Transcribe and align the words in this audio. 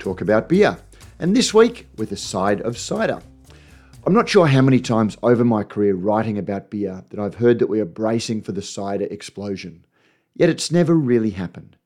talk 0.00 0.20
about 0.20 0.48
beer. 0.48 0.78
And 1.18 1.36
this 1.36 1.54
week, 1.54 1.86
with 1.96 2.10
a 2.10 2.16
side 2.16 2.60
of 2.62 2.78
cider. 2.78 3.20
I'm 4.06 4.14
not 4.14 4.28
sure 4.28 4.46
how 4.46 4.62
many 4.62 4.80
times 4.80 5.18
over 5.22 5.44
my 5.44 5.62
career 5.62 5.94
writing 5.94 6.38
about 6.38 6.70
beer 6.70 7.04
that 7.10 7.20
I've 7.20 7.34
heard 7.34 7.58
that 7.58 7.68
we 7.68 7.80
are 7.80 7.84
bracing 7.84 8.40
for 8.40 8.52
the 8.52 8.62
cider 8.62 9.04
explosion. 9.04 9.84
Yet 10.34 10.48
it's 10.48 10.72
never 10.72 10.94
really 10.94 11.30
happened. 11.30 11.76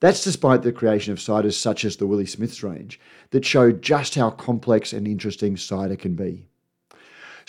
That's 0.00 0.24
despite 0.24 0.62
the 0.62 0.72
creation 0.72 1.12
of 1.12 1.20
ciders 1.20 1.52
such 1.52 1.84
as 1.84 1.96
the 1.96 2.06
Willie 2.06 2.26
Smith's 2.26 2.64
range 2.64 2.98
that 3.30 3.44
show 3.44 3.70
just 3.70 4.16
how 4.16 4.30
complex 4.30 4.92
and 4.92 5.06
interesting 5.06 5.56
cider 5.56 5.94
can 5.94 6.16
be. 6.16 6.48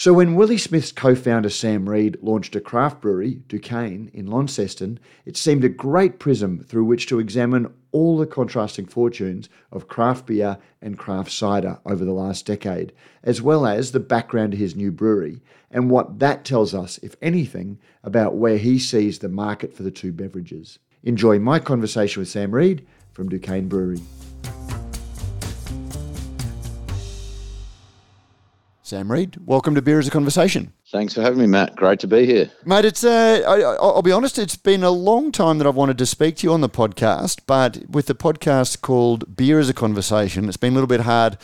So 0.02 0.14
when 0.14 0.34
Willie 0.34 0.58
Smith's 0.58 0.92
co-founder 0.92 1.52
Sam 1.52 1.88
Reid 1.88 2.18
launched 2.24 2.56
a 2.56 2.60
craft 2.60 3.02
brewery, 3.02 3.44
Du 3.48 3.60
Cane, 3.60 4.10
in 4.16 4.26
Launceston, 4.26 5.00
it 5.28 5.38
seemed 5.38 5.64
a 5.64 5.70
great 5.70 6.18
prism 6.18 6.64
through 6.64 6.86
which 6.86 7.06
to 7.06 7.20
examine 7.20 7.72
all 7.92 8.18
the 8.18 8.26
contrasting 8.26 8.88
fortunes 8.88 9.48
of 9.72 9.88
craft 9.88 10.26
beer 10.26 10.58
and 10.82 10.98
craft 10.98 11.30
cider 11.30 11.80
over 11.86 12.04
the 12.04 12.14
last 12.14 12.48
decade, 12.48 12.94
as 13.22 13.44
well 13.44 13.68
as 13.68 13.92
the 13.92 14.00
background 14.00 14.54
to 14.54 14.58
his 14.58 14.76
new 14.76 14.92
brewery 14.92 15.40
and 15.70 15.92
what 15.92 16.18
that 16.18 16.46
tells 16.46 16.74
us, 16.74 16.98
if 17.04 17.16
anything, 17.22 17.78
about 18.04 18.34
where 18.34 18.58
he 18.58 18.80
sees 18.80 19.20
the 19.20 19.30
market 19.30 19.72
for 19.72 19.84
the 19.84 19.92
two 19.92 20.12
beverages. 20.12 20.80
Enjoy 21.04 21.38
my 21.38 21.60
conversation 21.60 22.22
with 22.22 22.28
Sam 22.28 22.56
Reid 22.56 22.88
from 23.12 23.30
Du 23.30 23.38
Cane 23.38 23.68
Brewery. 23.68 24.02
Sam 28.92 29.10
Reid, 29.10 29.38
welcome 29.46 29.74
to 29.76 29.82
Beer 29.82 30.00
as 30.00 30.08
a 30.10 30.12
Conversation. 30.12 30.74
Thanks 30.92 31.14
for 31.14 31.22
having 31.22 31.40
me, 31.40 31.48
Matt. 31.48 31.78
Great 31.78 32.02
to 32.02 32.08
be 32.08 32.26
here. 32.26 32.52
Mate, 32.66 32.84
it's 32.84 33.06
uh, 33.06 33.42
I, 33.48 33.62
I'll 33.62 34.02
be 34.02 34.12
honest, 34.12 34.38
it's 34.38 34.58
been 34.58 34.84
a 34.84 34.90
long 34.92 35.32
time 35.32 35.60
that 35.60 35.66
I've 35.66 35.78
wanted 35.78 35.98
to 36.00 36.06
speak 36.06 36.36
to 36.36 36.48
you 36.48 36.52
on 36.52 36.60
the 36.60 36.68
podcast, 36.68 37.40
but 37.48 37.86
with 37.90 38.08
the 38.08 38.16
podcast 38.16 38.82
called 38.82 39.34
Beer 39.34 39.60
as 39.60 39.70
a 39.70 39.74
Conversation, 39.74 40.50
it's 40.50 40.58
been 40.58 40.74
a 40.74 40.76
little 40.76 40.90
bit 40.90 41.00
hard 41.00 41.38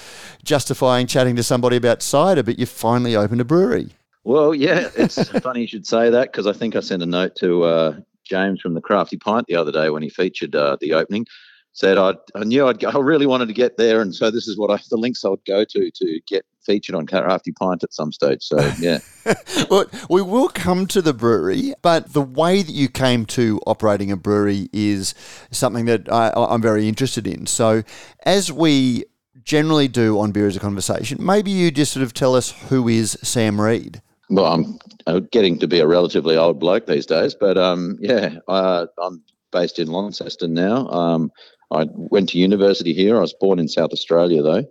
justifying 0.43 1.07
chatting 1.07 1.37
to 1.37 1.41
somebody 1.43 1.77
about 1.77 2.01
cider, 2.01 2.43
but 2.43 2.59
you've 2.59 2.67
finally 2.67 3.15
opened 3.15 3.39
a 3.39 3.45
brewery. 3.45 3.91
Well, 4.25 4.53
yeah, 4.53 4.89
it's 4.97 5.29
funny 5.39 5.61
you 5.61 5.67
should 5.67 5.87
say 5.87 6.09
that 6.09 6.33
because 6.33 6.47
I 6.47 6.51
think 6.51 6.75
I 6.75 6.81
sent 6.81 7.01
a 7.01 7.05
note 7.05 7.37
to 7.37 7.63
uh, 7.63 7.99
James 8.25 8.59
from 8.59 8.73
the 8.73 8.81
Crafty 8.81 9.15
Pint 9.15 9.47
the 9.47 9.55
other 9.55 9.71
day 9.71 9.89
when 9.89 10.03
he 10.03 10.09
featured 10.09 10.53
uh, 10.53 10.75
the 10.81 10.91
opening. 10.95 11.25
Said 11.71 11.97
I, 11.97 12.15
I 12.35 12.43
knew 12.43 12.67
I'd 12.67 12.79
go, 12.79 12.89
I 12.89 12.97
really 12.97 13.27
wanted 13.27 13.47
to 13.47 13.53
get 13.53 13.77
there, 13.77 14.01
and 14.01 14.13
so 14.13 14.31
this 14.31 14.49
is 14.49 14.57
what 14.57 14.69
I 14.69 14.83
the 14.89 14.97
links 14.97 15.23
I 15.23 15.29
would 15.29 15.45
go 15.45 15.63
to 15.63 15.91
to 15.91 16.19
get 16.27 16.43
featured 16.67 16.93
on 16.93 17.07
Crafty 17.07 17.51
Pint 17.53 17.83
at 17.83 17.93
some 17.93 18.11
stage. 18.11 18.43
So 18.43 18.59
yeah. 18.79 18.99
well, 19.71 19.85
we 20.09 20.21
will 20.21 20.49
come 20.49 20.85
to 20.87 21.01
the 21.01 21.13
brewery, 21.13 21.73
but 21.81 22.13
the 22.13 22.21
way 22.21 22.61
that 22.61 22.71
you 22.71 22.89
came 22.89 23.25
to 23.27 23.59
operating 23.65 24.11
a 24.11 24.17
brewery 24.17 24.69
is 24.71 25.15
something 25.49 25.85
that 25.85 26.11
I, 26.11 26.31
I'm 26.35 26.61
very 26.61 26.87
interested 26.87 27.25
in. 27.25 27.47
So 27.47 27.81
as 28.23 28.51
we 28.51 29.05
generally 29.43 29.87
do 29.87 30.19
on 30.19 30.31
Beer 30.31 30.47
as 30.47 30.57
a 30.57 30.59
Conversation, 30.59 31.17
maybe 31.25 31.49
you 31.49 31.71
just 31.71 31.93
sort 31.93 32.03
of 32.03 32.13
tell 32.13 32.35
us 32.35 32.51
who 32.69 32.87
is 32.87 33.17
Sam 33.23 33.59
Reid? 33.59 34.01
Well, 34.29 34.45
I'm 34.45 34.77
uh, 35.07 35.21
getting 35.31 35.57
to 35.59 35.67
be 35.67 35.79
a 35.79 35.87
relatively 35.87 36.35
old 36.35 36.59
bloke 36.59 36.85
these 36.85 37.05
days, 37.05 37.33
but 37.33 37.57
um, 37.57 37.97
yeah, 38.01 38.35
uh, 38.47 38.87
I'm 39.01 39.23
based 39.53 39.79
in 39.79 39.87
Launceston 39.87 40.53
now. 40.53 40.87
Um, 40.89 41.31
I 41.71 41.85
went 41.93 42.29
to 42.29 42.37
university 42.37 42.93
here. 42.93 43.17
I 43.17 43.21
was 43.21 43.33
born 43.33 43.59
in 43.59 43.67
South 43.67 43.91
Australia, 43.91 44.41
though. 44.41 44.65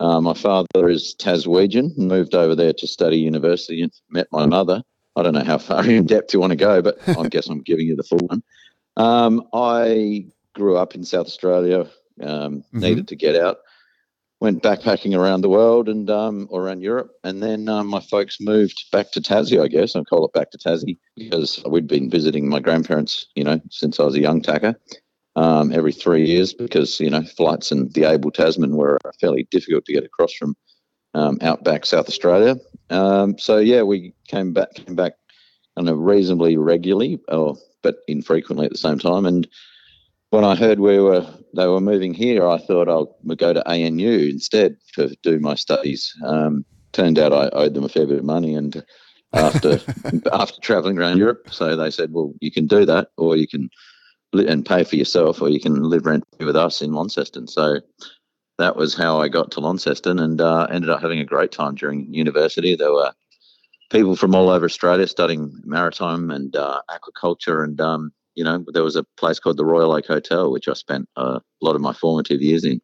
Uh, 0.00 0.20
my 0.20 0.34
father 0.34 0.88
is 0.88 1.14
Taswegian, 1.18 1.96
moved 1.96 2.34
over 2.34 2.54
there 2.54 2.72
to 2.72 2.86
study 2.86 3.18
university 3.18 3.82
and 3.82 3.92
met 4.10 4.26
my 4.32 4.46
mother. 4.46 4.82
I 5.16 5.22
don't 5.22 5.34
know 5.34 5.44
how 5.44 5.58
far 5.58 5.84
in 5.88 6.06
depth 6.06 6.32
you 6.32 6.40
want 6.40 6.50
to 6.50 6.56
go, 6.56 6.82
but 6.82 6.98
I 7.06 7.28
guess 7.28 7.48
I'm 7.48 7.62
giving 7.62 7.86
you 7.86 7.96
the 7.96 8.02
full 8.02 8.26
one. 8.26 8.42
Um, 8.96 9.46
I 9.52 10.26
grew 10.54 10.76
up 10.76 10.94
in 10.94 11.04
South 11.04 11.26
Australia, 11.26 11.80
um, 12.20 12.58
mm-hmm. 12.58 12.80
needed 12.80 13.08
to 13.08 13.16
get 13.16 13.36
out, 13.36 13.58
went 14.40 14.62
backpacking 14.62 15.16
around 15.16 15.42
the 15.42 15.48
world 15.48 15.88
and 15.88 16.10
um, 16.10 16.48
around 16.52 16.80
Europe, 16.80 17.12
and 17.24 17.42
then 17.42 17.68
um, 17.68 17.86
my 17.86 18.00
folks 18.00 18.38
moved 18.40 18.84
back 18.90 19.12
to 19.12 19.20
Tassie. 19.20 19.62
I 19.62 19.68
guess 19.68 19.94
I 19.94 20.02
call 20.02 20.24
it 20.26 20.32
back 20.32 20.50
to 20.50 20.58
Tassie 20.58 20.98
because 21.16 21.62
we'd 21.68 21.86
been 21.86 22.10
visiting 22.10 22.48
my 22.48 22.60
grandparents, 22.60 23.28
you 23.34 23.44
know, 23.44 23.60
since 23.70 24.00
I 24.00 24.04
was 24.04 24.16
a 24.16 24.20
young 24.20 24.42
tacker 24.42 24.74
um, 25.36 25.72
every 25.72 25.92
three 25.92 26.26
years 26.26 26.52
because 26.52 27.00
you 27.00 27.10
know 27.10 27.22
flights 27.22 27.72
in 27.72 27.88
the 27.90 28.04
Abel 28.04 28.30
Tasman 28.30 28.76
were 28.76 28.98
fairly 29.20 29.46
difficult 29.50 29.84
to 29.86 29.92
get 29.92 30.04
across 30.04 30.32
from 30.34 30.56
um, 31.14 31.38
outback 31.40 31.86
South 31.86 32.08
Australia. 32.08 32.56
Um, 32.90 33.38
so 33.38 33.58
yeah, 33.58 33.82
we 33.82 34.14
came 34.28 34.52
back 34.52 34.74
came 34.74 34.94
back 34.94 35.14
kind 35.76 35.88
of 35.88 35.98
reasonably 35.98 36.56
regularly, 36.56 37.18
or 37.28 37.56
but 37.82 37.96
infrequently 38.08 38.66
at 38.66 38.72
the 38.72 38.78
same 38.78 38.98
time. 38.98 39.26
And 39.26 39.48
when 40.30 40.44
I 40.44 40.54
heard 40.54 40.80
we 40.80 40.98
were 40.98 41.26
they 41.54 41.66
were 41.66 41.80
moving 41.80 42.14
here, 42.14 42.46
I 42.46 42.58
thought 42.58 42.88
I'll 42.88 43.16
go 43.36 43.52
to 43.52 43.68
ANU 43.68 44.28
instead 44.28 44.76
to 44.94 45.14
do 45.22 45.38
my 45.38 45.54
studies. 45.54 46.14
Um, 46.24 46.64
turned 46.92 47.18
out 47.18 47.32
I 47.32 47.48
owed 47.56 47.72
them 47.74 47.84
a 47.84 47.88
fair 47.88 48.06
bit 48.06 48.18
of 48.18 48.24
money 48.24 48.54
and. 48.54 48.84
After 49.34 49.80
after 50.34 50.60
traveling 50.60 50.98
around 50.98 51.16
Europe, 51.16 51.48
so 51.50 51.74
they 51.74 51.90
said, 51.90 52.12
"Well, 52.12 52.34
you 52.42 52.52
can 52.52 52.66
do 52.66 52.84
that, 52.84 53.12
or 53.16 53.34
you 53.34 53.48
can 53.48 53.70
and 54.32 54.64
pay 54.64 54.84
for 54.84 54.96
yourself, 54.96 55.42
or 55.42 55.48
you 55.48 55.60
can 55.60 55.82
live 55.82 56.06
rent 56.06 56.24
free 56.36 56.46
with 56.46 56.56
us 56.56 56.82
in 56.82 56.92
Launceston. 56.92 57.46
So 57.46 57.80
that 58.58 58.76
was 58.76 58.94
how 58.94 59.20
I 59.20 59.28
got 59.28 59.50
to 59.52 59.60
Launceston, 59.60 60.18
and 60.18 60.40
uh, 60.40 60.66
ended 60.70 60.90
up 60.90 61.00
having 61.00 61.20
a 61.20 61.24
great 61.24 61.52
time 61.52 61.74
during 61.74 62.12
university. 62.12 62.74
There 62.74 62.92
were 62.92 63.12
people 63.90 64.16
from 64.16 64.34
all 64.34 64.48
over 64.48 64.64
Australia 64.64 65.06
studying 65.06 65.52
maritime 65.64 66.30
and 66.30 66.54
uh, 66.56 66.80
aquaculture, 66.90 67.64
and 67.64 67.80
um, 67.80 68.12
you 68.34 68.44
know 68.44 68.64
there 68.72 68.84
was 68.84 68.96
a 68.96 69.04
place 69.16 69.38
called 69.38 69.58
the 69.58 69.64
Royal 69.64 69.92
Oak 69.92 70.06
Hotel, 70.06 70.50
which 70.50 70.68
I 70.68 70.74
spent 70.74 71.08
a 71.16 71.40
lot 71.60 71.76
of 71.76 71.82
my 71.82 71.92
formative 71.92 72.40
years 72.40 72.64
in, 72.64 72.80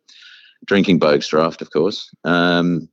drinking 0.66 0.98
Boag's 0.98 1.28
Draft, 1.28 1.62
of 1.62 1.70
course. 1.70 2.10
Um, 2.24 2.88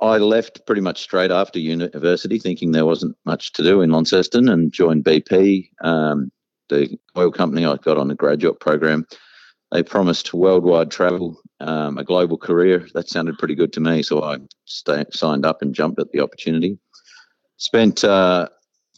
I 0.00 0.16
left 0.18 0.66
pretty 0.66 0.80
much 0.80 1.02
straight 1.02 1.30
after 1.30 1.58
university, 1.58 2.38
thinking 2.38 2.72
there 2.72 2.86
wasn't 2.86 3.16
much 3.26 3.52
to 3.54 3.62
do 3.62 3.82
in 3.82 3.90
Launceston, 3.90 4.48
and 4.48 4.72
joined 4.72 5.04
BP. 5.04 5.70
Um, 5.82 6.30
the 6.68 6.98
oil 7.16 7.30
company 7.30 7.64
I 7.64 7.76
got 7.76 7.98
on 7.98 8.10
a 8.10 8.14
graduate 8.14 8.60
program. 8.60 9.06
They 9.72 9.82
promised 9.82 10.32
worldwide 10.32 10.90
travel, 10.90 11.40
um, 11.60 11.98
a 11.98 12.04
global 12.04 12.38
career. 12.38 12.86
That 12.94 13.08
sounded 13.08 13.38
pretty 13.38 13.54
good 13.54 13.72
to 13.74 13.80
me, 13.80 14.02
so 14.02 14.22
I 14.22 14.38
signed 14.64 15.44
up 15.44 15.60
and 15.60 15.74
jumped 15.74 16.00
at 16.00 16.12
the 16.12 16.20
opportunity. 16.20 16.78
Spent 17.56 18.04
uh, 18.04 18.48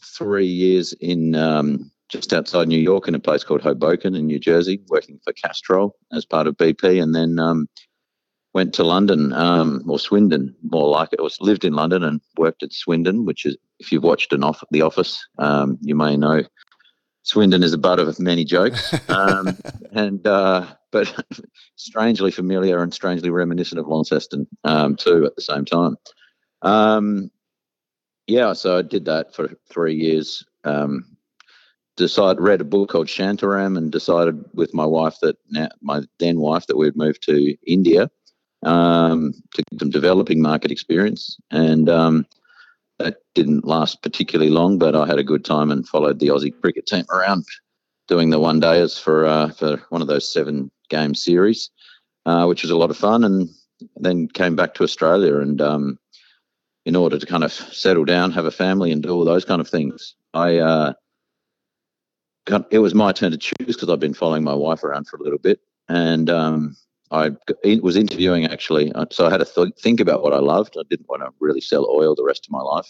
three 0.03 0.45
years 0.45 0.93
in 0.93 1.33
um, 1.35 1.91
just 2.09 2.33
outside 2.33 2.67
New 2.67 2.79
York 2.79 3.07
in 3.07 3.15
a 3.15 3.19
place 3.19 3.43
called 3.43 3.61
Hoboken 3.61 4.15
in 4.15 4.27
New 4.27 4.39
Jersey, 4.39 4.81
working 4.89 5.19
for 5.23 5.33
Castrol 5.33 5.95
as 6.11 6.25
part 6.25 6.47
of 6.47 6.57
BP, 6.57 7.01
and 7.01 7.15
then 7.15 7.39
um, 7.39 7.67
went 8.53 8.73
to 8.75 8.83
London 8.83 9.31
um, 9.33 9.83
or 9.87 9.99
Swindon, 9.99 10.55
more 10.63 10.89
like 10.89 11.09
it. 11.13 11.21
Was 11.21 11.37
lived 11.39 11.65
in 11.65 11.73
London 11.73 12.03
and 12.03 12.21
worked 12.37 12.63
at 12.63 12.73
Swindon, 12.73 13.25
which 13.25 13.45
is 13.45 13.57
if 13.79 13.91
you've 13.91 14.03
watched 14.03 14.33
an 14.33 14.43
off 14.43 14.63
The 14.71 14.81
Office, 14.81 15.25
um, 15.37 15.77
you 15.81 15.95
may 15.95 16.17
know 16.17 16.43
Swindon 17.23 17.63
is 17.63 17.73
a 17.73 17.77
butt 17.77 17.99
of 17.99 18.19
many 18.19 18.43
jokes, 18.45 18.93
um, 19.09 19.57
and 19.91 20.25
uh, 20.25 20.65
but 20.91 21.13
strangely 21.75 22.31
familiar 22.31 22.81
and 22.81 22.93
strangely 22.93 23.29
reminiscent 23.29 23.79
of 23.79 23.87
Launceston 23.87 24.47
um, 24.63 24.95
too 24.95 25.25
at 25.25 25.35
the 25.35 25.41
same 25.41 25.65
time. 25.65 25.95
Um, 26.61 27.31
yeah, 28.27 28.53
so 28.53 28.77
I 28.77 28.81
did 28.81 29.05
that 29.05 29.33
for 29.33 29.49
three 29.69 29.95
years. 29.95 30.45
Um, 30.63 31.17
decided 31.99 32.41
read 32.41 32.61
a 32.61 32.63
book 32.63 32.89
called 32.89 33.07
Shantaram 33.07 33.77
and 33.77 33.91
decided 33.91 34.43
with 34.53 34.73
my 34.73 34.85
wife 34.85 35.17
that 35.21 35.35
now, 35.49 35.67
my 35.81 36.01
then 36.19 36.39
wife 36.39 36.65
that 36.67 36.77
we'd 36.77 36.95
move 36.95 37.19
to 37.21 37.55
India 37.67 38.09
um, 38.63 39.33
to 39.53 39.63
get 39.69 39.79
some 39.79 39.89
developing 39.89 40.41
market 40.41 40.71
experience 40.71 41.37
and 41.51 41.89
um, 41.89 42.25
that 42.99 43.17
didn't 43.33 43.65
last 43.65 44.01
particularly 44.03 44.51
long, 44.51 44.77
but 44.77 44.95
I 44.95 45.07
had 45.07 45.19
a 45.19 45.23
good 45.23 45.45
time 45.45 45.71
and 45.71 45.87
followed 45.87 46.19
the 46.19 46.27
Aussie 46.27 46.53
cricket 46.61 46.85
team 46.85 47.05
around 47.11 47.45
doing 48.07 48.29
the 48.29 48.39
one 48.39 48.61
dayers 48.61 48.99
for 48.99 49.25
uh, 49.25 49.49
for 49.51 49.77
one 49.89 50.01
of 50.01 50.07
those 50.07 50.31
seven 50.31 50.69
game 50.89 51.15
series, 51.15 51.69
uh, 52.25 52.45
which 52.45 52.61
was 52.63 52.71
a 52.71 52.77
lot 52.77 52.89
of 52.89 52.97
fun. 52.97 53.23
And 53.23 53.49
then 53.95 54.27
came 54.27 54.55
back 54.55 54.73
to 54.73 54.83
Australia 54.83 55.37
and 55.37 55.61
um, 55.61 55.99
in 56.85 56.95
order 56.95 57.17
to 57.17 57.25
kind 57.25 57.43
of 57.43 57.51
settle 57.51 58.05
down, 58.05 58.31
have 58.31 58.45
a 58.45 58.51
family, 58.51 58.91
and 58.91 59.03
do 59.03 59.09
all 59.09 59.25
those 59.25 59.45
kind 59.45 59.61
of 59.61 59.69
things, 59.69 60.15
I 60.33 60.57
uh, 60.57 60.93
it 62.71 62.79
was 62.79 62.95
my 62.95 63.11
turn 63.11 63.31
to 63.31 63.37
choose 63.37 63.53
because 63.75 63.89
I've 63.89 63.99
been 63.99 64.13
following 64.13 64.43
my 64.43 64.55
wife 64.55 64.83
around 64.83 65.07
for 65.07 65.17
a 65.17 65.23
little 65.23 65.39
bit, 65.39 65.59
and 65.87 66.29
um, 66.29 66.75
I 67.11 67.31
was 67.81 67.95
interviewing 67.95 68.45
actually, 68.45 68.91
uh, 68.93 69.05
so 69.11 69.25
I 69.25 69.31
had 69.31 69.39
to 69.39 69.45
th- 69.45 69.73
think 69.81 69.99
about 69.99 70.21
what 70.21 70.33
I 70.33 70.39
loved. 70.39 70.77
I 70.77 70.83
didn't 70.89 71.09
want 71.09 71.23
to 71.23 71.29
really 71.39 71.61
sell 71.61 71.87
oil 71.89 72.15
the 72.15 72.23
rest 72.23 72.45
of 72.45 72.51
my 72.51 72.61
life, 72.61 72.89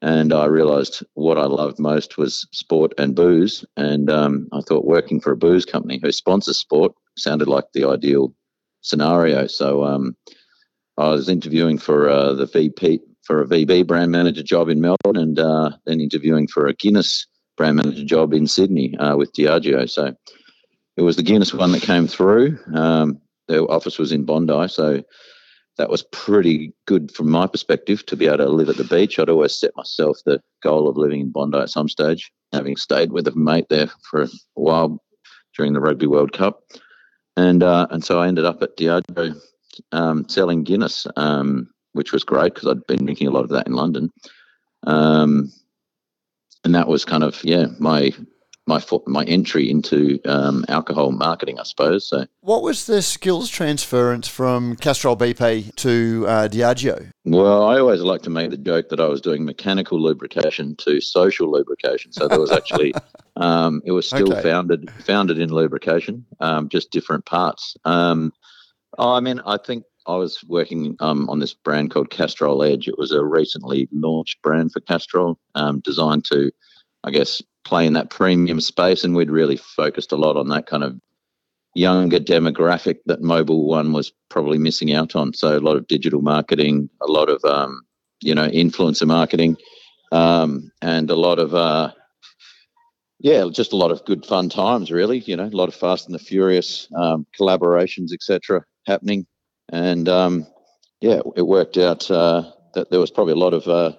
and 0.00 0.32
I 0.32 0.46
realised 0.46 1.04
what 1.14 1.38
I 1.38 1.44
loved 1.44 1.78
most 1.78 2.18
was 2.18 2.46
sport 2.52 2.92
and 2.98 3.14
booze. 3.14 3.64
And 3.76 4.10
um, 4.10 4.48
I 4.52 4.60
thought 4.60 4.84
working 4.84 5.20
for 5.20 5.32
a 5.32 5.36
booze 5.36 5.64
company 5.64 6.00
who 6.02 6.12
sponsors 6.12 6.58
sport 6.58 6.92
sounded 7.16 7.48
like 7.48 7.66
the 7.72 7.88
ideal 7.88 8.34
scenario. 8.80 9.46
So 9.46 9.84
um, 9.84 10.16
I 10.98 11.08
was 11.10 11.28
interviewing 11.28 11.78
for 11.78 12.08
uh, 12.08 12.34
the 12.34 12.46
VP 12.46 13.00
for 13.22 13.42
a 13.42 13.46
VB 13.46 13.86
brand 13.86 14.10
manager 14.10 14.42
job 14.42 14.68
in 14.68 14.80
Melbourne, 14.80 15.16
and 15.16 15.38
uh, 15.38 15.70
then 15.86 16.00
interviewing 16.00 16.48
for 16.48 16.66
a 16.66 16.74
Guinness 16.74 17.26
brand 17.56 17.76
manager 17.76 18.04
job 18.04 18.34
in 18.34 18.46
Sydney 18.46 18.96
uh, 18.98 19.16
with 19.16 19.32
Diageo. 19.32 19.88
So 19.88 20.14
it 20.96 21.02
was 21.02 21.16
the 21.16 21.22
Guinness 21.22 21.54
one 21.54 21.72
that 21.72 21.82
came 21.82 22.08
through. 22.08 22.58
Um, 22.74 23.21
their 23.48 23.70
office 23.70 23.98
was 23.98 24.12
in 24.12 24.24
Bondi, 24.24 24.68
so 24.68 25.02
that 25.78 25.90
was 25.90 26.02
pretty 26.12 26.72
good 26.86 27.10
from 27.12 27.30
my 27.30 27.46
perspective 27.46 28.04
to 28.06 28.16
be 28.16 28.26
able 28.26 28.38
to 28.38 28.48
live 28.48 28.68
at 28.68 28.76
the 28.76 28.84
beach. 28.84 29.18
I'd 29.18 29.30
always 29.30 29.54
set 29.54 29.76
myself 29.76 30.18
the 30.24 30.40
goal 30.62 30.88
of 30.88 30.96
living 30.96 31.20
in 31.20 31.30
Bondi 31.30 31.58
at 31.58 31.70
some 31.70 31.88
stage, 31.88 32.30
having 32.52 32.76
stayed 32.76 33.12
with 33.12 33.26
a 33.26 33.34
mate 33.34 33.66
there 33.70 33.88
for 34.10 34.22
a 34.22 34.28
while 34.54 35.02
during 35.56 35.72
the 35.72 35.80
Rugby 35.80 36.06
World 36.06 36.32
Cup, 36.32 36.62
and 37.36 37.62
uh, 37.62 37.86
and 37.90 38.04
so 38.04 38.20
I 38.20 38.28
ended 38.28 38.44
up 38.44 38.62
at 38.62 38.76
Diageo 38.76 39.40
um, 39.92 40.28
selling 40.28 40.64
Guinness, 40.64 41.06
um, 41.16 41.68
which 41.92 42.12
was 42.12 42.24
great 42.24 42.54
because 42.54 42.68
I'd 42.68 42.86
been 42.86 43.04
drinking 43.04 43.28
a 43.28 43.32
lot 43.32 43.44
of 43.44 43.50
that 43.50 43.66
in 43.66 43.74
London. 43.74 44.10
Um, 44.84 45.52
and 46.64 46.74
that 46.74 46.88
was 46.88 47.04
kind 47.04 47.24
of 47.24 47.42
yeah 47.44 47.66
my 47.78 48.12
my 48.66 48.78
fo- 48.78 49.02
my 49.06 49.24
entry 49.24 49.68
into 49.70 50.20
um, 50.24 50.64
alcohol 50.68 51.10
marketing, 51.10 51.58
I 51.58 51.64
suppose. 51.64 52.08
So 52.08 52.26
What 52.40 52.62
was 52.62 52.86
the 52.86 53.02
skills 53.02 53.48
transference 53.48 54.28
from 54.28 54.76
Castrol 54.76 55.16
BP 55.16 55.74
to 55.76 56.24
uh, 56.28 56.48
Diageo? 56.48 57.10
Well, 57.24 57.64
I 57.66 57.78
always 57.80 58.02
like 58.02 58.22
to 58.22 58.30
make 58.30 58.50
the 58.50 58.56
joke 58.56 58.88
that 58.90 59.00
I 59.00 59.06
was 59.06 59.20
doing 59.20 59.44
mechanical 59.44 60.00
lubrication 60.00 60.76
to 60.76 61.00
social 61.00 61.50
lubrication. 61.50 62.12
So 62.12 62.28
there 62.28 62.40
was 62.40 62.52
actually, 62.52 62.94
um, 63.36 63.82
it 63.84 63.92
was 63.92 64.06
still 64.06 64.32
Okay. 64.32 64.42
founded 64.42 64.88
founded 65.04 65.38
in 65.38 65.50
lubrication, 65.50 66.24
um, 66.40 66.68
just 66.68 66.90
different 66.92 67.24
parts. 67.26 67.76
Um, 67.84 68.32
I 68.98 69.20
mean, 69.20 69.40
I 69.44 69.56
think 69.56 69.84
I 70.06 70.16
was 70.16 70.38
working 70.48 70.96
um, 71.00 71.28
on 71.30 71.38
this 71.40 71.54
brand 71.54 71.90
called 71.90 72.10
Castrol 72.10 72.62
Edge. 72.62 72.86
It 72.88 72.98
was 72.98 73.10
a 73.12 73.24
recently 73.24 73.88
launched 73.92 74.42
brand 74.42 74.72
for 74.72 74.80
Castrol, 74.80 75.38
um, 75.54 75.80
designed 75.80 76.24
to, 76.26 76.50
I 77.04 77.10
guess, 77.10 77.40
play 77.64 77.86
in 77.86 77.92
that 77.94 78.10
premium 78.10 78.60
space, 78.60 79.04
and 79.04 79.14
we'd 79.14 79.30
really 79.30 79.56
focused 79.56 80.12
a 80.12 80.16
lot 80.16 80.36
on 80.36 80.48
that 80.48 80.66
kind 80.66 80.84
of 80.84 80.98
younger 81.74 82.18
demographic 82.18 82.98
that 83.06 83.22
Mobil 83.22 83.64
One 83.64 83.92
was 83.92 84.12
probably 84.28 84.58
missing 84.58 84.92
out 84.92 85.16
on. 85.16 85.32
So 85.34 85.56
a 85.56 85.60
lot 85.60 85.76
of 85.76 85.86
digital 85.86 86.22
marketing, 86.22 86.90
a 87.00 87.10
lot 87.10 87.28
of 87.28 87.44
um, 87.44 87.82
you 88.20 88.34
know 88.34 88.48
influencer 88.48 89.06
marketing, 89.06 89.56
um, 90.10 90.70
and 90.80 91.10
a 91.10 91.16
lot 91.16 91.38
of 91.38 91.54
uh, 91.54 91.92
yeah, 93.20 93.46
just 93.50 93.72
a 93.72 93.76
lot 93.76 93.92
of 93.92 94.04
good 94.04 94.26
fun 94.26 94.48
times. 94.48 94.90
Really, 94.90 95.20
you 95.20 95.36
know, 95.36 95.46
a 95.46 95.56
lot 95.56 95.68
of 95.68 95.74
Fast 95.74 96.06
and 96.06 96.14
the 96.14 96.18
Furious 96.18 96.88
um, 96.96 97.26
collaborations, 97.38 98.12
etc., 98.12 98.64
happening, 98.86 99.26
and 99.70 100.08
um, 100.08 100.46
yeah, 101.00 101.20
it 101.36 101.42
worked 101.42 101.78
out 101.78 102.10
uh, 102.10 102.50
that 102.74 102.90
there 102.90 103.00
was 103.00 103.10
probably 103.10 103.34
a 103.34 103.36
lot 103.36 103.54
of 103.54 103.66
uh, 103.68 103.92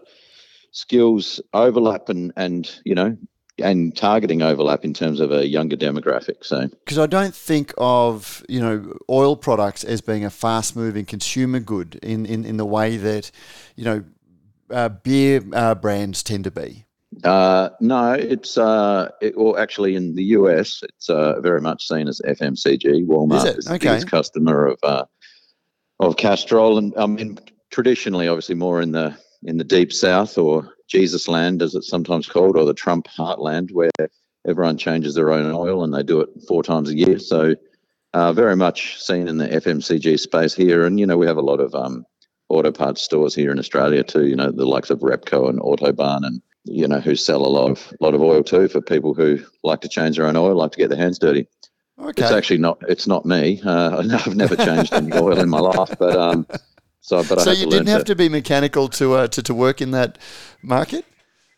skills 0.71 1.41
overlap 1.53 2.09
and 2.09 2.33
and 2.35 2.79
you 2.83 2.95
know 2.95 3.17
and 3.59 3.95
targeting 3.95 4.41
overlap 4.41 4.83
in 4.83 4.93
terms 4.93 5.19
of 5.19 5.31
a 5.31 5.47
younger 5.47 5.77
demographic. 5.77 6.43
So 6.43 6.67
Because 6.67 6.97
I 6.97 7.05
don't 7.05 7.35
think 7.35 7.73
of 7.77 8.43
you 8.49 8.59
know 8.59 8.97
oil 9.09 9.35
products 9.35 9.83
as 9.83 10.01
being 10.01 10.25
a 10.25 10.29
fast 10.29 10.75
moving 10.75 11.05
consumer 11.05 11.59
good 11.59 11.95
in, 12.01 12.25
in, 12.25 12.45
in 12.45 12.57
the 12.57 12.65
way 12.65 12.97
that 12.97 13.31
you 13.75 13.85
know 13.85 14.03
uh, 14.69 14.89
beer 14.89 15.41
uh, 15.53 15.75
brands 15.75 16.23
tend 16.23 16.45
to 16.45 16.51
be. 16.51 16.85
Uh, 17.23 17.69
no, 17.79 18.13
it's 18.13 18.57
uh, 18.57 19.09
it, 19.21 19.37
well, 19.37 19.57
actually 19.57 19.95
in 19.95 20.15
the 20.15 20.23
US, 20.23 20.81
it's 20.83 21.09
uh, 21.09 21.39
very 21.41 21.61
much 21.61 21.87
seen 21.87 22.07
as 22.07 22.21
FMCG. 22.25 23.05
Walmart 23.05 23.37
Is 23.37 23.43
it? 23.43 23.65
the 23.65 23.79
biggest 23.79 24.09
customer 24.09 24.67
of 24.67 24.79
uh, 24.81 25.05
of 25.99 26.17
Castrol, 26.17 26.79
and 26.79 26.93
I 26.97 27.05
mean 27.05 27.39
traditionally, 27.69 28.27
obviously, 28.27 28.55
more 28.55 28.81
in 28.81 28.91
the 28.91 29.15
in 29.45 29.57
the 29.57 29.63
deep 29.63 29.91
south 29.91 30.37
or 30.37 30.73
Jesus 30.87 31.27
land, 31.27 31.61
as 31.61 31.75
it's 31.75 31.89
sometimes 31.89 32.27
called, 32.27 32.57
or 32.57 32.65
the 32.65 32.73
Trump 32.73 33.07
heartland, 33.07 33.71
where 33.71 33.91
everyone 34.47 34.77
changes 34.77 35.15
their 35.15 35.31
own 35.31 35.51
oil 35.51 35.83
and 35.83 35.93
they 35.93 36.03
do 36.03 36.21
it 36.21 36.29
four 36.47 36.63
times 36.63 36.89
a 36.89 36.97
year. 36.97 37.19
So, 37.19 37.55
uh, 38.13 38.33
very 38.33 38.55
much 38.55 39.01
seen 39.01 39.27
in 39.27 39.37
the 39.37 39.47
FMCG 39.47 40.19
space 40.19 40.53
here, 40.53 40.85
and 40.85 40.99
you 40.99 41.05
know 41.05 41.17
we 41.17 41.25
have 41.25 41.37
a 41.37 41.41
lot 41.41 41.59
of 41.59 41.73
um, 41.73 42.05
auto 42.49 42.71
parts 42.71 43.01
stores 43.01 43.33
here 43.33 43.51
in 43.51 43.59
Australia 43.59 44.03
too. 44.03 44.27
You 44.27 44.35
know 44.35 44.51
the 44.51 44.65
likes 44.65 44.89
of 44.89 44.99
Repco 44.99 45.49
and 45.49 45.59
Autobarn 45.59 46.25
and 46.25 46.41
you 46.65 46.87
know, 46.87 46.99
who 46.99 47.15
sell 47.15 47.45
a 47.45 47.47
lot 47.47 47.71
of 47.71 47.93
lot 47.99 48.13
of 48.13 48.21
oil 48.21 48.43
too 48.43 48.67
for 48.67 48.81
people 48.81 49.13
who 49.13 49.39
like 49.63 49.81
to 49.81 49.89
change 49.89 50.17
their 50.17 50.27
own 50.27 50.35
oil, 50.35 50.55
like 50.55 50.71
to 50.71 50.77
get 50.77 50.89
their 50.89 50.97
hands 50.97 51.19
dirty. 51.19 51.47
Okay. 51.99 52.23
It's 52.23 52.31
actually 52.31 52.57
not. 52.57 52.79
It's 52.87 53.07
not 53.07 53.25
me. 53.25 53.61
Uh, 53.63 53.99
I've 54.13 54.35
never 54.35 54.55
changed 54.55 54.93
any 54.93 55.13
oil 55.13 55.39
in 55.39 55.49
my 55.49 55.59
life, 55.59 55.93
but 55.99 56.15
um, 56.15 56.47
so 57.03 57.21
but 57.23 57.41
so 57.41 57.51
you 57.51 57.65
didn't 57.67 57.87
have 57.87 58.05
to 58.05 58.15
be 58.15 58.29
mechanical 58.29 58.87
to, 58.87 59.13
uh, 59.13 59.27
to 59.27 59.43
to 59.43 59.53
work 59.53 59.81
in 59.81 59.91
that 59.91 60.17
market. 60.61 61.05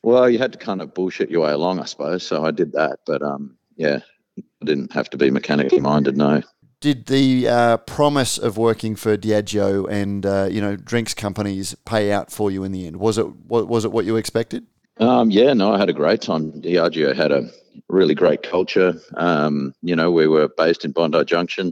Well, 0.02 0.28
you 0.28 0.40
had 0.40 0.52
to 0.54 0.58
kind 0.58 0.82
of 0.82 0.94
bullshit 0.94 1.30
your 1.30 1.42
way 1.42 1.52
along, 1.52 1.80
I 1.80 1.86
suppose. 1.86 2.26
So 2.26 2.44
I 2.44 2.52
did 2.52 2.72
that, 2.74 3.00
but 3.06 3.22
um, 3.22 3.56
yeah, 3.76 4.00
I 4.38 4.66
didn't 4.66 4.92
have 4.92 5.08
to 5.12 5.18
be 5.18 5.30
mechanically 5.30 5.80
minded. 5.80 6.18
No. 6.18 6.42
Did 6.82 7.06
the 7.06 7.48
uh, 7.48 7.78
promise 7.78 8.40
of 8.40 8.58
working 8.58 8.96
for 8.96 9.18
Diageo 9.18 9.88
and 9.88 10.26
uh, 10.26 10.48
you 10.50 10.62
know 10.62 10.76
drinks 10.76 11.14
companies 11.14 11.76
pay 11.86 12.12
out 12.12 12.32
for 12.32 12.50
you 12.50 12.64
in 12.64 12.72
the 12.72 12.88
end? 12.88 12.98
Was 12.98 13.20
it 13.20 13.28
wa- 13.46 13.64
was 13.64 13.86
it 13.86 13.92
what 13.92 14.06
you 14.06 14.16
expected? 14.16 14.66
Um, 15.00 15.30
yeah, 15.30 15.54
no, 15.54 15.74
I 15.74 15.78
had 15.78 15.90
a 15.90 15.94
great 15.94 16.22
time. 16.22 16.54
Diageo 16.54 17.16
had 17.16 17.32
a 17.32 17.50
really 17.88 18.16
great 18.16 18.42
culture. 18.42 19.00
Um, 19.16 19.76
you 19.84 19.96
know, 19.96 20.10
we 20.10 20.28
were 20.28 20.48
based 20.48 20.86
in 20.86 20.92
Bondi 20.92 21.24
Junction. 21.24 21.72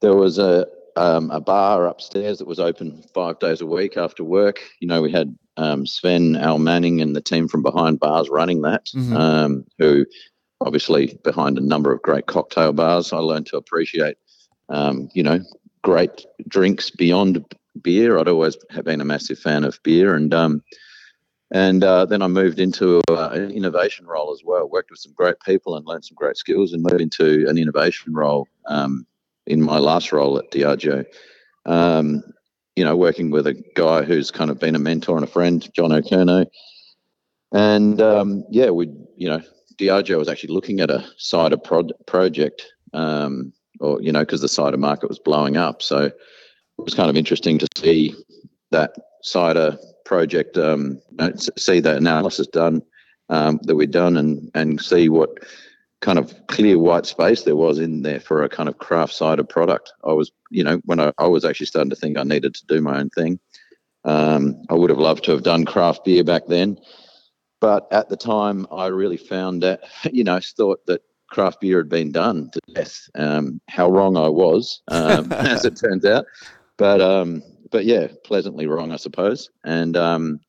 There 0.00 0.16
was 0.16 0.38
a 0.38 0.66
um, 0.98 1.30
a 1.30 1.40
bar 1.40 1.86
upstairs 1.86 2.38
that 2.38 2.46
was 2.46 2.58
open 2.58 3.04
five 3.14 3.38
days 3.38 3.60
a 3.60 3.66
week 3.66 3.96
after 3.96 4.24
work. 4.24 4.60
You 4.80 4.88
know, 4.88 5.00
we 5.00 5.12
had 5.12 5.36
um, 5.56 5.86
Sven, 5.86 6.34
Almenning, 6.34 7.00
and 7.00 7.14
the 7.14 7.20
team 7.20 7.46
from 7.48 7.62
behind 7.62 8.00
bars 8.00 8.28
running 8.28 8.62
that. 8.62 8.86
Mhm. 8.94 9.16
Um, 9.16 9.64
who 9.78 10.04
obviously 10.60 11.18
behind 11.22 11.56
a 11.56 11.60
number 11.60 11.92
of 11.92 12.02
great 12.02 12.26
cocktail 12.26 12.72
bars. 12.72 13.12
I 13.12 13.18
learned 13.18 13.46
to 13.46 13.56
appreciate, 13.56 14.16
um, 14.68 15.08
you 15.14 15.22
know, 15.22 15.40
great 15.82 16.26
drinks 16.48 16.90
beyond 16.90 17.44
beer. 17.80 18.18
I'd 18.18 18.28
always 18.28 18.56
have 18.70 18.84
been 18.84 19.00
a 19.00 19.04
massive 19.04 19.38
fan 19.38 19.62
of 19.62 19.80
beer, 19.84 20.14
and 20.14 20.34
um, 20.34 20.62
and 21.52 21.84
uh, 21.84 22.06
then 22.06 22.22
I 22.22 22.26
moved 22.26 22.58
into 22.58 23.00
uh, 23.08 23.30
an 23.32 23.52
innovation 23.52 24.06
role 24.06 24.32
as 24.32 24.42
well. 24.44 24.68
Worked 24.68 24.90
with 24.90 24.98
some 24.98 25.14
great 25.14 25.36
people 25.46 25.76
and 25.76 25.86
learned 25.86 26.04
some 26.04 26.16
great 26.16 26.36
skills, 26.36 26.72
and 26.72 26.82
moved 26.82 27.00
into 27.00 27.46
an 27.48 27.56
innovation 27.56 28.12
role 28.12 28.48
um, 28.66 29.06
in 29.48 29.62
my 29.62 29.78
last 29.78 30.12
role 30.12 30.38
at 30.38 30.50
Diageo. 30.50 31.04
Um, 31.66 32.22
you 32.76 32.84
know, 32.84 32.96
working 32.96 33.30
with 33.30 33.46
a 33.48 33.54
guy 33.74 34.02
who's 34.02 34.30
kind 34.30 34.50
of 34.50 34.60
been 34.60 34.76
a 34.76 34.78
mentor 34.78 35.16
and 35.16 35.24
a 35.24 35.30
friend, 35.30 35.68
John 35.74 35.90
O'Kerno. 35.90 36.46
And 37.52 38.00
um, 38.00 38.44
yeah, 38.50 38.70
we, 38.70 38.86
you 39.16 39.28
know, 39.28 39.42
Diageo 39.78 40.18
was 40.18 40.28
actually 40.28 40.54
looking 40.54 40.80
at 40.80 40.90
a 40.90 41.04
cider 41.16 41.56
prod- 41.56 41.94
project, 42.06 42.64
um, 42.92 43.52
or 43.80 44.00
you 44.00 44.12
know, 44.12 44.20
because 44.20 44.42
the 44.42 44.48
cider 44.48 44.76
market 44.76 45.08
was 45.08 45.18
blowing 45.18 45.56
up. 45.56 45.82
So 45.82 46.04
it 46.04 46.14
was 46.76 46.94
kind 46.94 47.10
of 47.10 47.16
interesting 47.16 47.58
to 47.58 47.66
see 47.76 48.14
that 48.70 48.92
cider 49.22 49.76
project, 50.04 50.56
um, 50.56 51.00
see 51.56 51.80
that 51.80 51.96
analysis 51.96 52.46
done 52.46 52.82
um, 53.28 53.58
that 53.62 53.76
we'd 53.76 53.90
done, 53.90 54.16
and 54.16 54.50
and 54.54 54.80
see 54.80 55.08
what 55.08 55.30
kind 56.00 56.18
of 56.18 56.34
clear 56.46 56.78
white 56.78 57.06
space 57.06 57.42
there 57.42 57.56
was 57.56 57.78
in 57.78 58.02
there 58.02 58.20
for 58.20 58.42
a 58.42 58.48
kind 58.48 58.68
of 58.68 58.78
craft 58.78 59.12
cider 59.12 59.44
product. 59.44 59.92
I 60.04 60.12
was, 60.12 60.30
you 60.50 60.62
know, 60.62 60.80
when 60.84 61.00
I, 61.00 61.12
I 61.18 61.26
was 61.26 61.44
actually 61.44 61.66
starting 61.66 61.90
to 61.90 61.96
think 61.96 62.16
I 62.16 62.22
needed 62.22 62.54
to 62.54 62.66
do 62.66 62.80
my 62.80 62.98
own 62.98 63.10
thing. 63.10 63.40
Um, 64.04 64.62
I 64.70 64.74
would 64.74 64.90
have 64.90 65.00
loved 65.00 65.24
to 65.24 65.32
have 65.32 65.42
done 65.42 65.64
craft 65.64 66.04
beer 66.04 66.22
back 66.22 66.46
then, 66.46 66.78
but 67.60 67.88
at 67.90 68.08
the 68.08 68.16
time, 68.16 68.66
I 68.70 68.86
really 68.86 69.16
found 69.16 69.62
that, 69.62 69.80
you 70.12 70.24
know, 70.24 70.40
thought 70.40 70.86
that 70.86 71.02
craft 71.30 71.60
beer 71.60 71.78
had 71.78 71.88
been 71.88 72.12
done 72.12 72.50
to 72.52 72.60
death. 72.74 73.08
Um, 73.14 73.60
how 73.68 73.90
wrong 73.90 74.16
I 74.16 74.28
was, 74.28 74.82
um, 74.88 75.32
as 75.32 75.64
it 75.64 75.76
turns 75.76 76.04
out. 76.04 76.26
But 76.76 77.00
um, 77.00 77.42
but 77.70 77.84
yeah, 77.84 78.08
pleasantly 78.24 78.66
wrong, 78.66 78.92
I 78.92 78.96
suppose. 78.96 79.50
And 79.64 79.96
um, 79.96 80.40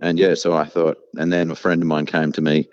and 0.00 0.18
yeah, 0.18 0.34
so 0.34 0.52
I 0.52 0.64
thought, 0.64 0.98
and 1.14 1.32
then 1.32 1.50
a 1.50 1.56
friend 1.56 1.82
of 1.82 1.88
mine 1.88 2.06
came 2.06 2.30
to 2.32 2.42
me 2.42 2.68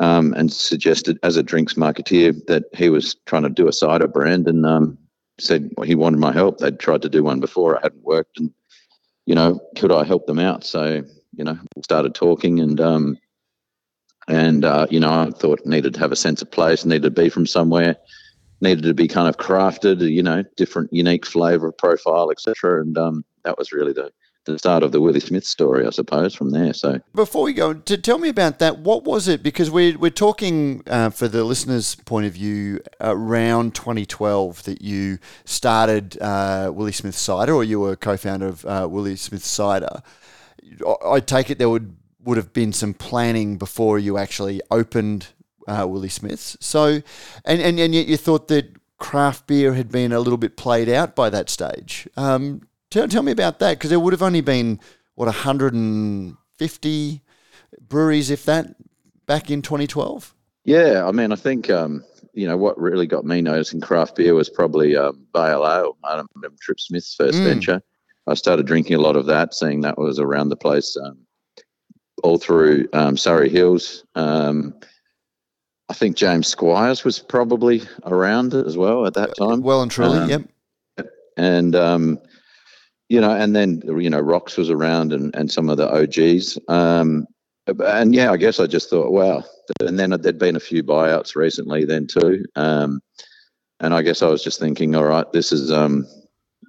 um, 0.00 0.34
and 0.34 0.52
suggested, 0.52 1.18
as 1.22 1.36
a 1.36 1.42
drinks 1.42 1.74
marketeer, 1.74 2.34
that 2.46 2.64
he 2.74 2.88
was 2.88 3.14
trying 3.26 3.42
to 3.44 3.50
do 3.50 3.68
a 3.68 3.72
cider 3.72 4.08
brand, 4.08 4.48
and 4.48 4.66
um, 4.66 4.98
said 5.38 5.70
he 5.84 5.94
wanted 5.94 6.18
my 6.18 6.32
help. 6.32 6.58
They'd 6.58 6.80
tried 6.80 7.02
to 7.02 7.08
do 7.08 7.22
one 7.22 7.38
before, 7.38 7.76
it 7.76 7.82
hadn't 7.82 8.02
worked, 8.02 8.38
and 8.38 8.50
you 9.26 9.34
know, 9.34 9.60
could 9.76 9.92
I 9.92 10.04
help 10.04 10.26
them 10.26 10.38
out? 10.38 10.64
So 10.64 11.02
you 11.36 11.44
know, 11.44 11.58
we 11.76 11.82
started 11.82 12.14
talking, 12.14 12.60
and 12.60 12.80
um, 12.80 13.18
and 14.26 14.64
uh, 14.64 14.86
you 14.90 15.00
know, 15.00 15.12
I 15.12 15.30
thought 15.30 15.66
needed 15.66 15.94
to 15.94 16.00
have 16.00 16.12
a 16.12 16.16
sense 16.16 16.42
of 16.42 16.50
place, 16.50 16.84
needed 16.84 17.02
to 17.02 17.22
be 17.22 17.28
from 17.28 17.46
somewhere. 17.46 17.96
needed 18.60 18.84
to 18.84 18.94
be 18.94 19.08
kind 19.08 19.28
of 19.28 19.36
crafted, 19.36 20.00
you 20.00 20.22
know, 20.22 20.44
different, 20.56 20.92
unique 20.92 21.26
flavour 21.26 21.72
profile, 21.72 22.30
etc. 22.30 22.82
And 22.82 22.96
um, 22.98 23.24
that 23.44 23.58
was 23.58 23.72
really 23.72 23.92
the 23.92 24.12
the 24.52 24.58
start 24.58 24.82
of 24.82 24.92
the 24.92 25.00
Willie 25.00 25.20
Smith 25.20 25.44
story, 25.44 25.86
I 25.86 25.90
suppose, 25.90 26.34
from 26.34 26.50
there. 26.50 26.72
So 26.72 27.00
before 27.14 27.44
we 27.44 27.52
go, 27.52 27.74
to 27.74 27.96
tell 27.96 28.18
me 28.18 28.28
about 28.28 28.58
that, 28.58 28.78
what 28.78 29.04
was 29.04 29.28
it? 29.28 29.42
Because 29.42 29.70
we're 29.70 29.96
we're 29.98 30.10
talking 30.10 30.82
uh, 30.86 31.10
for 31.10 31.28
the 31.28 31.44
listeners' 31.44 31.94
point 31.94 32.26
of 32.26 32.34
view 32.34 32.80
around 33.00 33.74
2012 33.74 34.64
that 34.64 34.82
you 34.82 35.18
started 35.44 36.20
uh, 36.20 36.70
Willie 36.74 36.92
Smith 36.92 37.14
Cider, 37.16 37.54
or 37.54 37.64
you 37.64 37.80
were 37.80 37.96
co-founder 37.96 38.46
of 38.46 38.64
uh, 38.64 38.88
Willie 38.90 39.16
Smith 39.16 39.44
Cider. 39.44 40.02
I 41.06 41.20
take 41.20 41.50
it 41.50 41.58
there 41.58 41.70
would 41.70 41.96
would 42.22 42.36
have 42.36 42.52
been 42.52 42.72
some 42.72 42.94
planning 42.94 43.56
before 43.56 43.98
you 43.98 44.18
actually 44.18 44.60
opened 44.70 45.28
uh, 45.66 45.86
Willie 45.88 46.08
Smith's. 46.08 46.56
So, 46.60 47.02
and, 47.44 47.60
and 47.60 47.78
and 47.78 47.94
yet 47.94 48.06
you 48.06 48.16
thought 48.16 48.48
that 48.48 48.76
craft 48.98 49.46
beer 49.46 49.74
had 49.74 49.90
been 49.90 50.12
a 50.12 50.20
little 50.20 50.36
bit 50.36 50.56
played 50.56 50.88
out 50.88 51.16
by 51.16 51.30
that 51.30 51.48
stage. 51.48 52.06
Um, 52.16 52.68
Tell, 52.90 53.06
tell 53.08 53.22
me 53.22 53.32
about 53.32 53.60
that 53.60 53.78
because 53.78 53.90
there 53.90 54.00
would 54.00 54.12
have 54.12 54.22
only 54.22 54.40
been 54.40 54.80
what 55.14 55.26
150 55.26 57.22
breweries, 57.80 58.30
if 58.30 58.44
that, 58.46 58.74
back 59.26 59.50
in 59.50 59.62
2012. 59.62 60.34
Yeah, 60.64 61.06
I 61.06 61.12
mean, 61.12 61.32
I 61.32 61.36
think 61.36 61.70
um, 61.70 62.04
you 62.34 62.46
know 62.46 62.56
what 62.56 62.78
really 62.78 63.06
got 63.06 63.24
me 63.24 63.40
noticing 63.40 63.80
craft 63.80 64.16
beer 64.16 64.34
was 64.34 64.50
probably 64.50 64.96
um, 64.96 65.26
Bale 65.32 65.66
Ale, 65.66 65.96
um, 66.04 66.28
Trip 66.60 66.80
Smith's 66.80 67.14
first 67.14 67.38
mm. 67.38 67.44
venture. 67.44 67.82
I 68.26 68.34
started 68.34 68.66
drinking 68.66 68.96
a 68.96 69.00
lot 69.00 69.16
of 69.16 69.26
that, 69.26 69.54
seeing 69.54 69.80
that 69.80 69.98
was 69.98 70.18
around 70.18 70.50
the 70.50 70.56
place, 70.56 70.96
um, 71.02 71.18
all 72.22 72.38
through 72.38 72.88
um, 72.92 73.16
Surry 73.16 73.48
Hills. 73.48 74.04
Um, 74.14 74.74
I 75.88 75.94
think 75.94 76.16
James 76.16 76.46
Squires 76.46 77.02
was 77.02 77.18
probably 77.18 77.82
around 78.04 78.54
as 78.54 78.76
well 78.76 79.06
at 79.06 79.14
that 79.14 79.36
time. 79.36 79.62
Well 79.62 79.82
and 79.82 79.90
truly, 79.90 80.18
um, 80.18 80.30
yep. 80.30 80.42
And 81.36 81.74
um, 81.74 82.20
you 83.10 83.20
know, 83.20 83.32
and 83.32 83.54
then 83.56 83.82
you 83.84 84.08
know, 84.08 84.20
Rocks 84.20 84.56
was 84.56 84.70
around 84.70 85.12
and 85.12 85.34
and 85.34 85.50
some 85.50 85.68
of 85.68 85.76
the 85.76 85.92
OGs. 85.92 86.56
Um, 86.68 87.26
and 87.66 88.14
yeah, 88.14 88.30
I 88.30 88.36
guess 88.36 88.60
I 88.60 88.66
just 88.66 88.88
thought, 88.88 89.10
wow. 89.10 89.42
And 89.80 89.98
then 89.98 90.10
there'd 90.10 90.38
been 90.38 90.56
a 90.56 90.60
few 90.60 90.82
buyouts 90.82 91.34
recently, 91.34 91.84
then 91.84 92.06
too. 92.06 92.44
Um, 92.56 93.00
and 93.80 93.94
I 93.94 94.02
guess 94.02 94.22
I 94.22 94.28
was 94.28 94.42
just 94.42 94.60
thinking, 94.60 94.94
all 94.94 95.04
right, 95.04 95.30
this 95.32 95.50
is 95.50 95.72
um, 95.72 96.06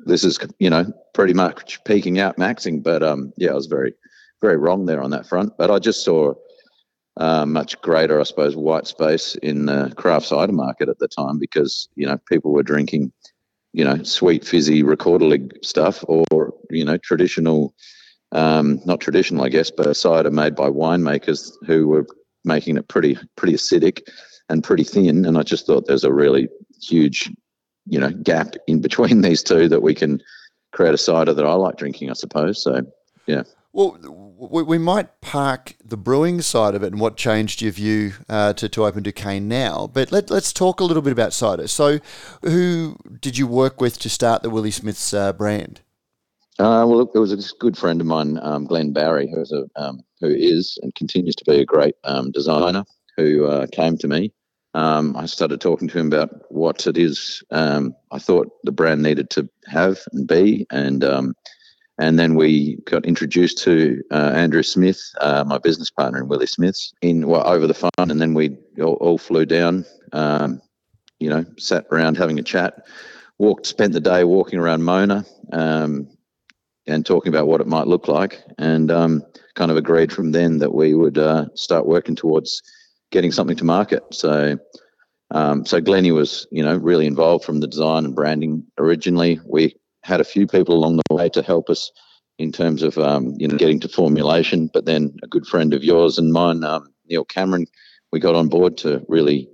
this 0.05 0.23
is 0.23 0.39
you 0.57 0.69
know 0.69 0.91
pretty 1.13 1.33
much 1.33 1.83
peaking 1.83 2.19
out, 2.19 2.37
maxing. 2.37 2.81
But 2.81 3.03
um, 3.03 3.33
yeah, 3.37 3.51
I 3.51 3.55
was 3.55 3.67
very 3.67 3.93
very 4.41 4.57
wrong 4.57 4.87
there 4.87 5.03
on 5.03 5.11
that 5.11 5.27
front. 5.27 5.53
But 5.59 5.69
I 5.69 5.77
just 5.77 6.03
saw 6.03 6.33
uh, 7.17 7.45
much 7.45 7.79
greater, 7.81 8.19
I 8.19 8.23
suppose, 8.23 8.55
white 8.55 8.87
space 8.87 9.35
in 9.43 9.67
the 9.67 9.93
craft 9.95 10.25
cider 10.25 10.53
market 10.53 10.89
at 10.89 10.97
the 10.97 11.07
time 11.07 11.37
because 11.37 11.87
you 11.93 12.07
know 12.07 12.17
people 12.27 12.51
were 12.51 12.63
drinking 12.63 13.11
you 13.73 13.83
know, 13.83 14.03
sweet 14.03 14.45
fizzy 14.45 14.83
Rekorderlig 14.83 15.63
stuff 15.63 16.03
or, 16.07 16.53
you 16.69 16.83
know, 16.83 16.97
traditional, 16.97 17.73
um, 18.31 18.81
not 18.85 18.99
traditional, 18.99 19.43
I 19.43 19.49
guess, 19.49 19.71
but 19.71 19.93
cider 19.95 20.31
made 20.31 20.55
by 20.55 20.69
winemakers 20.69 21.51
who 21.65 21.87
were 21.87 22.05
making 22.43 22.77
it 22.77 22.87
pretty, 22.87 23.17
pretty 23.35 23.53
acidic 23.53 24.01
and 24.49 24.63
pretty 24.63 24.83
thin. 24.83 25.25
And 25.25 25.37
I 25.37 25.43
just 25.43 25.65
thought 25.65 25.87
there's 25.87 26.03
a 26.03 26.13
really 26.13 26.49
huge, 26.81 27.31
you 27.85 27.99
know, 27.99 28.11
gap 28.11 28.55
in 28.67 28.81
between 28.81 29.21
these 29.21 29.43
two 29.43 29.69
that 29.69 29.81
we 29.81 29.95
can 29.95 30.21
create 30.73 30.93
a 30.93 30.97
cider 30.97 31.33
that 31.33 31.45
I 31.45 31.53
like 31.53 31.77
drinking, 31.77 32.09
I 32.09 32.13
suppose. 32.13 32.61
So, 32.63 32.81
yeah. 33.27 33.43
Well, 33.73 33.97
we 34.49 34.79
might 34.79 35.21
park 35.21 35.75
the 35.85 35.97
brewing 35.97 36.41
side 36.41 36.73
of 36.73 36.81
it 36.81 36.91
and 36.91 36.99
what 36.99 37.15
changed 37.15 37.61
your 37.61 37.71
view 37.71 38.13
uh, 38.27 38.53
to, 38.53 38.67
to 38.69 38.85
Open 38.85 39.03
Du 39.03 39.11
Cane 39.11 39.47
now, 39.47 39.87
but 39.93 40.11
let, 40.11 40.31
us 40.31 40.51
talk 40.51 40.79
a 40.79 40.83
little 40.83 41.03
bit 41.03 41.13
about 41.13 41.31
cider. 41.31 41.67
So, 41.67 41.99
who 42.41 42.97
did 43.19 43.37
you 43.37 43.45
work 43.45 43.79
with 43.79 43.99
to 43.99 44.09
start 44.09 44.41
the 44.41 44.49
Willie 44.49 44.71
Smith's 44.71 45.13
uh, 45.13 45.33
brand? 45.33 45.81
Uh, 46.57 46.85
well, 46.87 47.07
there 47.13 47.21
was 47.21 47.31
a 47.31 47.55
good 47.59 47.77
friend 47.77 48.01
of 48.01 48.07
mine, 48.07 48.39
um, 48.41 48.65
Glenn 48.65 48.93
Barry, 48.93 49.31
who's 49.31 49.51
a 49.51 49.65
um, 49.75 50.01
who 50.21 50.29
is 50.29 50.77
and 50.81 50.93
continues 50.95 51.35
to 51.35 51.45
be 51.45 51.59
a 51.59 51.65
great 51.65 51.95
um, 52.03 52.31
designer, 52.31 52.83
who 53.17 53.45
uh, 53.45 53.67
came 53.71 53.97
to 53.99 54.07
me. 54.07 54.33
Um, 54.73 55.15
I 55.15 55.27
started 55.27 55.61
talking 55.61 55.87
to 55.87 55.99
him 55.99 56.07
about 56.07 56.51
what 56.51 56.87
it 56.87 56.97
is 56.97 57.43
um, 57.51 57.93
I 58.11 58.17
thought 58.17 58.51
the 58.63 58.71
brand 58.71 59.03
needed 59.03 59.29
to 59.31 59.47
have 59.67 59.99
and 60.13 60.27
be, 60.27 60.65
and 60.71 61.03
um, 61.03 61.35
and 62.01 62.17
then 62.17 62.33
we 62.33 62.77
got 62.85 63.05
introduced 63.05 63.59
to 63.59 64.01
uh, 64.09 64.31
Andrew 64.33 64.63
Smith, 64.63 64.99
uh, 65.21 65.43
my 65.45 65.59
business 65.59 65.91
partner 65.91 66.19
in 66.19 66.27
Willie 66.27 66.47
Smith's, 66.47 66.95
in 67.03 67.27
well, 67.27 67.47
over 67.47 67.67
the 67.67 67.75
phone. 67.75 67.91
And 67.97 68.19
then 68.19 68.33
we 68.33 68.57
all, 68.81 68.95
all 68.95 69.19
flew 69.19 69.45
down, 69.45 69.85
um, 70.11 70.59
you 71.19 71.29
know, 71.29 71.45
sat 71.59 71.85
around 71.91 72.17
having 72.17 72.39
a 72.39 72.43
chat, 72.43 72.87
walked, 73.37 73.67
spent 73.67 73.93
the 73.93 73.99
day 73.99 74.23
walking 74.23 74.57
around 74.57 74.81
Mona 74.81 75.23
um, 75.53 76.09
and 76.87 77.05
talking 77.05 77.31
about 77.31 77.45
what 77.45 77.61
it 77.61 77.67
might 77.67 77.85
look 77.85 78.07
like. 78.07 78.41
And 78.57 78.89
um, 78.89 79.23
kind 79.53 79.69
of 79.69 79.77
agreed 79.77 80.11
from 80.11 80.31
then 80.31 80.57
that 80.57 80.73
we 80.73 80.95
would 80.95 81.19
uh, 81.19 81.53
start 81.53 81.85
working 81.85 82.15
towards 82.15 82.63
getting 83.11 83.31
something 83.31 83.57
to 83.57 83.63
market. 83.63 84.03
So, 84.09 84.57
um, 85.29 85.67
so 85.67 85.79
Glennie 85.79 86.11
was, 86.11 86.47
you 86.51 86.63
know, 86.63 86.77
really 86.77 87.05
involved 87.05 87.45
from 87.45 87.59
the 87.59 87.67
design 87.67 88.05
and 88.05 88.15
branding 88.15 88.65
originally. 88.79 89.39
We 89.45 89.75
had 90.03 90.21
a 90.21 90.25
few 90.25 90.47
people 90.47 90.75
along 90.75 90.97
the 90.97 91.15
way 91.15 91.29
to 91.29 91.41
help 91.41 91.69
us 91.69 91.91
in 92.37 92.51
terms 92.51 92.81
of 92.83 92.97
um, 92.97 93.33
you 93.37 93.47
know 93.47 93.57
getting 93.57 93.79
to 93.81 93.89
formulation. 93.89 94.69
But 94.73 94.85
then 94.85 95.15
a 95.23 95.27
good 95.27 95.45
friend 95.45 95.73
of 95.73 95.83
yours 95.83 96.17
and 96.17 96.33
mine, 96.33 96.63
um, 96.63 96.87
Neil 97.09 97.25
Cameron, 97.25 97.67
we 98.11 98.19
got 98.19 98.35
on 98.35 98.47
board 98.47 98.77
to 98.77 99.03
really 99.07 99.47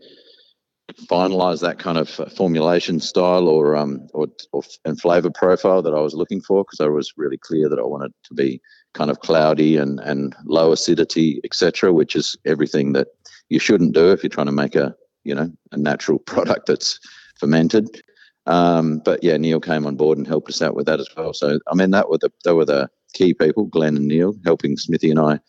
finalize 1.09 1.61
that 1.61 1.79
kind 1.79 1.97
of 1.97 2.09
formulation 2.35 2.99
style 2.99 3.47
or 3.47 3.75
um 3.75 4.07
or, 4.13 4.27
or 4.53 4.63
and 4.85 4.99
flavor 4.99 5.29
profile 5.29 5.81
that 5.81 5.93
I 5.93 5.99
was 5.99 6.13
looking 6.13 6.41
for 6.41 6.63
because 6.63 6.79
I 6.79 6.87
was 6.87 7.13
really 7.17 7.37
clear 7.37 7.67
that 7.67 7.77
I 7.79 7.83
wanted 7.83 8.13
to 8.23 8.33
be 8.33 8.61
kind 8.93 9.11
of 9.11 9.19
cloudy 9.19 9.75
and 9.75 9.99
and 9.99 10.33
low 10.45 10.71
acidity 10.71 11.41
etc 11.43 11.91
which 11.91 12.15
is 12.15 12.37
everything 12.45 12.93
that 12.93 13.09
you 13.49 13.59
shouldn't 13.59 13.93
do 13.93 14.11
if 14.11 14.23
you're 14.23 14.29
trying 14.29 14.47
to 14.47 14.53
make 14.53 14.75
a 14.75 14.95
you 15.25 15.35
know 15.35 15.51
a 15.73 15.77
natural 15.77 16.19
product 16.25 16.67
that's 16.67 16.99
fermented 17.37 18.01
um, 18.47 18.99
but 18.99 19.23
yeah, 19.23 19.37
Neil 19.37 19.59
came 19.59 19.85
on 19.85 19.95
board 19.95 20.17
and 20.17 20.25
helped 20.25 20.49
us 20.49 20.61
out 20.61 20.75
with 20.75 20.85
that 20.87 20.99
as 20.99 21.09
well. 21.15 21.33
So 21.33 21.59
I 21.67 21.75
mean, 21.75 21.91
that 21.91 22.09
were 22.09 22.17
the 22.17 22.31
they 22.43 22.53
were 22.53 22.65
the 22.65 22.89
key 23.13 23.33
people, 23.33 23.65
Glenn 23.65 23.97
and 23.97 24.07
Neil, 24.07 24.33
helping 24.45 24.77
Smithy 24.77 25.11
and 25.11 25.19
I 25.19 25.39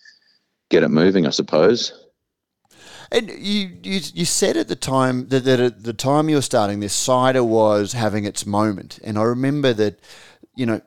get 0.71 0.83
it 0.83 0.89
moving, 0.89 1.27
I 1.27 1.31
suppose. 1.31 1.93
And 3.11 3.31
you, 3.31 3.71
you, 3.83 4.01
you 4.13 4.25
said 4.27 4.59
at 4.59 4.69
the 4.69 4.77
time 4.77 5.29
that, 5.29 5.45
that 5.45 5.61
at 5.61 5.85
the 5.85 5.95
time 5.95 6.29
you 6.29 6.37
were 6.37 6.43
starting 6.43 6.81
this, 6.81 6.93
cider 6.93 7.43
was 7.43 7.95
having 7.95 8.25
its 8.25 8.45
moment. 8.45 8.99
And 9.03 9.17
I 9.17 9.23
remember 9.23 9.73
that, 9.73 9.99
you 10.55 10.67
know, 10.67 10.83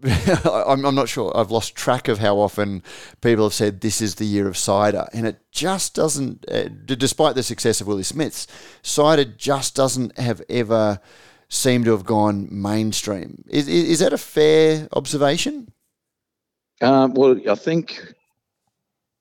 I'm, 0.44 0.86
I'm 0.86 0.94
not 0.94 1.08
sure. 1.10 1.36
I've 1.36 1.50
lost 1.50 1.74
track 1.74 2.08
of 2.08 2.20
how 2.20 2.36
often 2.36 2.82
people 3.20 3.44
have 3.44 3.52
said 3.52 3.80
this 3.80 4.00
is 4.00 4.14
the 4.14 4.24
year 4.24 4.46
of 4.46 4.56
cider, 4.56 5.08
and 5.12 5.26
it 5.26 5.40
just 5.50 5.92
doesn't. 5.92 6.48
Uh, 6.48 6.68
despite 6.84 7.34
the 7.34 7.42
success 7.42 7.80
of 7.80 7.88
Willie 7.88 8.04
Smith's, 8.04 8.46
cider 8.80 9.24
just 9.24 9.74
doesn't 9.74 10.16
have 10.16 10.40
ever 10.48 11.00
seem 11.48 11.84
to 11.84 11.92
have 11.92 12.04
gone 12.04 12.48
mainstream. 12.50 13.44
Is, 13.48 13.68
is 13.68 14.00
that 14.00 14.12
a 14.12 14.18
fair 14.18 14.88
observation? 14.92 15.72
Um, 16.80 17.14
well, 17.14 17.40
I 17.48 17.54
think 17.54 18.14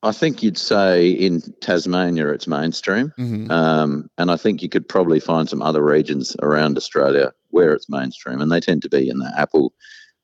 I 0.03 0.11
think 0.11 0.43
you'd 0.43 0.59
say 0.59 1.09
in 1.09 1.41
Tasmania 1.59 2.29
it's 2.29 2.47
mainstream, 2.47 3.11
mm-hmm. 3.17 3.49
um, 3.49 4.09
and 4.17 4.29
I 4.29 4.37
think 4.37 4.61
you 4.61 4.69
could 4.69 4.87
probably 4.87 5.19
find 5.19 5.49
some 5.49 5.61
other 5.61 5.83
regions 5.83 6.35
around 6.41 6.77
Australia 6.77 7.33
where 7.49 7.73
it's 7.73 7.89
mainstream, 7.89 8.39
and 8.39 8.51
they 8.51 8.59
tend 8.59 8.83
to 8.83 8.89
be 8.89 9.09
in 9.09 9.17
the 9.17 9.33
apple 9.35 9.73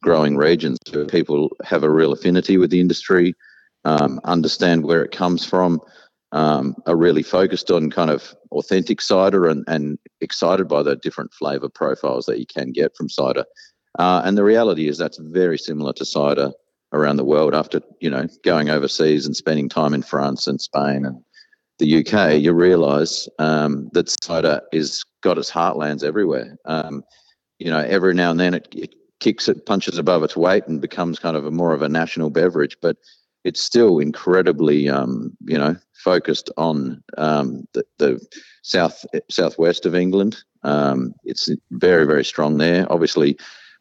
growing 0.03 0.37
regions 0.37 0.77
where 0.91 1.05
people 1.05 1.49
have 1.63 1.83
a 1.83 1.89
real 1.89 2.13
affinity 2.13 2.57
with 2.57 2.69
the 2.69 2.81
industry, 2.81 3.33
um, 3.85 4.19
understand 4.25 4.83
where 4.83 5.03
it 5.03 5.11
comes 5.11 5.43
from, 5.43 5.81
um, 6.33 6.75
are 6.87 6.97
really 6.97 7.23
focused 7.23 7.71
on 7.71 7.89
kind 7.89 8.09
of 8.09 8.35
authentic 8.51 8.99
cider 8.99 9.47
and, 9.47 9.63
and 9.67 9.97
excited 10.19 10.67
by 10.67 10.83
the 10.83 10.95
different 10.97 11.33
flavour 11.33 11.69
profiles 11.69 12.25
that 12.25 12.39
you 12.39 12.45
can 12.45 12.71
get 12.71 12.95
from 12.97 13.07
cider. 13.07 13.45
Uh, 13.99 14.21
and 14.25 14.37
the 14.37 14.43
reality 14.43 14.87
is 14.87 14.97
that's 14.97 15.19
very 15.19 15.57
similar 15.57 15.93
to 15.93 16.03
cider 16.03 16.51
around 16.91 17.17
the 17.17 17.23
world. 17.23 17.53
After 17.53 17.81
you 18.01 18.09
know 18.09 18.27
going 18.43 18.69
overseas 18.69 19.25
and 19.25 19.35
spending 19.35 19.69
time 19.69 19.93
in 19.93 20.01
France 20.01 20.47
and 20.47 20.59
Spain 20.59 21.05
and 21.05 21.23
the 21.77 21.99
UK, 21.99 22.41
you 22.41 22.51
realise 22.53 23.29
um, 23.37 23.89
that 23.93 24.09
cider 24.23 24.61
is 24.71 25.03
got 25.21 25.37
its 25.37 25.51
heartlands 25.51 26.03
everywhere. 26.03 26.57
Um, 26.65 27.03
you 27.59 27.69
know, 27.69 27.79
every 27.79 28.15
now 28.15 28.31
and 28.31 28.39
then 28.39 28.55
it, 28.55 28.67
it 28.71 28.95
kicks 29.19 29.47
it, 29.47 29.67
punches 29.67 29.99
above 29.99 30.23
its 30.23 30.35
weight, 30.35 30.67
and 30.67 30.81
becomes 30.81 31.19
kind 31.19 31.37
of 31.37 31.45
a 31.45 31.51
more 31.51 31.73
of 31.73 31.83
a 31.83 31.89
national 31.89 32.31
beverage. 32.31 32.77
But 32.81 32.97
it's 33.43 33.61
still 33.61 33.99
incredibly, 33.99 34.89
um, 34.89 35.35
you 35.45 35.57
know, 35.57 35.75
focused 35.93 36.49
on 36.57 37.03
um, 37.17 37.67
the, 37.73 37.83
the, 37.97 38.25
south 38.65 39.05
southwest 39.29 39.85
of 39.85 39.93
England. 39.93 40.37
Um, 40.63 41.13
it's 41.25 41.49
very 41.71 42.05
very 42.05 42.23
strong 42.23 42.57
there. 42.57 42.89
Obviously, 42.89 43.37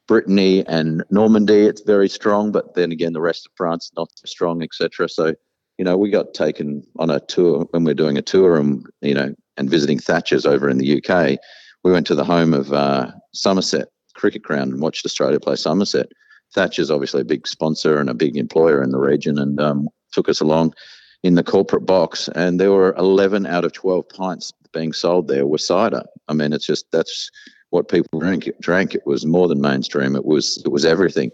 Brittany 0.09 0.66
and 0.66 1.04
Normandy, 1.11 1.66
it's 1.66 1.83
very 1.83 2.09
strong, 2.09 2.50
but 2.50 2.75
then 2.75 2.90
again, 2.90 3.12
the 3.12 3.21
rest 3.21 3.47
of 3.47 3.52
France 3.57 3.92
not 3.97 4.09
so 4.16 4.25
strong, 4.26 4.61
etc. 4.62 5.09
So, 5.09 5.35
you 5.78 5.85
know, 5.85 5.97
we 5.97 6.11
got 6.11 6.35
taken 6.35 6.83
on 6.99 7.11
a 7.11 7.21
tour 7.21 7.66
when 7.71 7.85
we're 7.85 7.95
doing 7.95 8.19
a 8.19 8.23
tour 8.23 8.59
and 8.59 8.85
you 9.00 9.14
know 9.14 9.35
and 9.57 9.71
visiting 9.71 9.99
Thatcher's 9.99 10.47
over 10.47 10.69
in 10.69 10.78
the 10.78 10.97
UK. 10.99 11.38
we 11.85 11.92
went 11.92 12.07
to 12.09 12.14
the 12.14 12.25
home 12.25 12.54
of 12.54 12.73
uh, 12.73 13.12
Somerset 13.33 13.88
cricket 14.14 14.42
ground 14.42 14.73
and 14.73 14.83
watched 14.83 15.07
Australia 15.07 15.40
play 15.40 15.57
Somerset. 15.57 16.09
Thatcher's 16.55 16.91
obviously 16.91 17.23
a 17.23 17.27
big 17.27 17.47
sponsor 17.47 17.99
and 17.99 18.11
a 18.11 18.15
big 18.15 18.37
employer 18.37 18.83
in 18.83 18.91
the 18.91 18.99
region, 18.99 19.39
and 19.39 19.61
um, 19.61 19.89
took 20.13 20.29
us 20.29 20.41
along 20.41 20.75
in 21.23 21.35
the 21.35 21.45
corporate 21.45 21.87
box, 21.87 22.29
and 22.35 22.61
there 22.61 22.73
were 22.73 22.95
11 22.97 23.47
out 23.47 23.65
of 23.65 23.73
12 23.73 24.09
pints 24.09 24.53
being 24.73 24.93
sold 24.93 25.29
there 25.29 25.47
were 25.47 25.59
cider. 25.59 26.03
I 26.29 26.35
mean, 26.35 26.53
it's 26.53 26.67
just 26.67 26.91
that's 26.91 27.31
what 27.71 27.89
people 27.89 28.21
drink. 28.21 28.51
Drank 28.61 28.95
it 28.95 29.07
was 29.07 29.25
more 29.25 29.49
than 29.49 29.61
mainstream. 29.61 30.17
It 30.17 30.25
was 30.25 30.63
it 30.65 30.73
was 30.73 30.85
everything. 30.85 31.31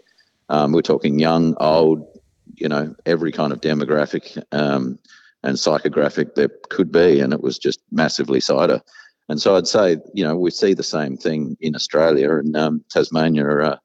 Um, 0.49 0.71
we're 0.71 0.81
talking 0.81 1.19
young, 1.19 1.55
old, 1.59 2.05
you 2.55 2.67
know, 2.67 2.95
every 3.05 3.31
kind 3.31 3.53
of 3.53 3.61
demographic 3.61 4.41
um, 4.51 4.97
and 5.43 5.57
psychographic 5.57 6.35
there 6.35 6.49
could 6.69 6.91
be, 6.91 7.19
and 7.19 7.33
it 7.33 7.41
was 7.41 7.57
just 7.57 7.81
massively 7.91 8.39
cider. 8.39 8.81
And 9.29 9.39
so 9.39 9.55
I'd 9.55 9.67
say, 9.67 9.97
you 10.13 10.23
know, 10.23 10.35
we 10.35 10.49
see 10.49 10.73
the 10.73 10.83
same 10.83 11.15
thing 11.15 11.55
in 11.61 11.75
Australia 11.75 12.35
and 12.37 12.55
um, 12.57 12.83
Tasmania. 12.89 13.47
Uh, 13.47 13.77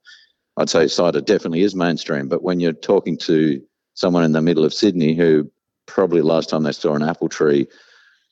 I'd 0.56 0.70
say 0.70 0.87
cider 0.87 1.20
definitely 1.20 1.62
is 1.62 1.75
mainstream, 1.75 2.28
but 2.28 2.42
when 2.42 2.61
you're 2.61 2.73
talking 2.73 3.16
to 3.18 3.61
someone 3.94 4.25
in 4.25 4.32
the 4.32 4.42
middle 4.42 4.64
of 4.64 4.75
Sydney 4.75 5.14
who 5.14 5.50
probably 5.87 6.23
last 6.23 6.49
time 6.49 6.62
they 6.62 6.73
saw 6.73 6.94
an 6.94 7.02
apple 7.02 7.28
tree 7.28 7.66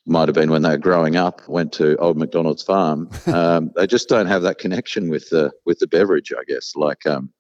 might 0.07 0.29
have 0.29 0.35
been 0.35 0.51
when 0.51 0.63
they 0.63 0.71
were 0.71 0.79
growing 0.79 1.17
up, 1.17 1.47
went 1.49 1.73
to 1.73 1.97
old 1.97 2.17
McDonald's 2.17 2.63
farm. 2.63 3.09
Um, 3.27 3.71
they 3.77 3.87
just 3.87 4.09
don't 4.09 4.27
have 4.27 4.43
that 4.43 4.59
connection 4.59 5.09
with 5.09 5.31
the 5.31 5.53
with 5.65 5.79
the 5.79 5.87
beverage, 5.87 6.33
I 6.37 6.43
guess. 6.47 6.75
Like 6.77 7.07
um, 7.07 7.33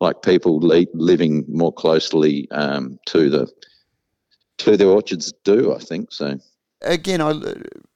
like 0.00 0.22
people 0.22 0.60
le- 0.60 0.86
living 0.94 1.44
more 1.48 1.72
closely 1.72 2.50
um, 2.52 2.98
to 3.06 3.28
the 3.28 3.50
to 4.58 4.76
the 4.76 4.88
orchards 4.88 5.32
do, 5.44 5.74
I 5.74 5.78
think. 5.78 6.12
So 6.12 6.38
again, 6.80 7.20
I, 7.20 7.32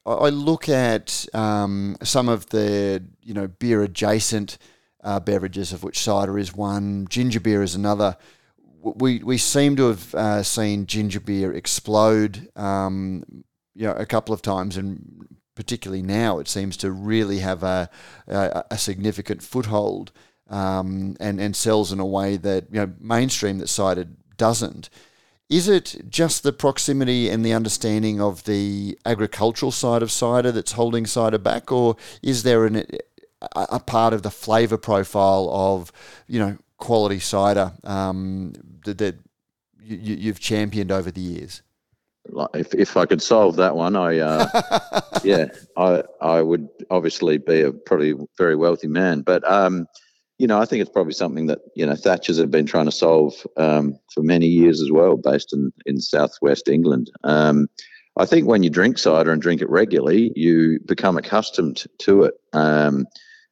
I 0.06 0.28
look 0.28 0.68
at 0.68 1.26
um, 1.32 1.96
some 2.02 2.28
of 2.28 2.46
the 2.50 3.04
you 3.22 3.34
know 3.34 3.49
beer 3.49 3.82
adjacent 3.82 4.58
uh, 5.02 5.21
beverages, 5.21 5.73
of 5.73 5.83
which 5.83 5.99
cider 5.99 6.38
is 6.38 6.54
one, 6.54 7.07
ginger 7.09 7.40
beer 7.40 7.62
is 7.62 7.75
another. 7.75 8.16
We 8.83 9.19
we 9.23 9.38
seem 9.38 9.76
to 9.76 9.88
have 9.88 10.14
uh, 10.14 10.42
seen 10.42 10.87
ginger 10.87 11.21
beer 11.21 11.52
explode, 11.52 12.49
um, 12.57 13.45
you 13.75 13.87
know, 13.87 13.92
a 13.92 14.07
couple 14.07 14.35
of 14.35 14.42
times, 14.42 14.76
and 14.76 15.26
particularly 15.54 16.02
now 16.02 16.38
it 16.38 16.49
seems 16.49 16.76
to 16.78 16.90
really 16.90 17.40
have 17.40 17.62
a 17.62 17.90
a, 18.26 18.64
a 18.71 18.78
significant 18.78 19.42
foothold, 19.42 20.12
um, 20.49 21.16
and 21.21 21.40
and 21.40 21.54
sells 21.54 21.92
in 21.92 22.00
a 22.00 22.07
way 22.07 22.37
that 22.37 22.64
you 22.71 22.80
know 22.80 22.92
mainstream 22.99 23.59
that 23.59 23.69
cider 23.69 24.07
doesn't. 24.37 24.88
Is 25.50 25.66
it 25.69 26.09
just 26.09 26.45
the 26.45 26.52
proximity 26.52 27.28
and 27.28 27.45
the 27.45 27.52
understanding 27.52 28.21
of 28.21 28.45
the 28.45 28.97
agricultural 29.04 29.73
side 29.73 30.00
of 30.00 30.12
cider 30.12 30.52
that's 30.52 30.73
holding 30.73 31.07
cider 31.07 31.38
back, 31.38 31.73
or 31.73 31.97
is 32.23 32.45
there 32.45 32.66
an, 32.66 32.87
a, 33.42 33.66
a 33.73 33.80
part 33.80 34.12
of 34.12 34.23
the 34.23 34.30
flavour 34.30 34.76
profile 34.76 35.49
of 35.50 35.92
you 36.26 36.38
know 36.38 36.59
quality 36.78 37.18
cider 37.18 37.73
um, 37.85 38.52
that, 38.85 38.99
that 38.99 39.16
you, 39.82 40.14
you've 40.16 40.40
championed 40.40 40.90
over 40.90 41.11
the 41.11 41.20
years? 41.20 41.62
If, 42.54 42.75
if 42.75 42.97
I 42.97 43.06
could 43.06 43.23
solve 43.23 43.56
that 43.56 43.76
one, 43.76 43.97
I 43.97 44.18
uh, 44.18 45.00
yeah, 45.25 45.47
I 45.76 46.02
I 46.20 46.42
would 46.42 46.68
obviously 46.90 47.38
be 47.38 47.62
a 47.62 47.73
probably 47.73 48.14
very 48.37 48.56
wealthy 48.56 48.88
man, 48.88 49.23
but 49.23 49.49
um, 49.50 49.87
you 50.38 50.47
know, 50.47 50.61
I 50.61 50.64
think 50.64 50.80
it's 50.80 50.90
probably 50.90 51.14
something 51.14 51.47
that 51.47 51.61
you 51.75 51.85
know 51.85 51.97
Thatcher's 51.97 52.38
have 52.38 52.50
been 52.50 52.66
trying 52.66 52.87
to 52.87 52.92
solve 52.92 53.35
um, 53.56 53.99
for 54.12 54.23
many 54.23 54.47
years 54.47 54.80
as 54.80 54.90
well, 54.92 55.16
based 55.16 55.52
in 55.52 55.73
in 55.87 56.00
southwest 56.00 56.68
England. 56.68 57.11
Um, 57.25 57.68
I 58.16 58.26
think 58.26 58.47
when 58.47 58.62
you 58.62 58.70
drink 58.70 58.99
cider 58.99 59.32
and 59.32 59.40
drink 59.40 59.62
it 59.62 59.70
regularly, 59.70 60.32
you 60.37 60.80
become 60.87 61.16
accustomed 61.16 61.85
to 61.99 62.25
it. 62.25 62.35
Um, 62.52 63.06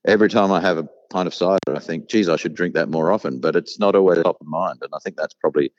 every 0.06 0.28
time 0.28 0.52
I 0.52 0.60
have 0.60 0.78
a 0.78 0.88
pint 1.10 1.26
of 1.26 1.34
cider, 1.34 1.58
I 1.74 1.78
think, 1.78 2.08
geez, 2.08 2.28
I 2.28 2.36
should 2.36 2.54
drink 2.54 2.74
that 2.74 2.88
more 2.88 3.10
often. 3.10 3.40
But 3.40 3.56
it's 3.56 3.78
not 3.78 3.94
always 3.94 4.22
top 4.22 4.40
of 4.40 4.46
mind, 4.46 4.78
and 4.82 4.90
I 4.94 4.98
think 5.02 5.16
that's 5.16 5.34
probably 5.34 5.72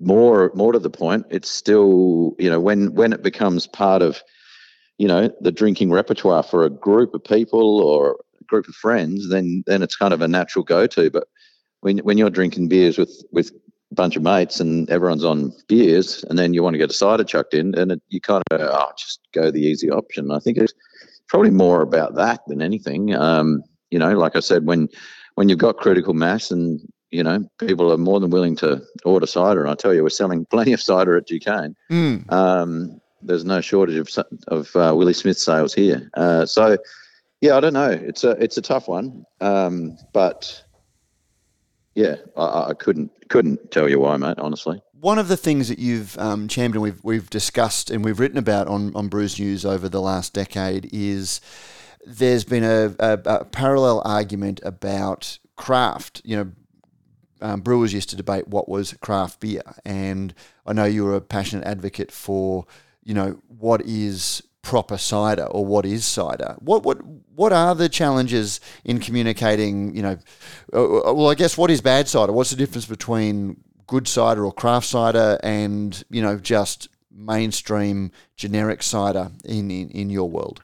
more 0.00 0.50
more 0.54 0.72
to 0.72 0.78
the 0.78 0.90
point. 0.90 1.26
It's 1.30 1.50
still, 1.50 2.34
you 2.38 2.50
know, 2.50 2.60
when 2.60 2.94
when 2.94 3.12
it 3.12 3.22
becomes 3.22 3.66
part 3.66 4.02
of, 4.02 4.22
you 4.98 5.08
know, 5.08 5.30
the 5.40 5.52
drinking 5.52 5.90
repertoire 5.92 6.42
for 6.42 6.64
a 6.64 6.70
group 6.70 7.14
of 7.14 7.22
people 7.24 7.80
or 7.80 8.18
a 8.40 8.44
group 8.44 8.66
of 8.68 8.74
friends, 8.74 9.28
then 9.28 9.62
then 9.66 9.82
it's 9.82 9.96
kind 9.96 10.14
of 10.14 10.22
a 10.22 10.28
natural 10.28 10.64
go 10.64 10.86
to. 10.86 11.10
But 11.10 11.28
when 11.80 11.98
when 11.98 12.18
you're 12.18 12.30
drinking 12.30 12.68
beers 12.68 12.98
with 12.98 13.22
with 13.30 13.52
a 13.90 13.94
bunch 13.94 14.16
of 14.16 14.22
mates 14.22 14.60
and 14.60 14.88
everyone's 14.88 15.24
on 15.24 15.52
beers, 15.68 16.24
and 16.24 16.38
then 16.38 16.54
you 16.54 16.62
want 16.62 16.74
to 16.74 16.78
get 16.78 16.90
a 16.90 16.94
cider 16.94 17.24
chucked 17.24 17.54
in, 17.54 17.74
and 17.74 17.92
it, 17.92 18.02
you 18.08 18.20
kind 18.20 18.42
of 18.50 18.60
oh, 18.60 18.92
just 18.96 19.20
go 19.32 19.50
the 19.50 19.60
easy 19.60 19.90
option. 19.90 20.30
I 20.30 20.38
think 20.38 20.58
it's 20.58 20.72
probably 21.30 21.50
more 21.50 21.80
about 21.80 22.16
that 22.16 22.40
than 22.48 22.60
anything. 22.60 23.14
Um, 23.14 23.62
you 23.90 23.98
know, 23.98 24.12
like 24.18 24.36
I 24.36 24.40
said, 24.40 24.66
when 24.66 24.88
when 25.36 25.48
you've 25.48 25.58
got 25.58 25.78
critical 25.78 26.12
mass 26.12 26.50
and 26.50 26.80
you 27.10 27.22
know 27.22 27.48
people 27.58 27.90
are 27.90 27.96
more 27.96 28.20
than 28.20 28.30
willing 28.30 28.56
to 28.56 28.82
order 29.04 29.26
cider, 29.26 29.62
and 29.62 29.70
I 29.70 29.74
tell 29.74 29.94
you, 29.94 30.02
we're 30.02 30.10
selling 30.10 30.44
plenty 30.46 30.72
of 30.72 30.80
cider 30.82 31.16
at 31.16 31.26
Du 31.26 31.38
Cane. 31.38 31.74
Mm. 31.90 32.30
Um, 32.30 33.00
there's 33.22 33.44
no 33.44 33.60
shortage 33.60 33.96
of 33.96 34.26
of 34.48 34.76
uh, 34.76 34.92
Willie 34.94 35.14
Smith 35.14 35.38
sales 35.38 35.72
here. 35.72 36.10
Uh, 36.14 36.44
so 36.44 36.76
yeah, 37.40 37.56
I 37.56 37.60
don't 37.60 37.74
know. 37.74 37.90
It's 37.90 38.24
a 38.24 38.30
it's 38.32 38.58
a 38.58 38.62
tough 38.62 38.88
one, 38.88 39.24
um, 39.40 39.96
but 40.12 40.62
yeah, 41.94 42.16
I, 42.36 42.70
I, 42.70 42.74
couldn't 42.74 43.10
couldn't 43.28 43.70
tell 43.70 43.88
you 43.88 44.00
why, 44.00 44.16
mate. 44.16 44.38
Honestly, 44.38 44.82
one 45.00 45.18
of 45.18 45.28
the 45.28 45.36
things 45.36 45.68
that 45.68 45.78
you've 45.78 46.16
um, 46.18 46.46
championed, 46.46 46.82
we've 46.82 47.02
we've 47.02 47.30
discussed 47.30 47.90
and 47.90 48.04
we've 48.04 48.20
written 48.20 48.38
about 48.38 48.68
on 48.68 48.94
on 48.94 49.08
Brews 49.08 49.38
News 49.38 49.64
over 49.64 49.88
the 49.88 50.00
last 50.00 50.34
decade 50.34 50.88
is 50.92 51.40
there's 52.06 52.44
been 52.44 52.64
a, 52.64 52.94
a, 52.98 53.18
a 53.24 53.44
parallel 53.46 54.02
argument 54.04 54.60
about 54.62 55.38
craft. 55.56 56.20
You 56.24 56.36
know, 56.36 56.52
um, 57.40 57.60
brewers 57.62 57.92
used 57.92 58.10
to 58.10 58.16
debate 58.16 58.48
what 58.48 58.68
was 58.68 58.92
craft 59.00 59.40
beer, 59.40 59.62
and 59.84 60.34
I 60.66 60.72
know 60.72 60.84
you're 60.84 61.16
a 61.16 61.20
passionate 61.20 61.66
advocate 61.66 62.12
for 62.12 62.66
you 63.02 63.14
know 63.14 63.40
what 63.48 63.82
is 63.82 64.42
proper 64.62 64.98
cider 64.98 65.44
or 65.44 65.64
what 65.64 65.86
is 65.86 66.04
cider? 66.04 66.56
What 66.58 66.82
what 66.82 66.98
what 67.34 67.52
are 67.52 67.74
the 67.74 67.88
challenges 67.88 68.60
in 68.84 69.00
communicating? 69.00 69.96
You 69.96 70.02
know, 70.02 70.18
uh, 70.74 71.08
uh, 71.08 71.14
well, 71.14 71.30
I 71.30 71.34
guess 71.34 71.56
what 71.56 71.70
is 71.70 71.80
bad 71.80 72.08
cider? 72.08 72.32
What's 72.32 72.50
the 72.50 72.56
difference 72.56 72.86
between 72.86 73.62
good 73.90 74.06
cider 74.06 74.44
or 74.44 74.52
craft 74.52 74.86
cider 74.86 75.36
and 75.42 76.04
you 76.10 76.22
know 76.22 76.38
just 76.38 76.88
mainstream 77.10 78.12
generic 78.36 78.82
cider 78.84 79.30
in 79.44 79.70
in, 79.70 79.90
in 79.90 80.10
your 80.10 80.30
world? 80.30 80.62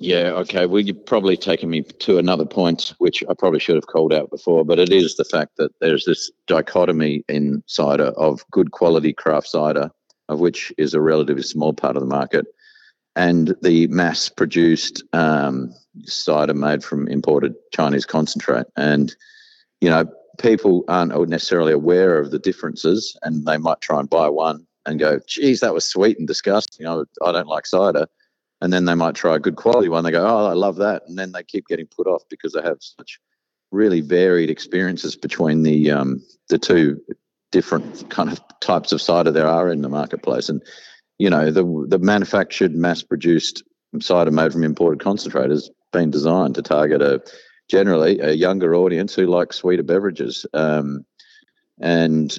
Yeah, 0.00 0.30
okay. 0.42 0.64
Well, 0.66 0.80
you've 0.80 1.04
probably 1.04 1.36
taken 1.36 1.68
me 1.68 1.82
to 1.82 2.18
another 2.18 2.46
point, 2.46 2.94
which 2.98 3.22
I 3.28 3.34
probably 3.34 3.58
should 3.60 3.74
have 3.74 3.88
called 3.88 4.12
out 4.12 4.30
before, 4.30 4.64
but 4.64 4.78
it 4.78 4.90
is 4.90 5.16
the 5.16 5.24
fact 5.24 5.56
that 5.56 5.72
there's 5.80 6.04
this 6.04 6.30
dichotomy 6.46 7.24
in 7.28 7.62
cider 7.66 8.12
of 8.16 8.48
good 8.50 8.70
quality 8.70 9.12
craft 9.12 9.48
cider, 9.48 9.90
of 10.28 10.38
which 10.38 10.72
is 10.78 10.94
a 10.94 11.00
relatively 11.00 11.42
small 11.42 11.72
part 11.72 11.96
of 11.96 12.00
the 12.00 12.08
market, 12.08 12.46
and 13.16 13.54
the 13.60 13.88
mass 13.88 14.28
produced 14.28 15.02
um, 15.12 15.74
cider 16.04 16.54
made 16.54 16.84
from 16.84 17.08
imported 17.08 17.54
Chinese 17.72 18.06
concentrate. 18.06 18.66
And, 18.76 19.14
you 19.80 19.90
know, 19.90 20.06
people 20.38 20.84
aren't 20.88 21.28
necessarily 21.28 21.72
aware 21.72 22.18
of 22.18 22.30
the 22.30 22.38
differences 22.38 23.16
and 23.22 23.44
they 23.44 23.58
might 23.58 23.80
try 23.80 24.00
and 24.00 24.08
buy 24.08 24.28
one 24.28 24.66
and 24.86 24.98
go, 24.98 25.20
geez, 25.26 25.60
that 25.60 25.74
was 25.74 25.84
sweet 25.84 26.18
and 26.18 26.26
disgusting. 26.26 26.86
I, 26.86 27.02
I 27.24 27.32
don't 27.32 27.48
like 27.48 27.66
cider. 27.66 28.06
And 28.60 28.72
then 28.72 28.86
they 28.86 28.94
might 28.94 29.14
try 29.14 29.36
a 29.36 29.40
good 29.40 29.56
quality 29.56 29.88
one. 29.88 30.02
They 30.02 30.10
go, 30.10 30.26
oh, 30.26 30.46
I 30.46 30.54
love 30.54 30.76
that. 30.76 31.02
And 31.06 31.18
then 31.18 31.32
they 31.32 31.42
keep 31.42 31.66
getting 31.68 31.86
put 31.86 32.06
off 32.06 32.22
because 32.28 32.52
they 32.52 32.62
have 32.62 32.78
such 32.80 33.20
really 33.70 34.00
varied 34.00 34.50
experiences 34.50 35.14
between 35.14 35.62
the 35.62 35.90
um, 35.90 36.22
the 36.48 36.58
two 36.58 37.00
different 37.52 38.10
kind 38.10 38.30
of 38.30 38.40
types 38.60 38.92
of 38.92 39.00
cider 39.00 39.30
there 39.30 39.46
are 39.46 39.70
in 39.70 39.82
the 39.82 39.88
marketplace. 39.88 40.48
And 40.48 40.62
you 41.18 41.30
know, 41.30 41.50
the 41.50 41.86
the 41.88 41.98
manufactured, 41.98 42.74
mass 42.74 43.02
produced 43.02 43.62
cider 44.00 44.30
made 44.30 44.52
from 44.52 44.64
imported 44.64 45.00
concentrate 45.00 45.50
has 45.50 45.70
been 45.92 46.10
designed 46.10 46.54
to 46.56 46.62
target 46.62 47.00
a 47.00 47.22
generally 47.68 48.18
a 48.20 48.32
younger 48.32 48.74
audience 48.74 49.14
who 49.14 49.26
like 49.26 49.52
sweeter 49.52 49.82
beverages. 49.82 50.46
Um, 50.54 51.04
and 51.80 52.38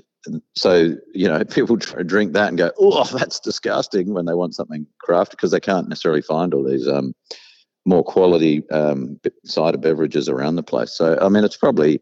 so, 0.56 0.96
you 1.14 1.28
know, 1.28 1.44
people 1.52 1.76
drink 1.78 2.34
that 2.34 2.50
and 2.50 2.58
go, 2.58 2.72
"Oh, 2.78 3.04
that's 3.18 3.40
disgusting," 3.40 4.14
when 4.14 4.26
they 4.26 4.34
want 4.34 4.56
something 4.56 4.86
craft 5.00 5.32
because 5.32 5.52
they 5.52 5.60
can't 5.60 5.90
necessarily 5.90 6.22
find 6.22 6.54
all 6.54 6.64
these 6.64 6.88
um, 6.88 7.14
more 7.86 8.04
quality 8.04 8.70
um, 8.70 9.20
cider 9.46 9.78
beverages 9.78 10.30
around 10.30 10.56
the 10.56 10.64
place. 10.64 10.92
So, 10.92 11.18
I 11.22 11.30
mean, 11.30 11.44
it's 11.44 11.58
probably 11.58 12.02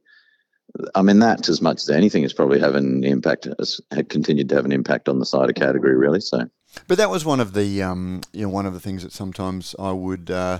I 0.95 1.01
mean, 1.01 1.19
that 1.19 1.47
as 1.49 1.61
much 1.61 1.77
as 1.77 1.89
anything 1.89 2.23
is 2.23 2.33
probably 2.33 2.59
having 2.59 2.85
an 2.85 3.03
impact, 3.03 3.47
has 3.57 3.79
continued 4.09 4.49
to 4.49 4.55
have 4.55 4.65
an 4.65 4.71
impact 4.71 5.09
on 5.09 5.19
the 5.19 5.25
cider 5.25 5.53
category, 5.53 5.95
really. 5.95 6.19
So, 6.19 6.49
but 6.87 6.97
that 6.97 7.09
was 7.09 7.25
one 7.25 7.39
of 7.39 7.53
the, 7.53 7.81
um, 7.81 8.21
you 8.33 8.43
know, 8.43 8.49
one 8.49 8.65
of 8.65 8.73
the 8.73 8.79
things 8.79 9.03
that 9.03 9.13
sometimes 9.13 9.75
I 9.79 9.91
would 9.91 10.29
uh, 10.29 10.59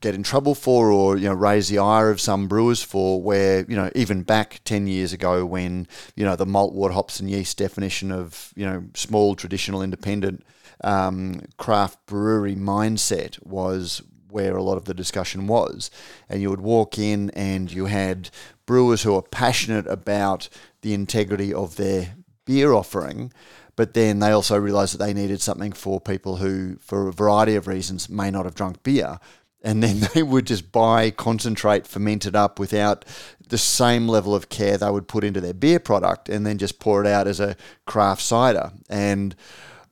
get 0.00 0.14
in 0.14 0.22
trouble 0.22 0.54
for, 0.54 0.90
or 0.90 1.16
you 1.16 1.28
know, 1.28 1.34
raise 1.34 1.68
the 1.68 1.78
ire 1.78 2.10
of 2.10 2.20
some 2.20 2.48
brewers 2.48 2.82
for, 2.82 3.22
where 3.22 3.64
you 3.68 3.76
know, 3.76 3.90
even 3.94 4.22
back 4.22 4.60
ten 4.64 4.86
years 4.86 5.12
ago, 5.12 5.44
when 5.44 5.86
you 6.16 6.24
know 6.24 6.36
the 6.36 6.46
malt, 6.46 6.74
wort, 6.74 6.92
hops, 6.92 7.20
and 7.20 7.30
yeast 7.30 7.58
definition 7.58 8.10
of 8.10 8.52
you 8.56 8.66
know 8.66 8.84
small 8.94 9.34
traditional 9.34 9.82
independent 9.82 10.44
um, 10.82 11.42
craft 11.56 12.04
brewery 12.06 12.56
mindset 12.56 13.44
was 13.44 14.02
where 14.30 14.56
a 14.56 14.62
lot 14.62 14.76
of 14.76 14.84
the 14.84 14.94
discussion 14.94 15.46
was. 15.46 15.90
And 16.28 16.40
you 16.40 16.50
would 16.50 16.60
walk 16.60 16.98
in 16.98 17.30
and 17.30 17.70
you 17.70 17.86
had 17.86 18.30
brewers 18.66 19.02
who 19.02 19.14
are 19.14 19.22
passionate 19.22 19.86
about 19.86 20.48
the 20.82 20.94
integrity 20.94 21.52
of 21.52 21.76
their 21.76 22.14
beer 22.44 22.72
offering, 22.72 23.32
but 23.76 23.94
then 23.94 24.18
they 24.18 24.30
also 24.30 24.58
realized 24.58 24.94
that 24.94 25.04
they 25.04 25.14
needed 25.14 25.40
something 25.40 25.72
for 25.72 26.00
people 26.00 26.36
who, 26.36 26.76
for 26.80 27.08
a 27.08 27.12
variety 27.12 27.54
of 27.54 27.66
reasons, 27.66 28.08
may 28.08 28.30
not 28.30 28.44
have 28.44 28.54
drunk 28.54 28.82
beer. 28.82 29.18
And 29.62 29.82
then 29.82 30.00
they 30.14 30.22
would 30.22 30.46
just 30.46 30.72
buy 30.72 31.10
concentrate 31.10 31.86
fermented 31.86 32.34
up 32.36 32.58
without 32.58 33.04
the 33.48 33.58
same 33.58 34.08
level 34.08 34.34
of 34.34 34.48
care 34.48 34.78
they 34.78 34.90
would 34.90 35.08
put 35.08 35.24
into 35.24 35.40
their 35.40 35.54
beer 35.54 35.80
product 35.80 36.28
and 36.28 36.46
then 36.46 36.56
just 36.56 36.78
pour 36.78 37.04
it 37.04 37.06
out 37.06 37.26
as 37.26 37.40
a 37.40 37.56
craft 37.84 38.22
cider. 38.22 38.72
And, 38.88 39.34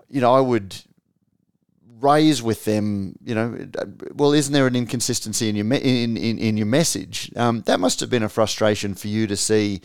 you 0.09 0.20
know, 0.20 0.33
I 0.33 0.40
would 0.40 0.76
raise 2.00 2.42
with 2.42 2.64
them, 2.64 3.18
you 3.24 3.35
know, 3.35 3.68
well, 4.14 4.33
isn't 4.33 4.52
there 4.52 4.66
an 4.66 4.76
inconsistency 4.76 5.48
in 5.48 5.57
your 5.57 5.64
me- 5.64 5.78
in, 5.78 6.16
in, 6.16 6.38
in 6.38 6.57
your 6.57 6.66
message? 6.66 7.31
Um, 7.37 7.62
that 7.62 7.81
must 7.81 8.00
have 8.00 8.11
been 8.11 8.22
a 8.22 8.28
frustration 8.28 8.94
for 8.94 9.09
you 9.09 9.26
to 9.26 9.37
see 9.37 9.81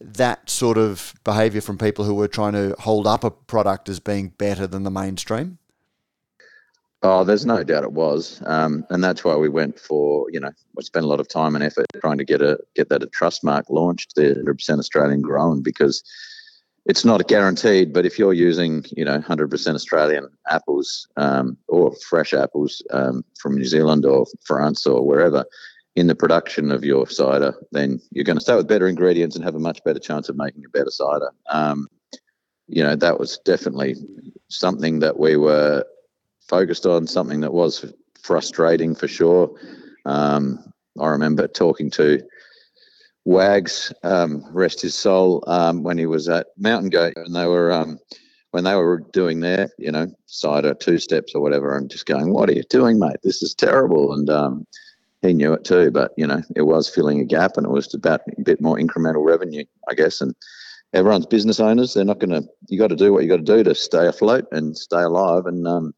that 0.00 0.48
sort 0.48 0.78
of 0.78 1.14
behaviour 1.24 1.60
from 1.60 1.76
people 1.76 2.04
who 2.04 2.14
were 2.14 2.28
trying 2.28 2.52
to 2.52 2.74
hold 2.80 3.06
up 3.06 3.24
a 3.24 3.30
product 3.30 3.88
as 3.88 4.00
being 4.00 4.28
better 4.30 4.66
than 4.66 4.84
the 4.84 4.90
mainstream. 4.90 5.58
Oh, 7.02 7.22
there's 7.22 7.46
no 7.46 7.62
doubt 7.62 7.84
it 7.84 7.92
was, 7.92 8.42
um, 8.44 8.84
and 8.90 9.04
that's 9.04 9.22
why 9.22 9.36
we 9.36 9.48
went 9.48 9.78
for 9.78 10.28
you 10.32 10.40
know 10.40 10.50
we 10.74 10.82
spent 10.82 11.04
a 11.04 11.08
lot 11.08 11.20
of 11.20 11.28
time 11.28 11.54
and 11.54 11.62
effort 11.62 11.86
trying 12.00 12.18
to 12.18 12.24
get 12.24 12.42
a 12.42 12.58
get 12.74 12.88
that 12.88 13.04
a 13.04 13.06
trust 13.06 13.44
mark 13.44 13.66
launched, 13.70 14.16
the 14.16 14.34
100% 14.44 14.78
Australian 14.80 15.22
grown, 15.22 15.62
because 15.62 16.02
it's 16.86 17.04
not 17.04 17.28
guaranteed. 17.28 17.92
But 17.92 18.04
if 18.04 18.18
you're 18.18 18.32
using 18.32 18.84
you 18.96 19.04
know 19.04 19.18
100% 19.20 19.74
Australian 19.76 20.28
apples 20.50 21.06
um, 21.16 21.56
or 21.68 21.94
fresh 22.08 22.34
apples 22.34 22.82
um, 22.90 23.24
from 23.38 23.54
New 23.54 23.66
Zealand 23.66 24.04
or 24.04 24.26
France 24.44 24.84
or 24.84 25.06
wherever 25.06 25.44
in 25.94 26.08
the 26.08 26.16
production 26.16 26.72
of 26.72 26.84
your 26.84 27.08
cider, 27.08 27.54
then 27.70 28.00
you're 28.10 28.24
going 28.24 28.38
to 28.38 28.42
start 28.42 28.58
with 28.58 28.68
better 28.68 28.88
ingredients 28.88 29.36
and 29.36 29.44
have 29.44 29.54
a 29.54 29.60
much 29.60 29.82
better 29.84 30.00
chance 30.00 30.28
of 30.28 30.36
making 30.36 30.64
a 30.64 30.68
better 30.70 30.90
cider. 30.90 31.30
Um, 31.48 31.86
you 32.66 32.82
know 32.82 32.96
that 32.96 33.20
was 33.20 33.38
definitely 33.44 33.94
something 34.48 34.98
that 34.98 35.18
we 35.18 35.36
were 35.36 35.84
focused 36.48 36.86
on 36.86 37.06
something 37.06 37.40
that 37.40 37.52
was 37.52 37.84
frustrating 38.20 38.94
for 38.94 39.08
sure. 39.08 39.50
Um, 40.04 40.72
I 41.00 41.08
remember 41.08 41.46
talking 41.46 41.90
to 41.92 42.20
Wags, 43.24 43.92
um, 44.02 44.44
rest 44.52 44.80
his 44.80 44.94
soul, 44.94 45.44
um, 45.46 45.82
when 45.82 45.98
he 45.98 46.06
was 46.06 46.28
at 46.28 46.46
Mountain 46.56 46.90
Goat, 46.90 47.14
and 47.16 47.36
they 47.36 47.46
were 47.46 47.70
um, 47.70 47.98
when 48.52 48.64
they 48.64 48.74
were 48.74 49.02
doing 49.12 49.40
their, 49.40 49.68
you 49.78 49.92
know, 49.92 50.06
cider 50.26 50.72
two 50.74 50.98
steps 50.98 51.34
or 51.34 51.42
whatever, 51.42 51.76
and 51.76 51.90
just 51.90 52.06
going, 52.06 52.32
"What 52.32 52.48
are 52.48 52.54
you 52.54 52.62
doing, 52.70 52.98
mate? 52.98 53.18
This 53.22 53.42
is 53.42 53.54
terrible." 53.54 54.14
And 54.14 54.30
um, 54.30 54.66
he 55.20 55.34
knew 55.34 55.52
it 55.52 55.64
too, 55.64 55.90
but 55.90 56.12
you 56.16 56.26
know, 56.26 56.42
it 56.56 56.62
was 56.62 56.88
filling 56.88 57.20
a 57.20 57.24
gap, 57.24 57.56
and 57.56 57.66
it 57.66 57.70
was 57.70 57.92
about 57.92 58.22
a 58.38 58.42
bit 58.42 58.62
more 58.62 58.78
incremental 58.78 59.26
revenue, 59.26 59.64
I 59.90 59.94
guess, 59.94 60.20
and 60.22 60.34
everyone's 60.94 61.26
business 61.26 61.60
owners. 61.60 61.92
They're 61.92 62.04
not 62.04 62.20
going 62.20 62.30
to. 62.30 62.48
You 62.68 62.78
got 62.78 62.88
to 62.88 62.96
do 62.96 63.12
what 63.12 63.24
you 63.24 63.28
got 63.28 63.44
to 63.44 63.56
do 63.56 63.62
to 63.62 63.74
stay 63.74 64.06
afloat 64.06 64.46
and 64.52 64.76
stay 64.76 65.02
alive. 65.02 65.44
And 65.44 65.66
um, 65.68 65.94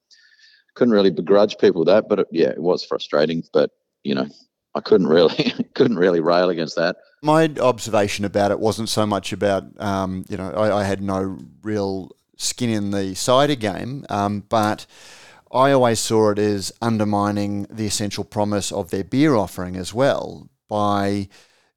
couldn't 0.81 0.95
really 0.95 1.11
begrudge 1.11 1.59
people 1.59 1.85
that, 1.85 2.09
but 2.09 2.21
it, 2.21 2.27
yeah, 2.31 2.49
it 2.49 2.63
was 2.63 2.83
frustrating. 2.83 3.43
But 3.53 3.71
you 4.03 4.15
know, 4.15 4.27
I 4.75 4.81
couldn't 4.81 5.09
really 5.09 5.53
couldn't 5.75 5.99
really 5.99 6.21
rail 6.21 6.49
against 6.49 6.77
that. 6.77 6.97
My 7.23 7.53
observation 7.61 8.25
about 8.25 8.51
it 8.51 8.59
wasn't 8.59 8.89
so 8.89 9.05
much 9.05 9.31
about 9.31 9.65
um, 9.79 10.25
you 10.31 10.39
know 10.39 10.51
I, 10.53 10.79
I, 10.81 10.85
had 10.85 11.03
no 11.03 11.39
real 11.63 12.13
skin 12.39 12.71
in 12.71 12.93
the 12.93 13.15
cider 13.15 13.57
game, 13.57 14.07
um, 14.09 14.45
but 14.49 14.87
I 15.53 15.73
always 15.73 16.01
saw 16.01 16.31
it 16.31 16.39
as 16.39 16.73
undermining 16.81 17.65
the 17.65 17.85
essential 17.85 18.25
promise 18.25 18.73
of 18.73 18.89
their 18.89 19.05
beer 19.05 19.35
offering 19.35 19.77
as 19.77 19.93
well 19.93 20.49
by 20.67 21.29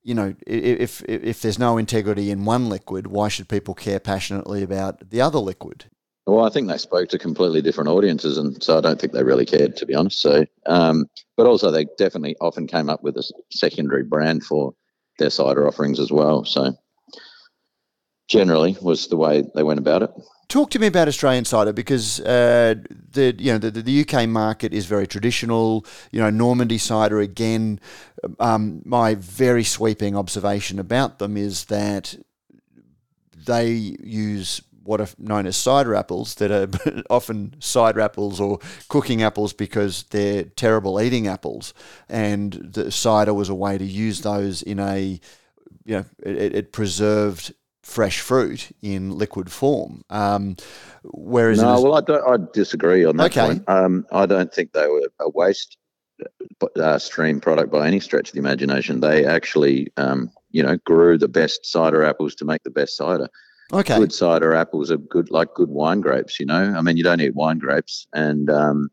you 0.01 0.13
know, 0.13 0.33
if, 0.47 1.01
if 1.01 1.23
if 1.27 1.41
there's 1.41 1.59
no 1.59 1.77
integrity 1.77 2.31
in 2.31 2.45
one 2.45 2.69
liquid, 2.69 3.07
why 3.07 3.27
should 3.27 3.49
people 3.49 3.73
care 3.73 3.99
passionately 3.99 4.63
about 4.63 5.09
the 5.09 5.19
other 5.19 5.39
liquid? 5.39 5.85
Well, 6.25 6.45
I 6.45 6.49
think 6.49 6.69
they 6.69 6.77
spoke 6.77 7.09
to 7.09 7.19
completely 7.19 7.61
different 7.61 7.89
audiences, 7.89 8.37
and 8.37 8.61
so 8.63 8.77
I 8.77 8.81
don't 8.81 8.99
think 8.99 9.11
they 9.11 9.23
really 9.23 9.45
cared, 9.45 9.75
to 9.77 9.85
be 9.85 9.93
honest. 9.93 10.21
So, 10.21 10.45
um, 10.65 11.05
but 11.35 11.47
also 11.47 11.69
they 11.69 11.85
definitely 11.97 12.37
often 12.39 12.65
came 12.65 12.89
up 12.89 13.03
with 13.03 13.17
a 13.17 13.29
secondary 13.51 14.03
brand 14.03 14.43
for 14.43 14.73
their 15.19 15.29
cider 15.29 15.67
offerings 15.67 15.99
as 15.99 16.11
well. 16.11 16.45
So, 16.45 16.73
generally, 18.29 18.77
was 18.81 19.07
the 19.07 19.17
way 19.17 19.43
they 19.53 19.63
went 19.63 19.79
about 19.79 20.03
it. 20.03 20.11
Talk 20.47 20.69
to 20.71 20.79
me 20.79 20.87
about 20.87 21.09
Australian 21.09 21.43
cider 21.43 21.73
because 21.73 22.21
uh, 22.21 22.75
the 23.11 23.35
you 23.37 23.51
know 23.51 23.57
the, 23.57 23.71
the 23.71 24.05
UK 24.07 24.29
market 24.29 24.73
is 24.73 24.85
very 24.85 25.07
traditional. 25.07 25.85
You 26.11 26.21
know 26.21 26.29
Normandy 26.29 26.77
cider 26.77 27.19
again. 27.19 27.81
Um, 28.39 28.81
my 28.85 29.15
very 29.15 29.65
sweeping 29.65 30.15
observation 30.15 30.79
about 30.79 31.19
them 31.19 31.35
is 31.35 31.65
that 31.65 32.15
they 33.35 33.71
use 33.71 34.61
what 34.83 35.01
are 35.01 35.07
known 35.17 35.45
as 35.45 35.55
cider 35.55 35.95
apples 35.95 36.35
that 36.35 36.51
are 36.51 37.03
often 37.09 37.55
cider 37.59 38.01
apples 38.01 38.39
or 38.39 38.59
cooking 38.89 39.23
apples 39.23 39.53
because 39.53 40.03
they're 40.11 40.43
terrible 40.43 41.01
eating 41.01 41.27
apples. 41.27 41.73
And 42.09 42.53
the 42.53 42.91
cider 42.91 43.33
was 43.33 43.49
a 43.49 43.55
way 43.55 43.77
to 43.77 43.85
use 43.85 44.21
those 44.21 44.61
in 44.61 44.79
a, 44.79 45.19
you 45.85 45.95
know, 45.97 46.05
it, 46.23 46.55
it 46.55 46.71
preserved 46.71 47.53
fresh 47.83 48.19
fruit 48.21 48.71
in 48.81 49.11
liquid 49.17 49.51
form. 49.51 50.03
Um, 50.09 50.55
whereas 51.03 51.61
no, 51.61 51.81
well, 51.81 51.95
I 51.95 52.01
don't. 52.01 52.23
I 52.27 52.45
disagree 52.53 53.05
on 53.05 53.17
that 53.17 53.37
okay. 53.37 53.45
point. 53.45 53.63
Um, 53.67 54.05
I 54.11 54.25
don't 54.25 54.53
think 54.53 54.73
they 54.73 54.87
were 54.87 55.07
a 55.19 55.29
waste 55.29 55.77
uh, 56.79 56.97
stream 56.97 57.39
product 57.39 57.71
by 57.71 57.87
any 57.87 57.99
stretch 57.99 58.29
of 58.29 58.33
the 58.33 58.39
imagination. 58.39 59.01
They 59.01 59.25
actually, 59.25 59.91
um, 59.97 60.31
you 60.51 60.63
know, 60.63 60.77
grew 60.85 61.17
the 61.17 61.27
best 61.27 61.65
cider 61.65 62.03
apples 62.03 62.35
to 62.35 62.45
make 62.45 62.63
the 62.63 62.71
best 62.71 62.97
cider. 62.97 63.29
Okay. 63.73 63.97
Good 63.97 64.13
cider 64.13 64.53
apples 64.53 64.91
are 64.91 64.97
good, 64.97 65.31
like 65.31 65.53
good 65.55 65.69
wine 65.69 65.99
grapes. 65.99 66.39
You 66.39 66.45
know, 66.45 66.75
I 66.77 66.81
mean, 66.81 66.95
you 66.95 67.03
don't 67.03 67.21
eat 67.21 67.33
wine 67.33 67.57
grapes, 67.57 68.05
and 68.13 68.49
um, 68.49 68.89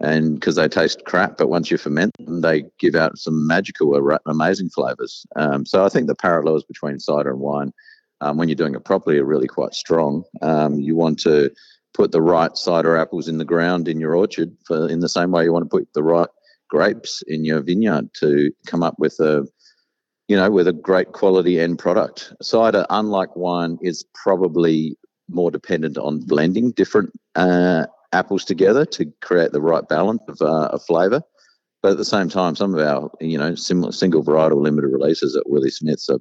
and 0.00 0.34
because 0.34 0.56
they 0.56 0.66
taste 0.66 1.04
crap, 1.04 1.36
but 1.38 1.48
once 1.48 1.70
you 1.70 1.78
ferment 1.78 2.12
them, 2.18 2.40
they 2.40 2.64
give 2.78 2.96
out 2.96 3.18
some 3.18 3.46
magical, 3.46 4.18
amazing 4.26 4.70
flavors. 4.70 5.24
Um, 5.36 5.64
so 5.64 5.84
I 5.84 5.88
think 5.88 6.08
the 6.08 6.16
parallels 6.16 6.64
between 6.64 6.98
cider 6.98 7.30
and 7.30 7.38
wine, 7.38 7.72
um, 8.20 8.36
when 8.36 8.48
you're 8.48 8.56
doing 8.56 8.74
it 8.74 8.84
properly, 8.84 9.18
are 9.18 9.24
really 9.24 9.46
quite 9.46 9.74
strong. 9.74 10.24
Um, 10.42 10.80
you 10.80 10.96
want 10.96 11.20
to 11.20 11.50
put 11.94 12.10
the 12.10 12.22
right 12.22 12.56
cider 12.56 12.96
apples 12.96 13.28
in 13.28 13.38
the 13.38 13.44
ground 13.44 13.86
in 13.86 14.00
your 14.00 14.16
orchard, 14.16 14.56
for 14.66 14.88
in 14.88 15.00
the 15.00 15.08
same 15.08 15.30
way 15.30 15.44
you 15.44 15.52
want 15.52 15.70
to 15.70 15.76
put 15.76 15.86
the 15.94 16.02
right 16.02 16.28
grapes 16.68 17.22
in 17.28 17.44
your 17.44 17.60
vineyard 17.60 18.08
to 18.14 18.50
come 18.66 18.82
up 18.82 18.94
with 18.98 19.20
a 19.20 19.46
you 20.30 20.36
know, 20.36 20.48
with 20.48 20.68
a 20.68 20.72
great 20.72 21.10
quality 21.10 21.58
end 21.58 21.80
product. 21.80 22.32
Cider, 22.40 22.86
unlike 22.88 23.34
wine, 23.34 23.78
is 23.82 24.04
probably 24.14 24.96
more 25.28 25.50
dependent 25.50 25.98
on 25.98 26.20
blending 26.20 26.70
different 26.70 27.10
uh, 27.34 27.86
apples 28.12 28.44
together 28.44 28.86
to 28.86 29.12
create 29.22 29.50
the 29.50 29.60
right 29.60 29.88
balance 29.88 30.22
of, 30.28 30.40
uh, 30.40 30.66
of 30.66 30.84
flavour. 30.84 31.20
But 31.82 31.90
at 31.90 31.96
the 31.96 32.04
same 32.04 32.28
time, 32.28 32.54
some 32.54 32.76
of 32.76 32.80
our, 32.80 33.10
you 33.20 33.36
know, 33.38 33.56
similar 33.56 33.90
single 33.90 34.22
varietal 34.22 34.62
limited 34.62 34.86
releases 34.92 35.34
at 35.34 35.50
Willie 35.50 35.68
Smith's 35.68 36.08
are 36.08 36.20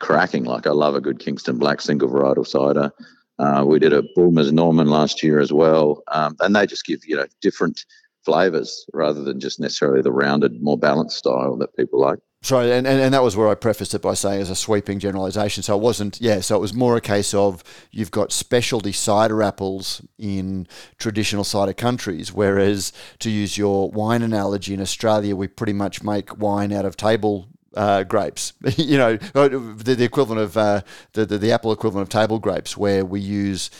cracking. 0.00 0.44
Like 0.44 0.66
I 0.66 0.70
love 0.70 0.94
a 0.94 1.00
good 1.02 1.18
Kingston 1.18 1.58
Black 1.58 1.82
single 1.82 2.08
varietal 2.08 2.46
cider. 2.46 2.90
Uh, 3.38 3.66
we 3.66 3.78
did 3.78 3.92
a 3.92 4.02
Bulmers 4.14 4.50
Norman 4.50 4.88
last 4.88 5.22
year 5.22 5.40
as 5.40 5.52
well, 5.52 6.02
um, 6.10 6.36
and 6.40 6.56
they 6.56 6.66
just 6.66 6.86
give 6.86 7.00
you 7.04 7.16
know 7.16 7.26
different 7.42 7.84
flavors 8.24 8.86
rather 8.94 9.22
than 9.22 9.40
just 9.40 9.60
necessarily 9.60 10.00
the 10.00 10.10
rounded, 10.10 10.62
more 10.62 10.78
balanced 10.78 11.18
style 11.18 11.58
that 11.58 11.76
people 11.76 12.00
like. 12.00 12.18
Sorry, 12.46 12.70
and, 12.70 12.86
and, 12.86 13.00
and 13.00 13.12
that 13.12 13.24
was 13.24 13.36
where 13.36 13.48
I 13.48 13.56
prefaced 13.56 13.92
it 13.92 14.02
by 14.02 14.14
saying 14.14 14.40
as 14.40 14.50
a 14.50 14.54
sweeping 14.54 15.00
generalisation. 15.00 15.64
So 15.64 15.76
it 15.76 15.82
wasn't, 15.82 16.20
yeah, 16.20 16.38
so 16.38 16.54
it 16.54 16.60
was 16.60 16.72
more 16.72 16.96
a 16.96 17.00
case 17.00 17.34
of 17.34 17.64
you've 17.90 18.12
got 18.12 18.30
specialty 18.30 18.92
cider 18.92 19.42
apples 19.42 20.00
in 20.16 20.68
traditional 20.96 21.42
cider 21.42 21.72
countries, 21.72 22.32
whereas 22.32 22.92
to 23.18 23.30
use 23.30 23.58
your 23.58 23.90
wine 23.90 24.22
analogy 24.22 24.74
in 24.74 24.80
Australia, 24.80 25.34
we 25.34 25.48
pretty 25.48 25.72
much 25.72 26.04
make 26.04 26.38
wine 26.38 26.72
out 26.72 26.84
of 26.84 26.96
table 26.96 27.48
uh, 27.74 28.04
grapes. 28.04 28.52
you 28.76 28.96
know, 28.96 29.16
the, 29.16 29.96
the 29.98 30.04
equivalent 30.04 30.40
of 30.40 30.56
uh, 30.56 30.82
the, 31.14 31.26
the, 31.26 31.38
the 31.38 31.50
apple 31.50 31.72
equivalent 31.72 32.04
of 32.04 32.10
table 32.10 32.38
grapes, 32.38 32.76
where 32.76 33.04
we 33.04 33.18
use 33.18 33.70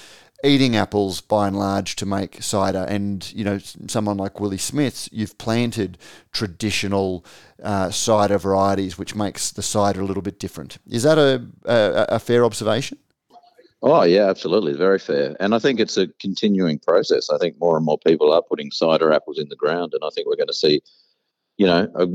eating 0.45 0.77
apples 0.77 1.21
by 1.21 1.49
and 1.49 1.59
large 1.59 1.97
to 1.97 2.07
make 2.07 2.43
cider. 2.43 2.87
And, 2.89 3.33
you 3.33 3.45
know, 3.45 3.59
someone 3.89 4.17
like 4.17 4.39
Willie 4.39 4.59
Smith's, 4.59 5.09
you've 5.13 5.39
planted 5.39 5.99
traditional 6.33 7.25
uh, 7.63 7.91
cider 7.91 8.39
varieties, 8.39 8.99
which 8.99 9.15
makes 9.15 9.51
the 9.51 9.63
cider 9.63 10.01
a 10.01 10.05
little 10.05 10.23
bit 10.23 10.39
different. 10.39 10.79
Is 10.89 11.03
that 11.05 11.19
a, 11.19 11.45
a, 11.65 12.17
a 12.17 12.19
fair 12.19 12.45
observation? 12.45 12.99
Oh, 13.83 14.03
yeah, 14.03 14.29
absolutely. 14.29 14.73
Very 14.73 14.99
fair. 14.99 15.37
And 15.39 15.55
I 15.55 15.59
think 15.59 15.81
it's 15.81 15.97
a 15.97 16.09
continuing 16.21 16.79
process. 16.79 17.31
I 17.31 17.39
think 17.39 17.57
more 17.61 17.77
and 17.77 17.85
more 17.85 17.99
people 18.07 18.33
are 18.33 18.43
putting 18.43 18.71
cider 18.71 19.13
apples 19.13 19.39
in 19.39 19.49
the 19.49 19.57
ground. 19.57 19.93
And 19.95 20.03
I 20.05 20.09
think 20.15 20.27
we're 20.27 20.37
going 20.37 20.49
to 20.49 20.55
see, 20.55 20.81
you 21.57 21.67
know, 21.67 21.89
a, 21.95 22.07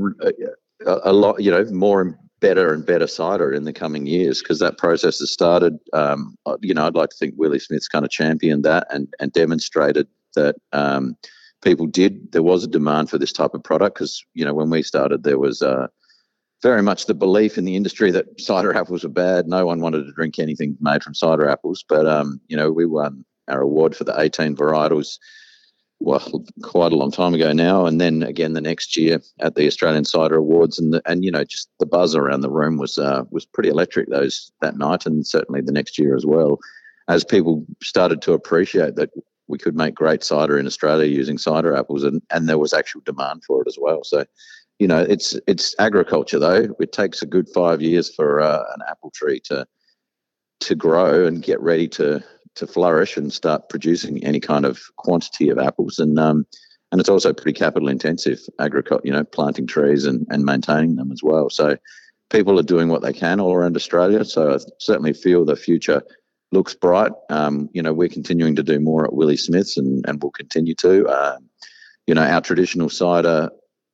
a, 0.86 1.10
a 1.10 1.12
lot, 1.12 1.40
you 1.40 1.50
know, 1.50 1.64
more 1.66 2.18
better 2.42 2.74
and 2.74 2.84
better 2.84 3.06
cider 3.06 3.52
in 3.52 3.64
the 3.64 3.72
coming 3.72 4.04
years 4.04 4.42
because 4.42 4.58
that 4.58 4.76
process 4.76 5.20
has 5.20 5.32
started. 5.32 5.78
Um, 5.94 6.36
you 6.60 6.74
know, 6.74 6.86
I'd 6.86 6.96
like 6.96 7.10
to 7.10 7.16
think 7.16 7.34
Willie 7.38 7.60
Smith's 7.60 7.88
kind 7.88 8.04
of 8.04 8.10
championed 8.10 8.64
that 8.64 8.88
and, 8.90 9.08
and 9.20 9.32
demonstrated 9.32 10.08
that 10.34 10.56
um, 10.72 11.16
people 11.62 11.86
did. 11.86 12.32
There 12.32 12.42
was 12.42 12.64
a 12.64 12.68
demand 12.68 13.08
for 13.08 13.16
this 13.16 13.32
type 13.32 13.54
of 13.54 13.62
product 13.62 13.94
because 13.94 14.22
you 14.34 14.44
know 14.44 14.52
when 14.52 14.68
we 14.68 14.82
started, 14.82 15.22
there 15.22 15.38
was 15.38 15.62
uh, 15.62 15.86
very 16.62 16.82
much 16.82 17.06
the 17.06 17.14
belief 17.14 17.56
in 17.56 17.64
the 17.64 17.76
industry 17.76 18.10
that 18.10 18.26
cider 18.40 18.76
apples 18.76 19.04
were 19.04 19.10
bad. 19.10 19.46
No 19.46 19.64
one 19.64 19.80
wanted 19.80 20.04
to 20.04 20.12
drink 20.12 20.38
anything 20.38 20.76
made 20.80 21.02
from 21.02 21.14
cider 21.14 21.48
apples, 21.48 21.84
but 21.88 22.06
um, 22.06 22.40
you 22.48 22.56
know 22.56 22.70
we 22.72 22.84
won 22.84 23.24
our 23.48 23.62
award 23.62 23.96
for 23.96 24.04
the 24.04 24.20
18 24.20 24.56
varietals 24.56 25.18
well, 26.04 26.44
quite 26.62 26.92
a 26.92 26.96
long 26.96 27.12
time 27.12 27.32
ago 27.32 27.52
now, 27.52 27.86
and 27.86 28.00
then 28.00 28.22
again 28.22 28.54
the 28.54 28.60
next 28.60 28.96
year 28.96 29.20
at 29.40 29.54
the 29.54 29.66
Australian 29.66 30.04
Cider 30.04 30.36
Awards, 30.36 30.78
and 30.78 30.94
the, 30.94 31.02
and 31.06 31.24
you 31.24 31.30
know 31.30 31.44
just 31.44 31.68
the 31.78 31.86
buzz 31.86 32.16
around 32.16 32.40
the 32.40 32.50
room 32.50 32.76
was 32.76 32.98
uh, 32.98 33.22
was 33.30 33.46
pretty 33.46 33.68
electric 33.68 34.08
those 34.10 34.50
that 34.60 34.76
night, 34.76 35.06
and 35.06 35.26
certainly 35.26 35.60
the 35.60 35.72
next 35.72 35.98
year 35.98 36.16
as 36.16 36.26
well, 36.26 36.58
as 37.08 37.24
people 37.24 37.64
started 37.82 38.20
to 38.22 38.32
appreciate 38.32 38.96
that 38.96 39.10
we 39.46 39.58
could 39.58 39.76
make 39.76 39.94
great 39.94 40.24
cider 40.24 40.58
in 40.58 40.66
Australia 40.66 41.06
using 41.06 41.38
cider 41.38 41.76
apples, 41.76 42.02
and 42.02 42.20
and 42.30 42.48
there 42.48 42.58
was 42.58 42.72
actual 42.72 43.02
demand 43.04 43.44
for 43.46 43.62
it 43.62 43.68
as 43.68 43.78
well. 43.80 44.02
So, 44.02 44.24
you 44.80 44.88
know, 44.88 45.00
it's 45.00 45.38
it's 45.46 45.74
agriculture 45.78 46.40
though. 46.40 46.74
It 46.80 46.92
takes 46.92 47.22
a 47.22 47.26
good 47.26 47.48
five 47.54 47.80
years 47.80 48.12
for 48.12 48.40
uh, 48.40 48.64
an 48.74 48.82
apple 48.90 49.12
tree 49.14 49.40
to 49.44 49.66
to 50.60 50.74
grow 50.74 51.26
and 51.26 51.42
get 51.42 51.60
ready 51.60 51.88
to 51.88 52.24
to 52.56 52.66
flourish 52.66 53.16
and 53.16 53.32
start 53.32 53.68
producing 53.68 54.24
any 54.24 54.40
kind 54.40 54.64
of 54.64 54.80
quantity 54.96 55.48
of 55.48 55.58
apples. 55.58 55.98
And 55.98 56.18
um, 56.18 56.46
and 56.90 57.00
it's 57.00 57.08
also 57.08 57.32
pretty 57.32 57.58
capital 57.58 57.88
intensive 57.88 58.40
agriculture, 58.60 59.06
you 59.06 59.12
know, 59.12 59.24
planting 59.24 59.66
trees 59.66 60.04
and, 60.04 60.26
and 60.28 60.44
maintaining 60.44 60.96
them 60.96 61.10
as 61.10 61.22
well. 61.22 61.48
So 61.48 61.78
people 62.28 62.58
are 62.58 62.64
doing 62.64 62.88
what 62.88 63.00
they 63.00 63.14
can 63.14 63.40
all 63.40 63.54
around 63.54 63.76
Australia. 63.76 64.24
So 64.26 64.54
I 64.54 64.58
certainly 64.78 65.14
feel 65.14 65.44
the 65.44 65.56
future 65.56 66.02
looks 66.52 66.74
bright. 66.74 67.12
Um, 67.30 67.70
you 67.72 67.82
know, 67.82 67.94
we're 67.94 68.08
continuing 68.08 68.56
to 68.56 68.62
do 68.62 68.78
more 68.78 69.06
at 69.06 69.14
Willie 69.14 69.38
Smith's 69.38 69.78
and, 69.78 70.04
and 70.06 70.22
we'll 70.22 70.32
continue 70.32 70.74
to. 70.76 71.08
Um, 71.08 71.48
you 72.06 72.14
know, 72.14 72.22
our 72.22 72.42
traditional 72.42 72.90
cider 72.90 73.48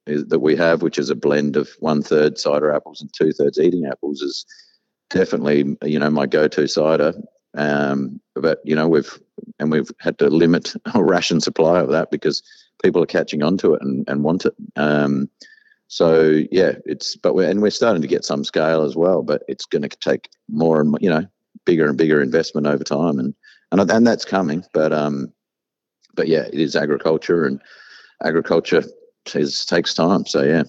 is, 0.08 0.24
that 0.26 0.40
we 0.40 0.56
have, 0.56 0.82
which 0.82 0.98
is 0.98 1.10
a 1.10 1.14
blend 1.14 1.56
of 1.56 1.68
one 1.78 2.02
third 2.02 2.36
cider 2.38 2.72
apples 2.72 3.00
and 3.00 3.10
two 3.12 3.32
thirds 3.32 3.58
eating 3.58 3.86
apples, 3.86 4.22
is 4.22 4.44
definitely 5.10 5.76
you 5.84 5.98
know 5.98 6.10
my 6.10 6.26
go-to 6.26 6.66
cider. 6.66 7.14
Um, 7.54 8.20
but 8.34 8.61
you 8.64 8.74
know 8.74 8.88
we've 8.88 9.18
and 9.58 9.70
we've 9.70 9.90
had 9.98 10.18
to 10.18 10.28
limit 10.28 10.74
our 10.94 11.04
ration 11.04 11.40
supply 11.40 11.80
of 11.80 11.90
that 11.90 12.11
because 12.11 12.42
people 12.82 13.02
are 13.02 13.06
catching 13.06 13.42
on 13.42 13.56
to 13.58 13.74
it 13.74 13.82
and, 13.82 14.08
and 14.08 14.22
want 14.22 14.46
it. 14.46 14.54
Um, 14.76 15.28
so 15.88 16.42
yeah, 16.52 16.72
it's 16.84 17.16
but 17.16 17.34
we're 17.34 17.48
and 17.48 17.62
we're 17.62 17.70
starting 17.70 18.02
to 18.02 18.08
get 18.08 18.24
some 18.24 18.44
scale 18.44 18.82
as 18.82 18.94
well, 18.94 19.22
but 19.22 19.42
it's 19.48 19.64
going 19.64 19.82
to 19.82 19.88
take 19.88 20.28
more 20.48 20.80
and 20.80 20.96
you 21.00 21.11
know 21.11 21.26
bigger 21.64 21.88
and 21.88 21.96
bigger 21.96 22.22
investment 22.22 22.66
over 22.66 22.84
time, 22.84 23.18
and 23.18 23.34
and 23.72 23.90
and 23.90 24.06
that's 24.06 24.24
coming. 24.24 24.64
But 24.74 24.92
um, 24.92 25.32
but 26.14 26.28
yeah, 26.28 26.42
it 26.52 26.61
is 26.61 26.76
agriculture, 26.76 27.46
and 27.46 27.61
agriculture 28.22 28.84
is, 29.34 29.64
takes 29.64 29.94
time. 29.94 30.26
So 30.26 30.42
yeah. 30.42 30.64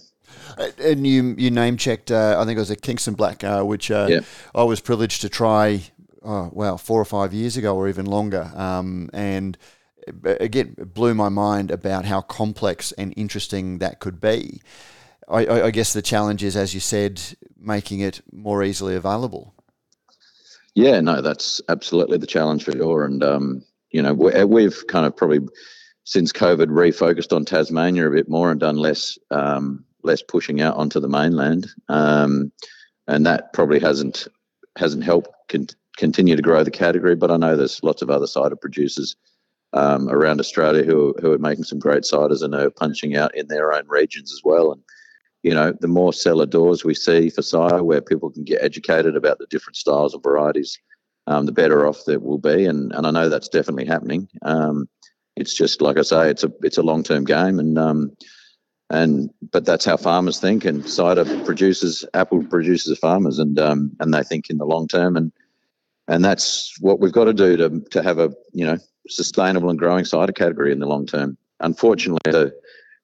And 0.81 1.05
you 1.05 1.35
you 1.37 1.51
name 1.51 1.77
checked, 1.77 2.11
uh, 2.11 2.37
I 2.39 2.45
think 2.45 2.57
it 2.57 2.61
was 2.61 2.71
a 2.71 2.75
Kingston 2.75 3.13
Black, 3.13 3.43
uh, 3.43 3.63
which 3.63 3.91
uh, 3.91 4.07
yeah. 4.09 4.19
I 4.55 4.63
was 4.63 4.79
privileged 4.79 5.21
to 5.21 5.29
try 5.29 5.83
oh, 6.29 6.49
well, 6.53 6.77
four 6.77 7.01
or 7.01 7.05
five 7.05 7.33
years 7.33 7.57
ago 7.57 7.75
or 7.75 7.89
even 7.89 8.05
longer. 8.05 8.51
Um, 8.55 9.09
and 9.13 9.57
again, 10.23 10.75
it 10.77 10.93
blew 10.93 11.15
my 11.15 11.29
mind 11.29 11.71
about 11.71 12.05
how 12.05 12.21
complex 12.21 12.91
and 12.93 13.13
interesting 13.17 13.79
that 13.79 13.99
could 13.99 14.21
be. 14.21 14.61
I, 15.27 15.47
I, 15.63 15.71
guess 15.71 15.93
the 15.93 16.01
challenge 16.01 16.43
is, 16.43 16.55
as 16.55 16.73
you 16.73 16.79
said, 16.79 17.21
making 17.59 17.99
it 17.99 18.21
more 18.31 18.63
easily 18.63 18.95
available. 18.95 19.53
Yeah, 20.73 20.99
no, 21.01 21.21
that's 21.21 21.61
absolutely 21.69 22.17
the 22.17 22.27
challenge 22.27 22.63
for 22.63 22.71
sure. 22.71 23.05
And, 23.05 23.23
um, 23.23 23.63
you 23.91 24.01
know, 24.01 24.13
we've 24.13 24.87
kind 24.87 25.05
of 25.05 25.15
probably 25.15 25.47
since 26.03 26.31
COVID 26.31 26.67
refocused 26.67 27.35
on 27.35 27.45
Tasmania 27.45 28.07
a 28.07 28.11
bit 28.11 28.29
more 28.29 28.49
and 28.49 28.59
done 28.59 28.77
less 28.77 29.17
um, 29.31 29.85
less 30.03 30.21
pushing 30.21 30.61
out 30.61 30.77
onto 30.77 30.99
the 30.99 31.09
mainland, 31.09 31.67
um, 31.89 32.51
and 33.07 33.25
that 33.25 33.53
probably 33.53 33.79
hasn't 33.79 34.27
hasn't 34.75 35.03
helped 35.03 35.29
con- 35.49 35.67
continue 35.99 36.35
to 36.35 36.41
grow 36.41 36.63
the 36.63 36.71
category. 36.71 37.15
But 37.15 37.29
I 37.29 37.37
know 37.37 37.55
there's 37.55 37.83
lots 37.83 38.01
of 38.01 38.09
other 38.09 38.27
cider 38.27 38.55
producers 38.55 39.15
um, 39.73 40.09
around 40.09 40.39
Australia 40.39 40.83
who 40.83 41.13
who 41.21 41.31
are 41.31 41.37
making 41.37 41.65
some 41.65 41.79
great 41.79 42.03
ciders 42.03 42.41
and 42.41 42.55
are 42.55 42.69
punching 42.71 43.15
out 43.15 43.35
in 43.35 43.47
their 43.47 43.73
own 43.73 43.87
regions 43.87 44.31
as 44.31 44.41
well. 44.43 44.71
And 44.71 44.81
you 45.43 45.53
know, 45.53 45.73
the 45.79 45.87
more 45.87 46.11
cellar 46.11 46.45
doors 46.45 46.83
we 46.83 46.95
see 46.95 47.29
for 47.29 47.41
cider, 47.41 47.83
where 47.83 48.01
people 48.01 48.29
can 48.29 48.43
get 48.43 48.63
educated 48.63 49.15
about 49.15 49.37
the 49.37 49.47
different 49.47 49.77
styles 49.77 50.13
and 50.13 50.23
varieties, 50.23 50.77
um, 51.27 51.45
the 51.45 51.51
better 51.51 51.87
off 51.87 52.03
that 52.05 52.21
will 52.21 52.39
be. 52.39 52.65
And 52.65 52.91
and 52.93 53.05
I 53.05 53.11
know 53.11 53.29
that's 53.29 53.49
definitely 53.49 53.85
happening. 53.85 54.27
Um, 54.41 54.89
it's 55.35 55.53
just 55.53 55.81
like 55.81 55.97
I 55.97 56.01
say, 56.01 56.29
it's 56.29 56.43
a 56.43 56.51
it's 56.63 56.77
a 56.77 56.83
long 56.83 57.03
term 57.03 57.23
game, 57.23 57.59
and 57.59 57.77
um, 57.77 58.17
and 58.89 59.29
but 59.51 59.65
that's 59.65 59.85
how 59.85 59.97
farmers 59.97 60.39
think, 60.39 60.65
and 60.65 60.87
cider 60.89 61.25
producers, 61.45 62.05
apple 62.13 62.43
producers, 62.43 62.97
farmers, 62.97 63.39
and 63.39 63.59
um, 63.59 63.91
and 63.99 64.13
they 64.13 64.23
think 64.23 64.49
in 64.49 64.57
the 64.57 64.65
long 64.65 64.87
term, 64.87 65.15
and 65.15 65.31
and 66.09 66.25
that's 66.25 66.73
what 66.81 66.99
we've 66.99 67.13
got 67.13 67.25
to 67.25 67.33
do 67.33 67.55
to 67.55 67.79
to 67.91 68.03
have 68.03 68.19
a 68.19 68.33
you 68.51 68.65
know 68.65 68.77
sustainable 69.07 69.69
and 69.69 69.79
growing 69.79 70.03
cider 70.03 70.33
category 70.33 70.71
in 70.71 70.79
the 70.79 70.87
long 70.87 71.05
term. 71.05 71.37
Unfortunately, 71.61 72.31
the 72.31 72.53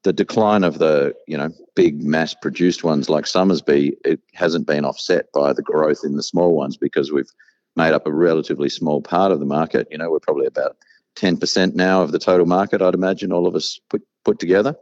the 0.04 0.12
decline 0.12 0.64
of 0.64 0.80
the 0.80 1.14
you 1.28 1.38
know 1.38 1.50
big 1.76 2.04
mass 2.04 2.34
produced 2.34 2.84
ones 2.84 3.10
like 3.10 3.26
Somersby 3.26 3.94
it 4.04 4.20
hasn't 4.34 4.68
been 4.68 4.86
offset 4.86 5.32
by 5.34 5.54
the 5.54 5.62
growth 5.62 6.02
in 6.04 6.16
the 6.16 6.24
small 6.24 6.56
ones 6.56 6.76
because 6.76 7.12
we've 7.12 7.32
made 7.76 7.94
up 7.94 8.08
a 8.08 8.14
relatively 8.14 8.70
small 8.70 9.02
part 9.02 9.32
of 9.32 9.40
the 9.40 9.46
market. 9.46 9.88
You 9.92 9.98
know, 9.98 10.10
we're 10.10 10.20
probably 10.20 10.48
about 10.48 10.76
ten 11.16 11.38
percent 11.38 11.76
now 11.76 12.02
of 12.02 12.12
the 12.12 12.20
total 12.20 12.48
market. 12.48 12.82
I'd 12.82 12.96
imagine 12.96 13.32
all 13.32 13.48
of 13.48 13.56
us 13.56 13.80
put 13.90 14.02
put 14.26 14.40
together. 14.40 14.76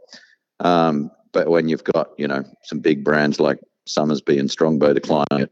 Um, 0.60 1.10
but 1.32 1.48
when 1.48 1.68
you've 1.68 1.84
got 1.84 2.10
you 2.16 2.26
know 2.26 2.42
some 2.62 2.80
big 2.80 3.04
brands 3.04 3.38
like 3.38 3.58
Somersby 3.86 4.38
and 4.38 4.50
Strongbow 4.50 4.94
declining 4.94 5.42
at 5.42 5.50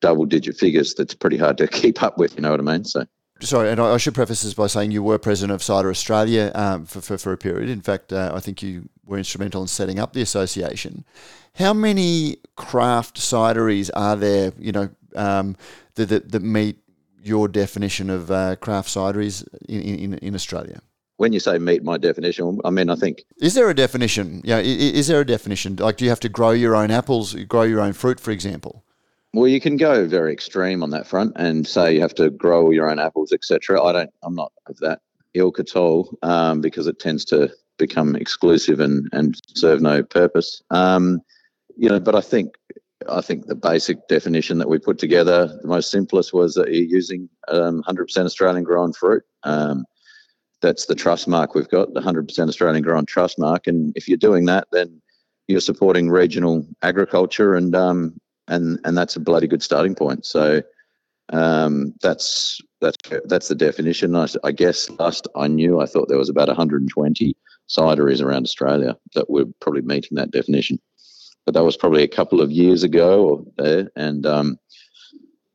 double 0.00 0.24
digit 0.24 0.56
figures, 0.56 0.94
that's 0.94 1.14
pretty 1.14 1.36
hard 1.36 1.58
to 1.58 1.66
keep 1.80 2.02
up 2.02 2.18
with. 2.18 2.34
You 2.36 2.42
know 2.42 2.50
what 2.50 2.60
I 2.60 2.64
mean? 2.64 2.84
So. 2.84 3.06
Sorry, 3.40 3.70
and 3.70 3.80
I 3.80 3.96
should 3.96 4.14
preface 4.14 4.42
this 4.42 4.52
by 4.52 4.66
saying 4.66 4.90
you 4.90 5.02
were 5.02 5.18
president 5.18 5.54
of 5.54 5.62
Cider 5.62 5.88
Australia 5.88 6.52
um, 6.54 6.84
for, 6.84 7.00
for, 7.00 7.16
for, 7.16 7.32
a 7.32 7.38
period. 7.38 7.70
In 7.70 7.80
fact, 7.80 8.12
uh, 8.12 8.32
I 8.34 8.40
think 8.40 8.62
you 8.62 8.90
were 9.06 9.16
instrumental 9.16 9.62
in 9.62 9.68
setting 9.68 9.98
up 9.98 10.12
the 10.12 10.20
association. 10.20 11.06
How 11.54 11.72
many 11.72 12.36
craft 12.56 13.18
cideries 13.18 13.90
are 13.94 14.14
there, 14.14 14.52
you 14.58 14.72
know, 14.72 14.90
um, 15.16 15.56
that, 15.94 16.10
that, 16.10 16.32
that, 16.32 16.42
meet 16.42 16.80
your 17.22 17.48
definition 17.48 18.10
of 18.10 18.30
uh, 18.30 18.56
craft 18.56 18.90
cideries 18.90 19.46
in, 19.66 19.80
in, 19.80 20.14
in 20.18 20.34
Australia? 20.34 20.82
when 21.20 21.34
you 21.34 21.38
say 21.38 21.58
meet 21.58 21.84
my 21.84 21.98
definition, 21.98 22.58
I 22.64 22.70
mean 22.70 22.88
I 22.88 22.94
think 22.94 23.24
is 23.42 23.52
there 23.52 23.68
a 23.68 23.74
definition? 23.74 24.40
Yeah, 24.42 24.58
is 24.58 25.06
there 25.06 25.20
a 25.20 25.26
definition? 25.26 25.76
Like, 25.76 25.98
do 25.98 26.04
you 26.06 26.08
have 26.08 26.20
to 26.20 26.30
grow 26.30 26.52
your 26.52 26.74
own 26.74 26.90
apples, 26.90 27.34
grow 27.34 27.64
your 27.64 27.82
own 27.82 27.92
fruit, 27.92 28.18
for 28.18 28.30
example? 28.30 28.86
Well, 29.32 29.46
you 29.46 29.60
can 29.60 29.76
go 29.76 30.06
very 30.06 30.32
extreme 30.32 30.82
on 30.82 30.90
that 30.90 31.06
front 31.06 31.32
and 31.36 31.66
say 31.66 31.94
you 31.94 32.00
have 32.00 32.14
to 32.16 32.30
grow 32.30 32.70
your 32.70 32.90
own 32.90 32.98
apples, 32.98 33.32
etc. 33.32 33.82
I 33.82 33.92
don't. 33.92 34.10
I'm 34.22 34.34
not 34.34 34.52
of 34.66 34.76
that 34.78 35.00
ilk 35.34 35.60
at 35.60 35.76
all 35.76 36.16
um, 36.22 36.60
because 36.60 36.88
it 36.88 36.98
tends 36.98 37.24
to 37.26 37.50
become 37.78 38.16
exclusive 38.16 38.80
and 38.80 39.08
and 39.12 39.40
serve 39.56 39.80
no 39.80 40.02
purpose. 40.02 40.62
Um, 40.70 41.20
you 41.76 41.88
know, 41.88 42.00
but 42.00 42.16
I 42.16 42.20
think 42.20 42.56
I 43.08 43.20
think 43.20 43.46
the 43.46 43.54
basic 43.54 44.08
definition 44.08 44.58
that 44.58 44.68
we 44.68 44.78
put 44.78 44.98
together, 44.98 45.46
the 45.62 45.68
most 45.68 45.90
simplest, 45.90 46.34
was 46.34 46.54
that 46.54 46.72
you're 46.72 46.84
using 46.84 47.28
um, 47.48 47.82
100% 47.88 48.24
Australian 48.24 48.64
grown 48.64 48.92
fruit. 48.92 49.22
Um, 49.42 49.86
that's 50.60 50.86
the 50.86 50.94
trust 50.94 51.26
mark 51.26 51.54
we've 51.54 51.68
got, 51.68 51.94
the 51.94 52.00
100% 52.00 52.48
Australian 52.48 52.82
grown 52.82 53.06
trust 53.06 53.38
mark. 53.38 53.66
And 53.66 53.94
if 53.96 54.06
you're 54.06 54.18
doing 54.18 54.44
that, 54.46 54.68
then 54.72 55.00
you're 55.48 55.60
supporting 55.60 56.10
regional 56.10 56.66
agriculture, 56.82 57.54
and 57.54 57.74
um, 57.74 58.20
and 58.50 58.78
and 58.84 58.98
that's 58.98 59.16
a 59.16 59.20
bloody 59.20 59.46
good 59.46 59.62
starting 59.62 59.94
point. 59.94 60.26
So 60.26 60.62
um, 61.32 61.94
that's 62.02 62.60
that's 62.80 62.98
that's 63.24 63.48
the 63.48 63.54
definition. 63.54 64.14
I, 64.16 64.26
I, 64.44 64.52
guess 64.52 64.90
last 64.90 65.28
I 65.36 65.46
knew, 65.46 65.80
I 65.80 65.86
thought 65.86 66.08
there 66.08 66.18
was 66.18 66.28
about 66.28 66.48
120 66.48 67.36
cideries 67.68 68.22
around 68.22 68.44
Australia 68.44 68.96
that 69.14 69.30
were 69.30 69.46
probably 69.60 69.82
meeting 69.82 70.16
that 70.16 70.32
definition, 70.32 70.80
but 71.46 71.54
that 71.54 71.64
was 71.64 71.76
probably 71.76 72.02
a 72.02 72.08
couple 72.08 72.40
of 72.40 72.50
years 72.50 72.82
ago 72.82 73.24
or 73.24 73.44
there, 73.56 73.90
and 73.96 74.26
um, 74.26 74.58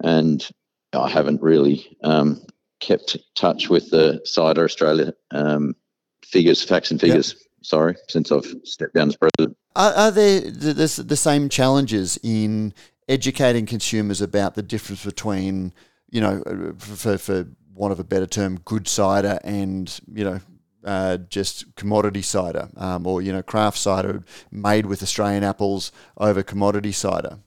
and 0.01 0.47
I 0.93 1.09
haven't 1.09 1.41
really 1.41 1.97
um, 2.03 2.41
kept 2.79 3.17
touch 3.35 3.69
with 3.69 3.89
the 3.89 4.21
Cider 4.23 4.63
Australia 4.63 5.13
um, 5.31 5.75
figures, 6.23 6.63
facts 6.63 6.91
and 6.91 7.01
figures. 7.01 7.33
Yep. 7.33 7.41
Sorry, 7.65 7.95
since 8.07 8.31
I've 8.31 8.45
stepped 8.63 8.93
down 8.93 9.07
as 9.07 9.17
president. 9.17 9.57
Are, 9.75 9.93
are 9.93 10.11
there 10.11 10.41
the, 10.41 11.03
the 11.05 11.17
same 11.17 11.49
challenges 11.49 12.19
in 12.21 12.73
educating 13.09 13.65
consumers 13.65 14.21
about 14.21 14.53
the 14.53 14.61
difference 14.61 15.03
between, 15.03 15.73
you 16.09 16.21
know, 16.21 16.75
for, 16.77 17.17
for 17.17 17.47
want 17.73 17.91
of 17.91 17.99
a 17.99 18.03
better 18.03 18.27
term, 18.27 18.59
good 18.65 18.87
cider 18.87 19.39
and, 19.43 19.99
you 20.13 20.23
know, 20.23 20.39
uh, 20.83 21.17
just 21.17 21.75
commodity 21.75 22.21
cider 22.21 22.69
um, 22.77 23.07
or, 23.07 23.21
you 23.21 23.33
know, 23.33 23.41
craft 23.41 23.79
cider 23.79 24.23
made 24.51 24.85
with 24.85 25.01
Australian 25.01 25.43
apples 25.43 25.91
over 26.17 26.43
commodity 26.43 26.91
cider? 26.91 27.39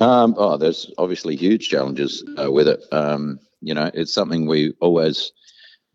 Um, 0.00 0.34
oh, 0.36 0.56
there's 0.56 0.90
obviously 0.98 1.36
huge 1.36 1.68
challenges 1.68 2.24
uh, 2.42 2.50
with 2.50 2.66
it. 2.66 2.82
Um, 2.90 3.38
you 3.60 3.72
know, 3.72 3.88
it's 3.94 4.12
something 4.12 4.46
we 4.46 4.74
always 4.80 5.32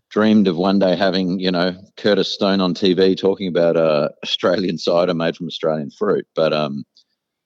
dreamed 0.09 0.47
of 0.47 0.57
one 0.57 0.79
day 0.79 0.95
having, 0.95 1.39
you 1.39 1.51
know, 1.51 1.75
Curtis 1.97 2.33
Stone 2.33 2.61
on 2.61 2.73
TV 2.73 3.17
talking 3.17 3.47
about 3.47 3.77
uh, 3.77 4.09
Australian 4.23 4.77
cider 4.77 5.13
made 5.13 5.35
from 5.35 5.47
Australian 5.47 5.91
fruit. 5.91 6.27
But, 6.35 6.51
um, 6.51 6.83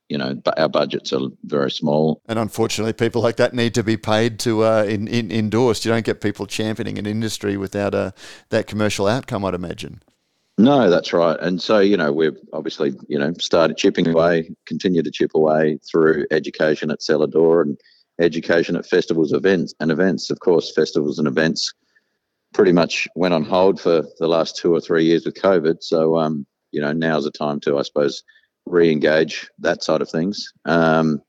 you 0.10 0.18
know, 0.18 0.36
bu- 0.36 0.52
our 0.58 0.70
budgets 0.70 1.12
are 1.12 1.28
very 1.44 1.72
small. 1.72 2.22
And 2.28 2.40
unfortunately, 2.40 2.94
people 2.94 3.22
like 3.22 3.36
that 3.38 3.54
need 3.54 3.74
to 3.76 3.84
be 3.84 3.98
paid 3.98 4.40
to 4.40 4.64
uh, 4.64 4.84
in, 4.84 5.08
in, 5.08 5.32
endorse. 5.32 5.84
You 5.84 5.92
don't 5.92 6.06
get 6.06 6.22
people 6.22 6.46
championing 6.46 6.98
an 6.98 7.06
industry 7.06 7.58
without 7.58 7.94
a, 7.94 8.14
that 8.50 8.68
commercial 8.68 9.08
outcome, 9.08 9.44
I'd 9.44 9.54
imagine. 9.54 10.02
No, 10.58 10.90
that's 10.90 11.14
right. 11.14 11.38
And 11.40 11.62
so, 11.62 11.80
you 11.80 11.98
know, 11.98 12.14
we've 12.14 12.38
obviously, 12.54 12.94
you 13.08 13.18
know, 13.18 13.34
started 13.40 13.76
chipping 13.76 14.08
away, 14.08 14.52
continue 14.68 15.02
to 15.02 15.12
chip 15.12 15.32
away 15.34 15.80
through 15.90 16.28
education 16.30 16.92
at 16.92 17.02
cellar 17.02 17.28
door 17.28 17.64
and 17.64 17.78
education 18.20 18.76
at 18.76 18.86
festivals 18.86 19.34
events 19.34 19.74
and 19.80 19.92
events. 19.92 20.30
Of 20.30 20.40
course, 20.42 20.72
festivals 20.72 21.18
and 21.18 21.28
events 21.28 21.74
pretty 22.54 22.72
much 22.72 23.08
went 23.16 23.34
on 23.34 23.44
hold 23.44 23.80
for 23.80 24.04
the 24.20 24.28
last 24.28 24.58
two 24.58 24.74
or 24.74 24.80
three 24.80 25.06
years 25.06 25.26
with 25.26 25.36
COVID. 25.36 25.78
So, 25.82 26.18
um, 26.18 26.46
you 26.72 26.82
know, 26.82 26.92
now's 26.92 27.26
the 27.26 27.32
time 27.32 27.60
to, 27.62 27.78
I 27.78 27.82
suppose, 27.82 28.24
re-engage 28.66 29.50
that 29.60 29.84
side 29.84 30.02
of 30.02 30.10
things. 30.10 30.52
Um, 30.66 31.22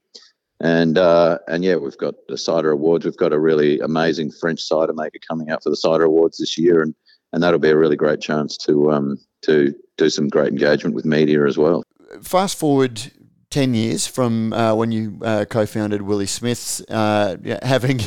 and 0.60 0.96
uh, 0.96 1.38
and 1.48 1.64
yeah, 1.64 1.76
we've 1.76 1.98
got 1.98 2.14
the 2.28 2.38
cider 2.38 2.70
awards. 2.70 3.04
We've 3.04 3.16
got 3.16 3.32
a 3.32 3.38
really 3.38 3.80
amazing 3.80 4.30
French 4.30 4.62
cider 4.62 4.92
maker 4.92 5.18
coming 5.28 5.50
out 5.50 5.62
for 5.62 5.70
the 5.70 5.76
cider 5.76 6.04
awards 6.04 6.38
this 6.38 6.56
year, 6.56 6.80
and 6.80 6.94
and 7.32 7.42
that'll 7.42 7.58
be 7.58 7.70
a 7.70 7.76
really 7.76 7.96
great 7.96 8.20
chance 8.20 8.56
to 8.58 8.92
um, 8.92 9.18
to 9.42 9.74
do 9.98 10.08
some 10.08 10.28
great 10.28 10.52
engagement 10.52 10.94
with 10.94 11.04
media 11.04 11.44
as 11.44 11.58
well. 11.58 11.82
Fast 12.22 12.56
forward 12.56 13.10
10 13.54 13.72
years 13.72 14.04
from 14.04 14.52
uh, 14.52 14.74
when 14.74 14.90
you 14.90 15.16
uh, 15.22 15.44
co-founded 15.44 16.02
Willie 16.02 16.26
Smith's, 16.26 16.80
uh, 16.90 17.36
having 17.62 18.00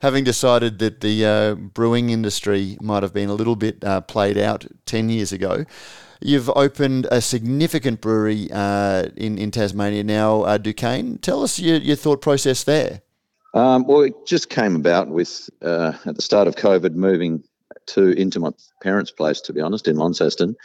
having 0.00 0.24
decided 0.24 0.78
that 0.78 1.02
the 1.02 1.26
uh, 1.26 1.54
brewing 1.56 2.08
industry 2.08 2.78
might 2.80 3.02
have 3.02 3.12
been 3.12 3.28
a 3.28 3.34
little 3.34 3.54
bit 3.54 3.84
uh, 3.84 4.00
played 4.00 4.38
out 4.38 4.64
10 4.86 5.10
years 5.10 5.30
ago. 5.30 5.66
You've 6.22 6.48
opened 6.48 7.06
a 7.10 7.20
significant 7.20 8.00
brewery 8.00 8.48
uh, 8.50 9.08
in, 9.14 9.36
in 9.36 9.50
Tasmania 9.50 10.04
now, 10.04 10.56
Du 10.56 10.72
Cane. 10.72 11.18
Tell 11.18 11.42
us 11.42 11.58
your, 11.58 11.76
your 11.76 11.96
thought 11.96 12.22
process 12.22 12.64
there. 12.64 13.02
Um, 13.52 13.86
well, 13.86 14.00
it 14.00 14.14
just 14.24 14.48
came 14.48 14.74
about 14.74 15.08
with, 15.10 15.50
at 15.60 16.16
the 16.16 16.22
start 16.22 16.48
of 16.48 16.56
COVID, 16.56 16.94
moving 16.94 17.44
to 17.88 18.12
into 18.12 18.40
my 18.40 18.52
parents' 18.82 19.10
place, 19.10 19.42
to 19.42 19.52
be 19.52 19.60
honest, 19.60 19.86
in 19.86 19.96
Launceston 19.96 20.56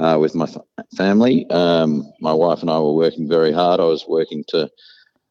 uh, 0.00 0.18
with 0.18 0.34
my 0.34 0.46
f- 0.46 0.86
family. 0.96 1.48
Um, 1.50 2.10
my 2.20 2.32
wife 2.32 2.62
and 2.62 2.70
I 2.70 2.78
were 2.78 2.94
working 2.94 3.28
very 3.28 3.52
hard. 3.52 3.80
I 3.80 3.84
was 3.84 4.06
working 4.08 4.44
to 4.48 4.68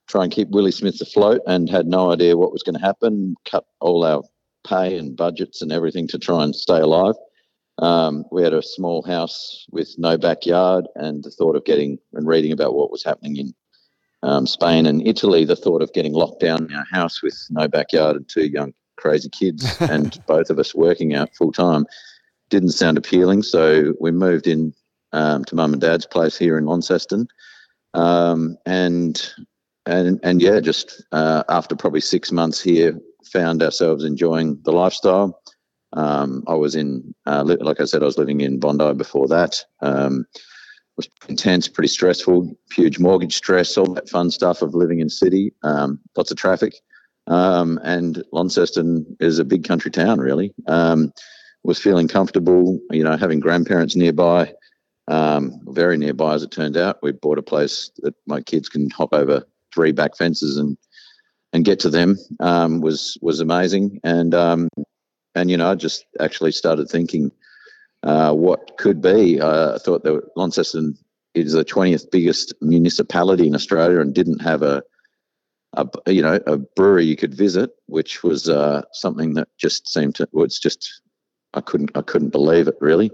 try 0.07 0.23
and 0.23 0.31
keep 0.31 0.49
Willie 0.49 0.71
Smith 0.71 1.01
afloat 1.01 1.41
and 1.47 1.69
had 1.69 1.87
no 1.87 2.11
idea 2.11 2.37
what 2.37 2.51
was 2.51 2.63
going 2.63 2.75
to 2.75 2.81
happen, 2.81 3.35
cut 3.45 3.65
all 3.81 4.05
our 4.05 4.23
pay 4.67 4.97
and 4.97 5.17
budgets 5.17 5.61
and 5.61 5.71
everything 5.71 6.07
to 6.09 6.19
try 6.19 6.43
and 6.43 6.55
stay 6.55 6.79
alive. 6.79 7.15
Um, 7.79 8.25
we 8.31 8.43
had 8.43 8.53
a 8.53 8.61
small 8.61 9.01
house 9.03 9.65
with 9.71 9.95
no 9.97 10.17
backyard, 10.17 10.85
and 10.95 11.23
the 11.23 11.31
thought 11.31 11.55
of 11.55 11.63
getting 11.65 11.97
and 12.13 12.27
reading 12.27 12.51
about 12.51 12.75
what 12.75 12.91
was 12.91 13.03
happening 13.03 13.37
in 13.37 13.53
um, 14.21 14.45
Spain 14.45 14.85
and 14.85 15.05
Italy, 15.07 15.45
the 15.45 15.55
thought 15.55 15.81
of 15.81 15.93
getting 15.93 16.13
locked 16.13 16.41
down 16.41 16.65
in 16.65 16.75
our 16.75 16.85
house 16.91 17.23
with 17.23 17.37
no 17.49 17.69
backyard 17.69 18.17
and 18.17 18.27
two 18.27 18.47
young 18.47 18.73
crazy 18.97 19.29
kids, 19.29 19.65
and 19.81 20.19
both 20.27 20.49
of 20.49 20.59
us 20.59 20.75
working 20.75 21.15
out 21.15 21.33
full 21.37 21.53
time, 21.53 21.85
didn't 22.49 22.71
sound 22.71 22.97
appealing. 22.97 23.43
So 23.43 23.93
we 23.99 24.11
moved 24.11 24.47
in 24.47 24.73
um, 25.11 25.45
to 25.45 25.55
mum 25.55 25.73
and 25.73 25.81
dad's 25.81 26.05
place 26.05 26.37
here 26.37 26.57
in 26.57 26.65
Launceston, 26.65 27.27
um, 27.93 28.57
and 28.65 29.21
and 29.85 30.19
and 30.23 30.41
yeah, 30.41 30.59
just 30.59 31.03
uh, 31.11 31.43
after 31.49 31.75
probably 31.75 32.01
six 32.01 32.31
months 32.31 32.61
here, 32.61 32.99
found 33.25 33.63
ourselves 33.63 34.03
enjoying 34.03 34.59
the 34.63 34.71
lifestyle. 34.71 35.41
Um, 35.93 36.43
I 36.47 36.53
was 36.53 36.75
in, 36.75 37.15
uh, 37.25 37.43
like 37.59 37.81
I 37.81 37.85
said, 37.85 38.03
I 38.03 38.05
was 38.05 38.17
living 38.17 38.41
in 38.41 38.59
Bondi 38.59 38.93
before 38.93 39.27
that. 39.29 39.63
Um, 39.81 40.25
was 40.99 41.09
intense, 41.29 41.69
pretty 41.69 41.87
stressful, 41.87 42.53
huge 42.73 42.99
mortgage 42.99 43.35
stress, 43.35 43.77
all 43.77 43.93
that 43.93 44.09
fun 44.09 44.29
stuff 44.29 44.61
of 44.61 44.75
living 44.75 44.99
in 44.99 45.09
city, 45.09 45.53
um, 45.63 45.97
lots 46.17 46.29
of 46.29 46.37
traffic. 46.37 46.75
Um, 47.27 47.79
and 47.83 48.21
Launceston 48.33 49.05
is 49.21 49.39
a 49.39 49.45
big 49.45 49.63
country 49.63 49.91
town, 49.91 50.19
really. 50.19 50.53
Was 51.63 51.79
feeling 51.79 52.07
comfortable, 52.07 52.79
you 52.89 53.03
know, 53.03 53.17
having 53.17 53.39
grandparents 53.39 53.95
nearby, 53.95 54.53
um, 55.07 55.59
very 55.67 55.97
nearby 55.97 56.33
as 56.33 56.43
it 56.43 56.51
turned 56.51 56.77
out. 56.77 56.99
We 57.03 57.11
bought 57.11 57.37
a 57.37 57.43
place 57.43 57.91
that 57.97 58.15
my 58.25 58.41
kids 58.41 58.69
can 58.69 58.89
hop 58.89 59.13
over 59.13 59.43
three 59.73 59.91
back 59.91 60.15
fences 60.17 60.57
and 60.57 60.77
and 61.51 61.65
get 61.65 61.79
to 61.79 61.89
them 61.89 62.17
um, 62.39 62.79
was 62.79 63.17
was 63.21 63.39
amazing. 63.39 63.99
And 64.03 64.33
um, 64.33 64.69
and 65.35 65.49
you 65.51 65.57
know, 65.57 65.69
I 65.69 65.75
just 65.75 66.05
actually 66.19 66.51
started 66.51 66.89
thinking 66.89 67.31
uh, 68.03 68.33
what 68.33 68.77
could 68.77 69.01
be. 69.01 69.39
Uh, 69.41 69.75
I 69.75 69.77
thought 69.79 70.03
that 70.03 70.21
Launceston 70.35 70.97
is 71.33 71.53
the 71.53 71.63
twentieth 71.63 72.09
biggest 72.11 72.53
municipality 72.61 73.47
in 73.47 73.55
Australia 73.55 73.99
and 73.99 74.13
didn't 74.13 74.41
have 74.41 74.61
a 74.61 74.83
a, 75.73 75.87
you 76.07 76.21
know 76.21 76.39
a 76.47 76.57
brewery 76.57 77.05
you 77.05 77.15
could 77.15 77.33
visit, 77.33 77.71
which 77.87 78.23
was 78.23 78.49
uh, 78.49 78.81
something 78.93 79.33
that 79.35 79.47
just 79.57 79.87
seemed 79.87 80.15
to 80.15 80.27
was 80.31 80.59
just 80.59 81.01
I 81.53 81.61
couldn't 81.61 81.91
I 81.95 82.01
couldn't 82.01 82.29
believe 82.29 82.67
it 82.67 82.77
really. 82.79 83.11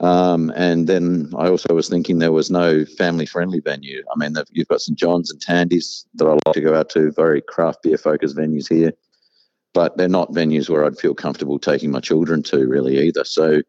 Um, 0.00 0.52
and 0.54 0.86
then 0.86 1.32
I 1.36 1.48
also 1.48 1.74
was 1.74 1.88
thinking 1.88 2.18
there 2.18 2.32
was 2.32 2.50
no 2.50 2.84
family 2.84 3.24
friendly 3.24 3.60
venue. 3.60 4.02
I 4.14 4.18
mean, 4.18 4.36
you've 4.50 4.68
got 4.68 4.82
St 4.82 4.98
John's 4.98 5.30
and 5.30 5.40
Tandy's 5.40 6.06
that 6.16 6.26
I 6.26 6.32
like 6.32 6.54
to 6.54 6.60
go 6.60 6.74
out 6.74 6.90
to, 6.90 7.10
very 7.12 7.40
craft 7.40 7.82
beer 7.82 7.96
focused 7.96 8.36
venues 8.36 8.68
here, 8.68 8.92
but 9.72 9.96
they're 9.96 10.08
not 10.08 10.32
venues 10.32 10.68
where 10.68 10.84
I'd 10.84 10.98
feel 10.98 11.14
comfortable 11.14 11.58
taking 11.58 11.90
my 11.90 12.00
children 12.00 12.42
to 12.44 12.66
really 12.68 12.98
either. 12.98 13.24
So, 13.24 13.62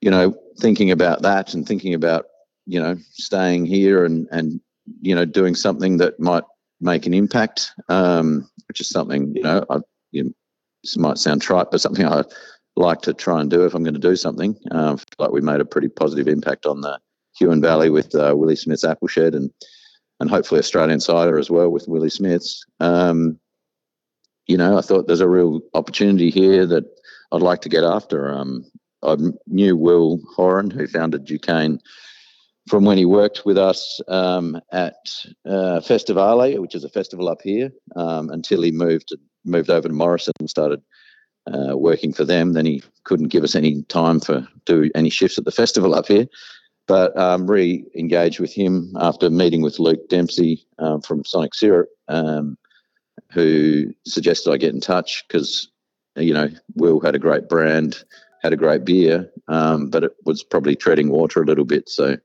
you 0.00 0.10
know, 0.10 0.36
thinking 0.58 0.90
about 0.90 1.22
that 1.22 1.54
and 1.54 1.66
thinking 1.66 1.94
about 1.94 2.26
you 2.66 2.80
know 2.80 2.96
staying 3.12 3.64
here 3.66 4.04
and 4.04 4.26
and 4.30 4.60
you 5.00 5.14
know 5.14 5.24
doing 5.24 5.54
something 5.54 5.98
that 5.98 6.18
might 6.18 6.44
make 6.80 7.06
an 7.06 7.14
impact, 7.14 7.72
um, 7.88 8.48
which 8.66 8.80
is 8.80 8.88
something 8.88 9.34
you 9.36 9.42
know 9.42 9.64
I 9.70 9.78
you 10.10 10.24
know, 10.24 10.30
this 10.82 10.96
might 10.96 11.18
sound 11.18 11.42
trite, 11.42 11.70
but 11.70 11.80
something 11.80 12.06
I 12.06 12.24
like 12.78 13.02
to 13.02 13.14
try 13.14 13.40
and 13.40 13.50
do 13.50 13.64
if 13.64 13.74
I'm 13.74 13.82
going 13.82 13.94
to 13.94 14.00
do 14.00 14.16
something. 14.16 14.56
Um, 14.70 14.98
like 15.18 15.30
we 15.30 15.40
made 15.40 15.60
a 15.60 15.64
pretty 15.64 15.88
positive 15.88 16.28
impact 16.28 16.66
on 16.66 16.80
the 16.80 16.98
Huon 17.38 17.60
Valley 17.60 17.90
with 17.90 18.14
uh, 18.14 18.34
Willie 18.36 18.56
Smith's 18.56 18.84
Apple 18.84 19.08
Shed 19.08 19.34
and 19.34 19.50
and 20.20 20.28
hopefully 20.28 20.58
Australian 20.58 20.98
cider 20.98 21.38
as 21.38 21.50
well 21.50 21.68
with 21.68 21.86
Willie 21.86 22.10
Smith's. 22.10 22.64
Um, 22.80 23.38
you 24.48 24.56
know, 24.56 24.76
I 24.76 24.80
thought 24.80 25.06
there's 25.06 25.20
a 25.20 25.28
real 25.28 25.60
opportunity 25.74 26.30
here 26.30 26.66
that 26.66 26.84
I'd 27.30 27.42
like 27.42 27.60
to 27.62 27.68
get 27.68 27.84
after. 27.84 28.32
Um, 28.32 28.64
I 29.02 29.16
knew 29.46 29.76
Will 29.76 30.20
Horan, 30.34 30.70
who 30.70 30.88
founded 30.88 31.24
Du 31.24 31.38
Cane, 31.38 31.78
from 32.68 32.84
when 32.84 32.98
he 32.98 33.04
worked 33.04 33.46
with 33.46 33.58
us 33.58 34.00
um, 34.08 34.60
at 34.72 34.96
uh, 35.46 35.80
Festivale, 35.80 36.58
which 36.58 36.74
is 36.74 36.82
a 36.82 36.88
festival 36.88 37.28
up 37.28 37.42
here, 37.42 37.70
um, 37.94 38.30
until 38.30 38.62
he 38.62 38.72
moved 38.72 39.14
moved 39.44 39.70
over 39.70 39.86
to 39.86 39.94
Morrison 39.94 40.32
and 40.40 40.50
started 40.50 40.82
uh, 41.52 41.76
working 41.76 42.12
for 42.12 42.24
them. 42.24 42.52
Then 42.52 42.66
he 42.66 42.82
couldn't 43.04 43.28
give 43.28 43.44
us 43.44 43.54
any 43.54 43.82
time 43.84 44.20
for 44.20 44.46
do 44.64 44.90
any 44.94 45.10
shifts 45.10 45.38
at 45.38 45.44
the 45.44 45.50
festival 45.50 45.94
up 45.94 46.06
here. 46.06 46.26
But 46.86 47.16
um, 47.18 47.50
re-engaged 47.50 48.40
with 48.40 48.52
him 48.52 48.94
after 48.98 49.28
meeting 49.28 49.60
with 49.60 49.78
Luke 49.78 50.08
Dempsey 50.08 50.66
um, 50.78 51.02
from 51.02 51.24
Sonic 51.24 51.54
Syrup, 51.54 51.88
um, 52.08 52.56
who 53.30 53.92
suggested 54.06 54.50
I 54.50 54.56
get 54.56 54.74
in 54.74 54.80
touch 54.80 55.24
because 55.28 55.68
you 56.16 56.32
know 56.32 56.48
Will 56.74 57.00
had 57.00 57.14
a 57.14 57.18
great 57.18 57.48
brand, 57.48 58.02
had 58.42 58.52
a 58.52 58.56
great 58.56 58.84
beer, 58.84 59.30
um, 59.48 59.90
but 59.90 60.04
it 60.04 60.12
was 60.24 60.42
probably 60.42 60.76
treading 60.76 61.10
water 61.10 61.42
a 61.42 61.46
little 61.46 61.66
bit. 61.66 61.88
So 61.88 62.16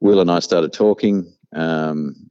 Will 0.00 0.20
and 0.20 0.30
I 0.30 0.38
started 0.38 0.72
talking 0.72 1.32
um, 1.54 2.30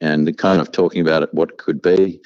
and 0.00 0.36
kind 0.36 0.60
of 0.60 0.72
talking 0.72 1.00
about 1.00 1.22
it, 1.22 1.32
what 1.32 1.58
could 1.58 1.80
be 1.80 2.20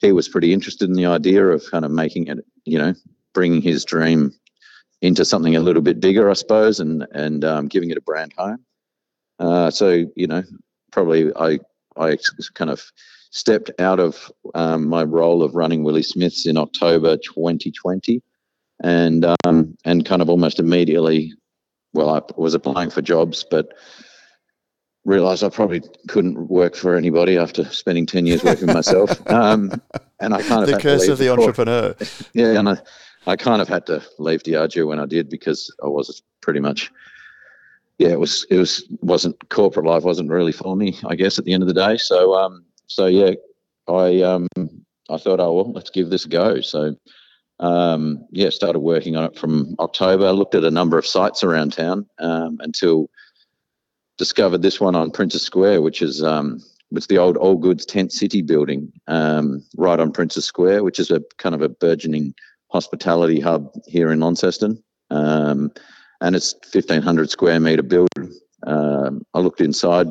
he 0.00 0.12
was 0.12 0.28
pretty 0.28 0.52
interested 0.52 0.88
in 0.88 0.96
the 0.96 1.06
idea 1.06 1.46
of 1.46 1.64
kind 1.70 1.84
of 1.84 1.90
making 1.90 2.28
it, 2.28 2.38
you 2.64 2.78
know, 2.78 2.94
bringing 3.34 3.62
his 3.62 3.84
dream 3.84 4.32
into 5.02 5.24
something 5.24 5.56
a 5.56 5.60
little 5.60 5.82
bit 5.82 6.00
bigger, 6.00 6.30
I 6.30 6.34
suppose, 6.34 6.80
and 6.80 7.06
and 7.12 7.44
um, 7.44 7.68
giving 7.68 7.90
it 7.90 7.98
a 7.98 8.02
brand 8.02 8.32
home. 8.36 8.64
Uh, 9.38 9.70
so 9.70 10.06
you 10.16 10.26
know, 10.26 10.42
probably 10.90 11.32
I 11.36 11.58
I 11.96 12.18
kind 12.54 12.70
of 12.70 12.82
stepped 13.30 13.70
out 13.78 14.00
of 14.00 14.30
um, 14.54 14.88
my 14.88 15.04
role 15.04 15.42
of 15.42 15.54
running 15.54 15.84
Willie 15.84 16.02
Smiths 16.02 16.46
in 16.46 16.56
October 16.56 17.16
2020, 17.16 18.22
and 18.82 19.26
um, 19.44 19.76
and 19.84 20.04
kind 20.04 20.22
of 20.22 20.28
almost 20.28 20.58
immediately, 20.58 21.34
well, 21.92 22.10
I 22.10 22.22
was 22.36 22.54
applying 22.54 22.90
for 22.90 23.02
jobs, 23.02 23.44
but 23.48 23.74
realized 25.04 25.42
I 25.42 25.48
probably 25.48 25.82
couldn't 26.08 26.48
work 26.48 26.74
for 26.74 26.96
anybody 26.96 27.38
after 27.38 27.64
spending 27.66 28.06
10 28.06 28.26
years 28.26 28.44
working 28.44 28.66
myself. 28.66 29.10
Um, 29.30 29.80
and 30.18 30.34
I 30.34 30.42
kind 30.42 30.62
of 30.62 30.68
the 30.68 30.78
curse 30.78 31.08
of 31.08 31.18
the 31.18 31.30
entrepreneur. 31.30 31.94
Yeah. 32.34 32.58
And 32.58 32.68
I, 32.68 32.78
I 33.26 33.36
kind 33.36 33.62
of 33.62 33.68
had 33.68 33.86
to 33.86 34.02
leave 34.18 34.42
Diageo 34.42 34.86
when 34.86 35.00
I 35.00 35.06
did 35.06 35.30
because 35.30 35.74
I 35.82 35.86
was 35.86 36.22
pretty 36.42 36.60
much, 36.60 36.90
yeah, 37.98 38.08
it 38.08 38.18
was, 38.18 38.44
it 38.50 38.56
was, 38.56 38.84
wasn't 39.00 39.48
corporate 39.48 39.86
life 39.86 40.02
wasn't 40.02 40.30
really 40.30 40.52
for 40.52 40.76
me, 40.76 40.98
I 41.06 41.14
guess, 41.14 41.38
at 41.38 41.44
the 41.44 41.54
end 41.54 41.62
of 41.62 41.68
the 41.68 41.74
day. 41.74 41.96
So, 41.96 42.34
um, 42.34 42.64
so 42.86 43.06
yeah, 43.06 43.32
I, 43.88 44.20
um, 44.22 44.48
I 45.08 45.16
thought, 45.16 45.40
oh, 45.40 45.54
well, 45.54 45.72
let's 45.72 45.90
give 45.90 46.10
this 46.10 46.26
a 46.26 46.28
go. 46.28 46.60
So, 46.60 46.96
um, 47.60 48.26
yeah, 48.30 48.50
started 48.50 48.80
working 48.80 49.16
on 49.16 49.24
it 49.24 49.36
from 49.36 49.74
October. 49.78 50.32
Looked 50.32 50.54
at 50.54 50.64
a 50.64 50.70
number 50.70 50.98
of 50.98 51.06
sites 51.06 51.44
around 51.44 51.72
town 51.72 52.06
um, 52.18 52.58
until 52.60 53.08
discovered 54.20 54.60
this 54.60 54.78
one 54.78 54.94
on 54.94 55.10
Princes 55.10 55.40
Square, 55.40 55.80
which 55.80 56.02
is 56.02 56.22
um, 56.22 56.60
it's 56.92 57.06
the 57.06 57.16
old 57.16 57.38
All 57.38 57.56
Goods 57.56 57.86
Tent 57.86 58.12
City 58.12 58.42
building 58.42 58.92
um, 59.06 59.64
right 59.78 59.98
on 59.98 60.12
Princes 60.12 60.44
Square, 60.44 60.84
which 60.84 60.98
is 60.98 61.10
a 61.10 61.22
kind 61.38 61.54
of 61.54 61.62
a 61.62 61.70
burgeoning 61.70 62.34
hospitality 62.68 63.40
hub 63.40 63.72
here 63.86 64.12
in 64.12 64.20
Launceston. 64.20 64.84
Um, 65.08 65.72
and 66.20 66.36
it's 66.36 66.52
1,500 66.70 67.30
square 67.30 67.58
metre 67.60 67.82
building. 67.82 68.38
Um, 68.66 69.24
I 69.32 69.38
looked 69.38 69.62
inside. 69.62 70.08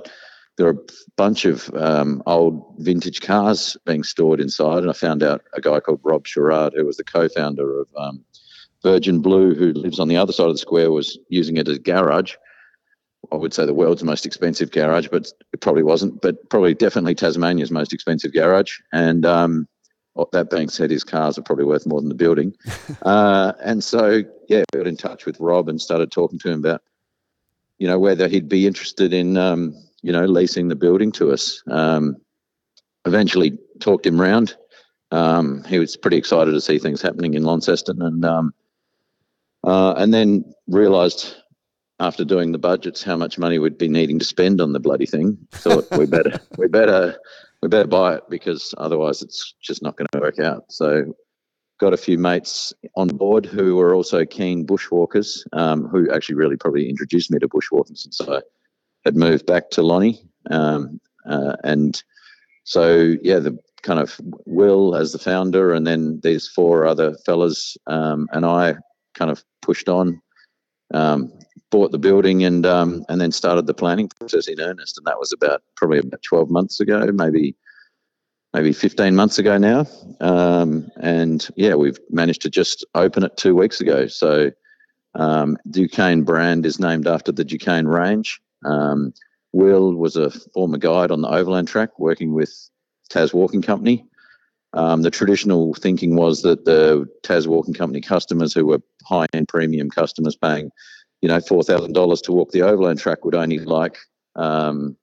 There 0.57 0.65
are 0.65 0.71
a 0.71 0.93
bunch 1.15 1.45
of 1.45 1.71
um, 1.75 2.23
old 2.25 2.77
vintage 2.79 3.21
cars 3.21 3.77
being 3.85 4.03
stored 4.03 4.39
inside, 4.39 4.79
and 4.79 4.89
I 4.89 4.93
found 4.93 5.21
out 5.21 5.43
a 5.53 5.61
guy 5.61 5.79
called 5.81 6.01
Rob 6.03 6.25
Sherrard, 6.25 6.73
who 6.75 6.83
was 6.83 6.97
the 6.97 7.03
co-founder 7.03 7.81
of 7.81 7.87
um, 7.95 8.25
Virgin 8.81 9.21
Blue, 9.21 9.53
who 9.53 9.71
lives 9.73 9.99
on 9.99 10.07
the 10.07 10.17
other 10.17 10.33
side 10.33 10.47
of 10.47 10.55
the 10.55 10.57
square, 10.57 10.89
was 10.89 11.19
using 11.29 11.57
it 11.57 11.67
as 11.67 11.77
a 11.77 11.79
garage. 11.79 12.33
I 13.31 13.35
would 13.35 13.53
say 13.53 13.65
the 13.65 13.73
world's 13.73 14.03
most 14.03 14.25
expensive 14.25 14.71
garage, 14.71 15.07
but 15.09 15.31
it 15.53 15.61
probably 15.61 15.83
wasn't. 15.83 16.21
But 16.21 16.49
probably 16.49 16.73
definitely 16.73 17.15
Tasmania's 17.15 17.71
most 17.71 17.93
expensive 17.93 18.33
garage. 18.33 18.79
And 18.91 19.25
um, 19.25 19.67
that 20.31 20.49
being 20.49 20.69
said, 20.69 20.89
his 20.89 21.03
cars 21.03 21.37
are 21.37 21.43
probably 21.43 21.65
worth 21.65 21.85
more 21.85 21.99
than 21.99 22.09
the 22.09 22.15
building. 22.15 22.55
uh, 23.03 23.53
and 23.63 23.83
so, 23.83 24.23
yeah, 24.47 24.63
we 24.73 24.79
got 24.79 24.87
in 24.87 24.97
touch 24.97 25.25
with 25.25 25.39
Rob 25.39 25.69
and 25.69 25.81
started 25.81 26.11
talking 26.11 26.39
to 26.39 26.49
him 26.49 26.59
about, 26.59 26.81
you 27.77 27.87
know, 27.87 27.99
whether 27.99 28.27
he'd 28.27 28.49
be 28.49 28.67
interested 28.67 29.13
in, 29.13 29.37
um, 29.37 29.75
you 30.01 30.11
know, 30.11 30.25
leasing 30.25 30.67
the 30.67 30.75
building 30.75 31.11
to 31.13 31.31
us. 31.31 31.61
Um, 31.67 32.17
eventually 33.05 33.57
talked 33.79 34.05
him 34.05 34.19
round. 34.19 34.55
Um, 35.11 35.63
he 35.63 35.79
was 35.79 35.97
pretty 35.97 36.17
excited 36.17 36.51
to 36.51 36.61
see 36.61 36.79
things 36.79 37.01
happening 37.01 37.33
in 37.33 37.43
Launceston, 37.43 38.01
and 38.01 38.23
um, 38.23 38.53
uh, 39.63 39.93
and 39.93 40.13
then 40.13 40.53
realised 40.67 41.35
after 41.99 42.23
doing 42.23 42.51
the 42.51 42.57
budgets 42.57 43.03
how 43.03 43.17
much 43.17 43.37
money 43.37 43.59
we'd 43.59 43.77
be 43.77 43.89
needing 43.89 44.19
to 44.19 44.25
spend 44.25 44.61
on 44.61 44.73
the 44.73 44.79
bloody 44.79 45.05
thing. 45.05 45.37
Thought 45.51 45.87
we 45.97 46.05
better 46.05 46.39
we 46.57 46.67
better 46.67 47.17
we 47.61 47.67
better 47.67 47.87
buy 47.87 48.15
it 48.15 48.23
because 48.29 48.73
otherwise 48.77 49.21
it's 49.21 49.53
just 49.61 49.81
not 49.81 49.97
going 49.97 50.07
to 50.11 50.19
work 50.19 50.39
out. 50.39 50.71
So 50.71 51.13
got 51.79 51.93
a 51.93 51.97
few 51.97 52.17
mates 52.17 52.73
on 52.95 53.07
board 53.07 53.45
who 53.45 53.75
were 53.75 53.95
also 53.95 54.25
keen 54.25 54.67
bushwalkers, 54.67 55.41
um, 55.53 55.87
who 55.87 56.11
actually 56.11 56.35
really 56.35 56.57
probably 56.57 56.89
introduced 56.89 57.31
me 57.31 57.39
to 57.39 57.47
bushwalking 57.47 57.97
since 57.97 58.19
I 58.21 58.41
had 59.05 59.15
moved 59.15 59.45
back 59.45 59.69
to 59.71 59.81
Lonnie. 59.81 60.21
Um, 60.51 60.99
uh, 61.27 61.55
and 61.63 62.01
so, 62.65 63.15
yeah, 63.21 63.39
the 63.39 63.57
kind 63.81 63.99
of 63.99 64.19
Will 64.45 64.95
as 64.95 65.13
the 65.13 65.19
founder, 65.19 65.73
and 65.73 65.87
then 65.87 66.19
these 66.21 66.47
four 66.47 66.85
other 66.85 67.15
fellas 67.25 67.77
um, 67.87 68.27
and 68.33 68.45
I 68.45 68.75
kind 69.15 69.31
of 69.31 69.43
pushed 69.61 69.87
on, 69.87 70.21
um, 70.93 71.31
bought 71.71 71.91
the 71.91 71.99
building, 71.99 72.43
and 72.43 72.65
um, 72.65 73.05
and 73.09 73.19
then 73.19 73.31
started 73.31 73.67
the 73.67 73.73
planning 73.73 74.09
process 74.19 74.47
in 74.47 74.59
earnest. 74.59 74.97
And 74.97 75.07
that 75.07 75.19
was 75.19 75.33
about 75.33 75.63
probably 75.75 75.99
about 75.99 76.21
twelve 76.23 76.49
months 76.49 76.79
ago, 76.79 77.09
maybe 77.13 77.55
maybe 78.53 78.73
15 78.73 79.15
months 79.15 79.37
ago 79.37 79.57
now. 79.57 79.85
Um, 80.19 80.89
and 80.99 81.47
yeah, 81.55 81.75
we've 81.75 81.99
managed 82.09 82.41
to 82.43 82.49
just 82.49 82.85
open 82.95 83.23
it 83.23 83.37
two 83.37 83.55
weeks 83.55 83.79
ago. 83.79 84.07
So 84.07 84.51
um, 85.15 85.57
Du 85.69 85.87
Cane 85.87 86.23
brand 86.23 86.65
is 86.65 86.79
named 86.79 87.07
after 87.07 87.31
the 87.31 87.43
Du 87.43 87.57
Cane 87.57 87.85
range. 87.85 88.41
Um, 88.65 89.13
Will 89.51 89.93
was 89.95 90.15
a 90.15 90.29
former 90.29 90.77
guide 90.77 91.11
on 91.11 91.21
the 91.21 91.29
Overland 91.29 91.67
track 91.67 91.97
working 91.99 92.33
with 92.33 92.51
Tas 93.09 93.33
Walking 93.33 93.61
Company. 93.61 94.05
Um, 94.73 95.01
the 95.01 95.09
traditional 95.09 95.73
thinking 95.73 96.15
was 96.15 96.43
that 96.43 96.65
the 96.65 97.07
Tas 97.23 97.47
Walking 97.47 97.73
Company 97.73 98.01
customers 98.01 98.53
who 98.53 98.67
were 98.67 98.81
high 99.03 99.25
end 99.33 99.47
premium 99.47 99.89
customers 99.89 100.35
paying, 100.35 100.69
you 101.21 101.27
know, 101.27 101.37
$4,000 101.37 102.21
to 102.23 102.31
walk 102.31 102.51
the 102.51 102.61
Overland 102.61 102.99
track 102.99 103.25
would 103.25 103.35
only 103.35 103.59
like, 103.59 103.97
um, 104.35 104.95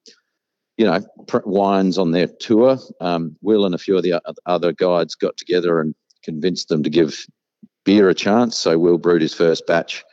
you 0.77 0.85
know, 0.85 1.01
wines 1.45 1.99
on 1.99 2.13
their 2.13 2.27
tour. 2.27 2.79
Um, 3.01 3.37
Will 3.43 3.65
and 3.65 3.75
a 3.75 3.79
few 3.79 3.97
of 3.97 4.03
the 4.03 4.21
other 4.47 4.73
guides 4.73 5.15
got 5.15 5.37
together 5.37 5.81
and 5.81 5.95
convinced 6.23 6.69
them 6.69 6.83
to 6.83 6.91
give 6.91 7.27
beer 7.85 8.09
a 8.09 8.15
chance. 8.15 8.57
So 8.57 8.79
Will 8.79 8.99
brewed 8.99 9.23
his 9.23 9.35
first 9.35 9.67
batch 9.67 10.05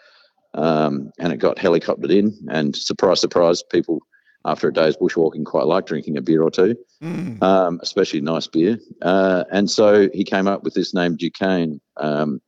um, 0.53 1.11
and 1.19 1.33
it 1.33 1.37
got 1.37 1.57
helicoptered 1.57 2.11
in. 2.11 2.33
And 2.49 2.75
surprise, 2.75 3.21
surprise, 3.21 3.63
people 3.63 3.99
after 4.45 4.67
a 4.67 4.73
day's 4.73 4.97
bushwalking 4.97 5.45
quite 5.45 5.67
like 5.67 5.85
drinking 5.85 6.17
a 6.17 6.21
beer 6.21 6.43
or 6.43 6.51
two, 6.51 6.75
mm. 7.01 7.41
um, 7.41 7.79
especially 7.81 8.21
nice 8.21 8.47
beer. 8.47 8.77
Uh, 9.01 9.45
and 9.51 9.69
so 9.69 10.09
he 10.13 10.23
came 10.23 10.47
up 10.47 10.63
with 10.63 10.73
this 10.73 10.93
name 10.93 11.15
Du 11.15 11.29
Cane, 11.29 11.79
um, 11.97 12.41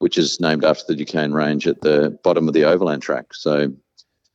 which 0.00 0.18
is 0.18 0.40
named 0.40 0.64
after 0.64 0.84
the 0.88 0.96
Du 0.96 1.04
Cane 1.04 1.32
Range 1.32 1.66
at 1.66 1.82
the 1.82 2.18
bottom 2.24 2.48
of 2.48 2.54
the 2.54 2.64
overland 2.64 3.02
track. 3.02 3.32
So 3.32 3.70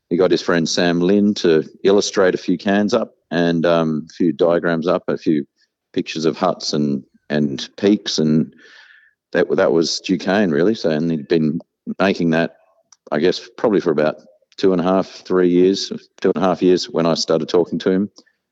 he 0.09 0.16
got 0.16 0.32
his 0.32 0.41
friend 0.41 0.70
Sam 0.70 1.01
Lynn 1.01 1.34
to 1.36 1.68
illustrate 1.84 2.36
a 2.36 2.39
few 2.39 2.57
cans 2.57 2.93
up 2.93 3.16
and 3.32 3.66
um, 3.66 4.07
a 4.09 4.13
few 4.13 4.32
diagrams 4.32 4.88
up, 4.88 5.03
a 5.07 5.18
few 5.18 5.45
pictures 5.91 6.26
of 6.26 6.38
huts 6.38 6.72
and 6.72 7.03
and 7.30 7.68
peaks, 7.78 8.20
and 8.20 8.55
that 9.32 9.49
that 9.55 9.72
was 9.72 9.99
Du 9.99 10.18
Cane 10.18 10.51
really. 10.51 10.76
So 10.76 10.91
and 10.91 11.09
he'd 11.09 11.28
been 11.28 11.59
making 11.99 12.30
that, 12.30 12.57
I 13.11 13.20
guess, 13.20 13.49
probably 13.57 13.82
for 13.82 13.91
about 13.91 14.18
two 14.57 14.72
and 14.72 14.80
a 14.80 14.84
half, 14.84 15.07
three 15.07 15.49
years, 15.49 15.89
two 16.22 16.32
and 16.36 16.43
a 16.43 16.47
half 16.47 16.61
years 16.61 16.89
when 16.89 17.07
I 17.07 17.16
started 17.16 17.49
talking 17.49 17.80
to 17.80 17.91
him. 17.91 18.11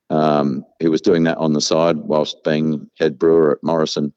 Um, 0.10 0.66
he 0.80 0.90
was 0.90 1.02
doing 1.02 1.24
that 1.24 1.38
on 1.38 1.54
the 1.54 1.62
side 1.62 1.98
whilst 1.98 2.44
being 2.44 2.90
head 3.00 3.20
brewer 3.20 3.52
at 3.52 3.64
Morrison 3.64 4.14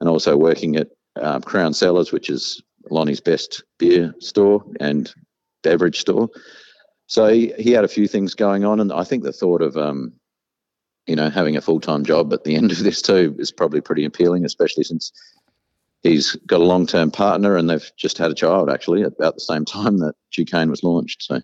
and 0.00 0.08
also 0.08 0.36
working 0.36 0.76
at 0.76 0.88
uh, 1.20 1.40
Crown 1.40 1.74
Cellars, 1.74 2.12
which 2.12 2.30
is 2.30 2.62
Lonnie's 2.90 3.20
best 3.20 3.62
beer 3.78 4.14
store 4.20 4.64
and 4.80 5.12
beverage 5.62 6.00
store. 6.00 6.28
So 7.06 7.28
he, 7.28 7.52
he 7.58 7.72
had 7.72 7.84
a 7.84 7.88
few 7.88 8.08
things 8.08 8.34
going 8.34 8.64
on, 8.64 8.80
and 8.80 8.92
I 8.92 9.04
think 9.04 9.22
the 9.22 9.32
thought 9.32 9.62
of 9.62 9.76
um, 9.76 10.12
you 11.06 11.16
know 11.16 11.30
having 11.30 11.56
a 11.56 11.60
full 11.60 11.80
time 11.80 12.04
job 12.04 12.32
at 12.32 12.44
the 12.44 12.56
end 12.56 12.72
of 12.72 12.78
this 12.78 13.02
too 13.02 13.34
is 13.38 13.52
probably 13.52 13.80
pretty 13.80 14.04
appealing, 14.04 14.44
especially 14.44 14.84
since 14.84 15.12
he's 16.02 16.36
got 16.46 16.60
a 16.60 16.64
long 16.64 16.86
term 16.86 17.10
partner, 17.10 17.56
and 17.56 17.70
they've 17.70 17.90
just 17.96 18.18
had 18.18 18.30
a 18.30 18.34
child 18.34 18.70
actually 18.70 19.02
at 19.02 19.12
about 19.18 19.34
the 19.34 19.40
same 19.40 19.64
time 19.64 19.98
that 19.98 20.14
Du 20.32 20.44
Cane 20.44 20.70
was 20.70 20.82
launched. 20.82 21.22
So, 21.22 21.40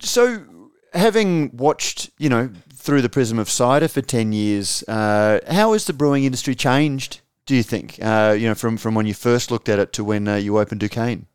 so 0.00 0.44
having 0.92 1.56
watched 1.56 2.10
you 2.18 2.28
know 2.28 2.50
through 2.72 3.02
the 3.02 3.08
prism 3.08 3.38
of 3.38 3.50
cider 3.50 3.88
for 3.88 4.02
ten 4.02 4.32
years, 4.32 4.84
uh, 4.88 5.40
how 5.50 5.72
has 5.72 5.86
the 5.86 5.92
brewing 5.92 6.24
industry 6.24 6.54
changed? 6.54 7.20
Do 7.46 7.54
you 7.54 7.62
think 7.62 7.98
uh, 8.02 8.34
you 8.38 8.48
know 8.48 8.54
from 8.54 8.76
from 8.76 8.94
when 8.94 9.06
you 9.06 9.14
first 9.14 9.50
looked 9.50 9.68
at 9.68 9.78
it 9.78 9.92
to 9.94 10.04
when 10.04 10.26
uh, 10.28 10.36
you 10.36 10.58
opened 10.58 10.80
Du 10.80 10.88
Cane? 10.88 11.26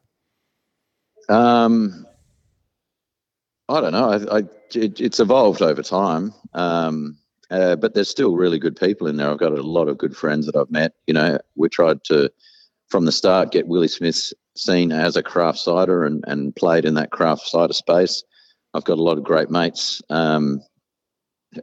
Um, 1.28 2.08
I 3.68 3.82
don't 3.82 3.92
know. 3.92 4.10
I, 4.10 4.38
I 4.38 4.44
it, 4.74 5.00
it's 5.00 5.20
evolved 5.20 5.62
over 5.62 5.84
time, 5.84 6.34
um, 6.54 7.18
uh, 7.52 7.76
but 7.76 7.94
there's 7.94 8.10
still 8.10 8.36
really 8.36 8.58
good 8.58 8.76
people 8.76 9.08
in 9.08 9.18
there. 9.18 9.30
I've 9.30 9.38
got 9.38 9.54
a 9.54 9.62
lot 9.62 9.88
of 9.88 10.00
good 10.00 10.16
friends 10.18 10.48
that 10.48 10.56
I've 10.56 10.72
met. 10.72 10.94
You 11.06 11.14
know, 11.14 11.38
we 11.56 11.70
tried 11.70 12.04
to 12.06 12.32
from 12.90 13.06
the 13.06 13.12
start 13.12 13.52
get 13.52 13.68
Willie 13.68 13.88
Smith 13.88 14.34
seen 14.58 14.92
as 14.92 15.16
a 15.16 15.24
craft 15.24 15.60
cider 15.60 16.04
and, 16.04 16.24
and 16.28 16.56
played 16.56 16.86
in 16.86 16.96
that 16.96 17.12
craft 17.12 17.48
cider 17.48 17.74
space. 17.74 18.24
I've 18.74 18.84
got 18.84 18.98
a 18.98 19.04
lot 19.04 19.18
of 19.18 19.24
great 19.24 19.50
mates, 19.50 20.02
um, 20.10 20.62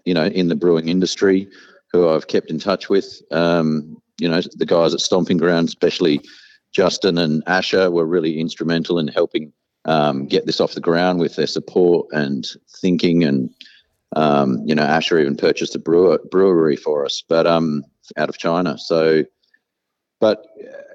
you 0.05 0.15
know, 0.15 0.27
in 0.27 0.49
the 0.49 0.57
brewing 0.57 0.89
industry 0.89 1.49
who 1.93 2.09
I've 2.09 2.27
kept 2.27 2.51
in 2.51 2.59
touch 2.59 2.89
with. 2.89 3.23
Um, 3.31 4.01
you 4.19 4.29
know, 4.29 4.41
the 4.55 4.67
guys 4.67 4.95
at 4.95 5.01
Stomping 5.01 5.37
Ground, 5.37 5.69
especially 5.69 6.21
Justin 6.73 7.19
and 7.19 7.43
Asher, 7.47 7.91
were 7.91 8.07
really 8.07 8.41
instrumental 8.41 8.99
in 8.99 9.09
helping 9.09 9.53
um, 9.85 10.27
get 10.27 10.47
this 10.47 10.61
off 10.61 10.75
the 10.75 10.81
ground 10.81 11.21
with 11.21 11.37
their 11.37 11.47
support 11.47 12.09
and 12.13 12.47
thinking. 12.81 13.25
And 13.25 13.51
um, 14.15 14.63
you 14.65 14.75
know, 14.75 14.83
Asher 14.83 15.19
even 15.19 15.37
purchased 15.37 15.75
a 15.75 15.79
brewer, 15.79 16.21
brewery 16.31 16.77
for 16.77 17.05
us, 17.05 17.23
but 17.27 17.47
um, 17.47 17.85
out 18.17 18.29
of 18.29 18.39
China. 18.39 18.79
So, 18.79 19.25
but 20.21 20.45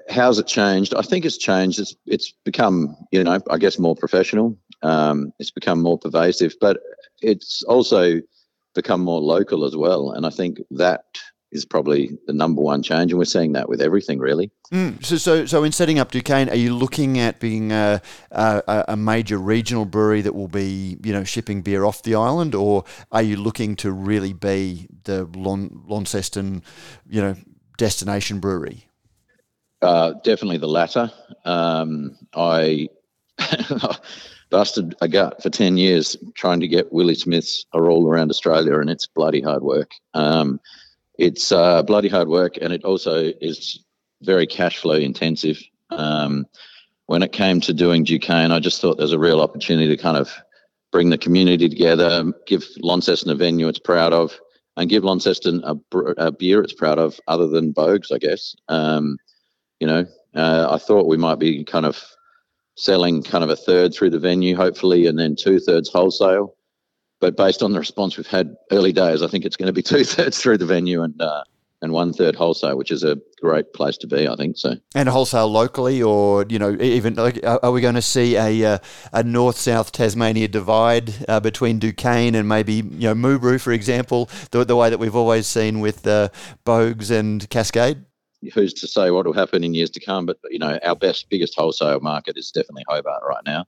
how's 0.08 0.38
it 0.38 0.46
changed? 0.46 0.94
I 0.94 1.02
think 1.02 1.24
it's 1.24 1.38
changed. 1.38 1.78
It's 1.78 1.94
it's 2.06 2.32
become 2.44 2.96
you 3.10 3.22
know, 3.22 3.40
I 3.50 3.58
guess 3.58 3.78
more 3.78 3.96
professional. 3.96 4.58
Um, 4.82 5.32
it's 5.38 5.50
become 5.50 5.80
more 5.80 5.98
pervasive, 5.98 6.54
but 6.60 6.78
it's 7.20 7.62
also 7.62 8.20
become 8.74 9.00
more 9.00 9.20
local 9.20 9.64
as 9.64 9.76
well. 9.76 10.10
And 10.10 10.26
I 10.26 10.30
think 10.30 10.58
that 10.72 11.04
is 11.52 11.64
probably 11.64 12.18
the 12.26 12.32
number 12.32 12.62
one 12.62 12.82
change, 12.82 13.12
and 13.12 13.18
we're 13.18 13.24
seeing 13.24 13.52
that 13.52 13.68
with 13.68 13.80
everything 13.80 14.18
really. 14.18 14.50
Mm. 14.72 15.04
So, 15.04 15.16
so, 15.16 15.46
so 15.46 15.64
in 15.64 15.72
setting 15.72 15.98
up 15.98 16.10
Du 16.10 16.22
Cane, 16.22 16.48
are 16.48 16.56
you 16.56 16.74
looking 16.74 17.18
at 17.18 17.38
being 17.40 17.72
a, 17.72 18.00
a, 18.30 18.84
a, 18.88 18.96
major 18.96 19.36
regional 19.36 19.84
brewery 19.84 20.22
that 20.22 20.34
will 20.34 20.48
be, 20.48 20.98
you 21.04 21.12
know, 21.12 21.24
shipping 21.24 21.60
beer 21.60 21.84
off 21.84 22.02
the 22.02 22.14
island, 22.14 22.54
or 22.54 22.84
are 23.12 23.22
you 23.22 23.36
looking 23.36 23.76
to 23.76 23.92
really 23.92 24.32
be 24.32 24.88
the 25.04 25.24
Lon, 25.36 25.82
Launceston, 25.86 26.62
you 27.08 27.20
know, 27.20 27.36
destination 27.76 28.40
brewery? 28.40 28.88
Uh, 29.82 30.14
definitely 30.24 30.58
the 30.58 30.68
latter. 30.68 31.12
Um, 31.44 32.16
I 32.34 32.88
busted 34.50 34.94
a 35.00 35.08
gut 35.08 35.42
for 35.42 35.50
10 35.50 35.76
years 35.76 36.16
trying 36.34 36.60
to 36.60 36.68
get 36.68 36.92
Willie 36.92 37.14
Smiths 37.14 37.66
all 37.72 38.06
around 38.06 38.30
Australia, 38.30 38.78
and 38.78 38.88
it's 38.88 39.06
bloody 39.06 39.40
hard 39.40 39.62
work. 39.62 39.90
Um, 40.14 40.60
it's 41.22 41.52
uh, 41.52 41.84
bloody 41.84 42.08
hard 42.08 42.26
work, 42.26 42.58
and 42.60 42.72
it 42.72 42.84
also 42.84 43.30
is 43.40 43.84
very 44.22 44.44
cash 44.44 44.78
flow 44.78 44.96
intensive. 44.96 45.62
Um, 45.90 46.46
when 47.06 47.22
it 47.22 47.30
came 47.30 47.60
to 47.60 47.72
doing 47.72 48.02
Du 48.02 48.18
Cane, 48.18 48.50
I 48.50 48.58
just 48.58 48.80
thought 48.80 48.98
there's 48.98 49.12
a 49.12 49.18
real 49.20 49.40
opportunity 49.40 49.94
to 49.94 50.02
kind 50.02 50.16
of 50.16 50.32
bring 50.90 51.10
the 51.10 51.18
community 51.18 51.68
together, 51.68 52.32
give 52.46 52.64
Launceston 52.80 53.30
a 53.30 53.36
venue 53.36 53.68
it's 53.68 53.78
proud 53.78 54.12
of, 54.12 54.36
and 54.76 54.90
give 54.90 55.04
Launceston 55.04 55.62
a, 55.64 55.76
a 56.18 56.32
beer 56.32 56.60
it's 56.60 56.72
proud 56.72 56.98
of, 56.98 57.20
other 57.28 57.46
than 57.46 57.72
Boag's, 57.72 58.10
I 58.10 58.18
guess. 58.18 58.56
Um, 58.68 59.16
you 59.78 59.86
know, 59.86 60.04
uh, 60.34 60.66
I 60.70 60.78
thought 60.78 61.06
we 61.06 61.16
might 61.16 61.38
be 61.38 61.62
kind 61.62 61.86
of 61.86 62.02
selling 62.76 63.22
kind 63.22 63.44
of 63.44 63.50
a 63.50 63.56
third 63.56 63.94
through 63.94 64.10
the 64.10 64.18
venue, 64.18 64.56
hopefully, 64.56 65.06
and 65.06 65.16
then 65.16 65.36
two 65.36 65.60
thirds 65.60 65.88
wholesale. 65.88 66.56
But 67.22 67.36
based 67.36 67.62
on 67.62 67.72
the 67.72 67.78
response 67.78 68.16
we've 68.16 68.26
had 68.26 68.56
early 68.72 68.92
days, 68.92 69.22
I 69.22 69.28
think 69.28 69.44
it's 69.44 69.56
going 69.56 69.68
to 69.68 69.72
be 69.72 69.82
two 69.94 70.02
thirds 70.02 70.38
through 70.38 70.58
the 70.58 70.66
venue 70.66 71.02
and 71.02 71.18
uh, 71.22 71.44
and 71.80 71.92
one 71.92 72.12
third 72.12 72.36
wholesale, 72.36 72.76
which 72.76 72.90
is 72.90 73.02
a 73.04 73.16
great 73.40 73.72
place 73.74 73.96
to 73.98 74.06
be, 74.08 74.26
I 74.28 74.34
think. 74.34 74.56
So 74.56 74.74
and 74.94 75.08
wholesale 75.08 75.48
locally, 75.48 76.02
or 76.02 76.44
you 76.48 76.58
know, 76.58 76.76
even 76.80 77.14
like, 77.14 77.38
are 77.44 77.70
we 77.70 77.80
going 77.80 77.94
to 77.94 78.02
see 78.02 78.36
a 78.36 78.74
uh, 78.74 78.78
a 79.12 79.22
north 79.22 79.56
south 79.56 79.92
Tasmania 79.92 80.48
divide 80.48 81.14
uh, 81.28 81.38
between 81.38 81.78
Du 81.78 81.92
Cane 81.92 82.34
and 82.34 82.48
maybe 82.48 82.74
you 82.74 83.08
know 83.08 83.14
Moo 83.14 83.38
Brew, 83.38 83.58
for 83.58 83.72
example, 83.72 84.28
the, 84.50 84.64
the 84.64 84.74
way 84.74 84.90
that 84.90 84.98
we've 84.98 85.16
always 85.16 85.46
seen 85.46 85.78
with 85.78 86.04
uh, 86.04 86.28
Boag's 86.64 87.12
and 87.12 87.48
Cascade? 87.50 88.04
Who's 88.52 88.74
to 88.74 88.88
say 88.88 89.12
what 89.12 89.26
will 89.26 89.32
happen 89.32 89.62
in 89.62 89.74
years 89.74 89.90
to 89.90 90.00
come? 90.00 90.26
But 90.26 90.38
you 90.50 90.58
know, 90.58 90.76
our 90.84 90.96
best, 90.96 91.30
biggest 91.30 91.54
wholesale 91.56 92.00
market 92.00 92.36
is 92.36 92.50
definitely 92.50 92.84
Hobart 92.88 93.22
right 93.24 93.44
now. 93.46 93.66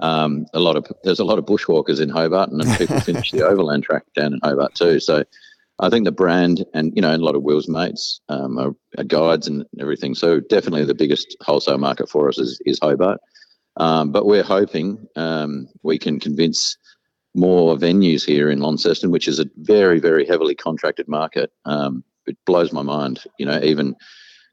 Um, 0.00 0.46
a 0.54 0.60
lot 0.60 0.76
of 0.76 0.86
there's 1.04 1.20
a 1.20 1.24
lot 1.24 1.38
of 1.38 1.44
bushwalkers 1.44 2.00
in 2.00 2.08
Hobart, 2.08 2.50
and 2.50 2.62
people 2.78 3.00
finish 3.00 3.30
the 3.30 3.46
overland 3.46 3.84
track 3.84 4.04
down 4.14 4.34
in 4.34 4.40
Hobart 4.42 4.74
too. 4.74 5.00
So 5.00 5.24
I 5.78 5.90
think 5.90 6.04
the 6.04 6.12
brand 6.12 6.64
and 6.74 6.92
you 6.94 7.02
know 7.02 7.14
a 7.14 7.18
lot 7.18 7.34
of 7.34 7.42
Will's 7.42 7.68
mates 7.68 8.20
um, 8.28 8.58
are, 8.58 8.74
are, 8.98 9.04
guides 9.04 9.48
and 9.48 9.64
everything. 9.80 10.14
So 10.14 10.40
definitely 10.40 10.84
the 10.84 10.94
biggest 10.94 11.36
wholesale 11.40 11.78
market 11.78 12.08
for 12.08 12.28
us 12.28 12.38
is, 12.38 12.60
is 12.64 12.78
Hobart. 12.80 13.20
Um, 13.76 14.12
but 14.12 14.26
we're 14.26 14.44
hoping 14.44 15.06
um, 15.16 15.68
we 15.82 15.98
can 15.98 16.20
convince 16.20 16.76
more 17.34 17.76
venues 17.76 18.24
here 18.24 18.48
in 18.48 18.60
Launceston, 18.60 19.10
which 19.10 19.26
is 19.26 19.40
a 19.40 19.50
very 19.56 19.98
very 19.98 20.26
heavily 20.26 20.54
contracted 20.54 21.08
market. 21.08 21.52
Um, 21.64 22.04
it 22.26 22.36
blows 22.46 22.72
my 22.72 22.82
mind. 22.82 23.22
You 23.38 23.46
know, 23.46 23.60
even 23.62 23.96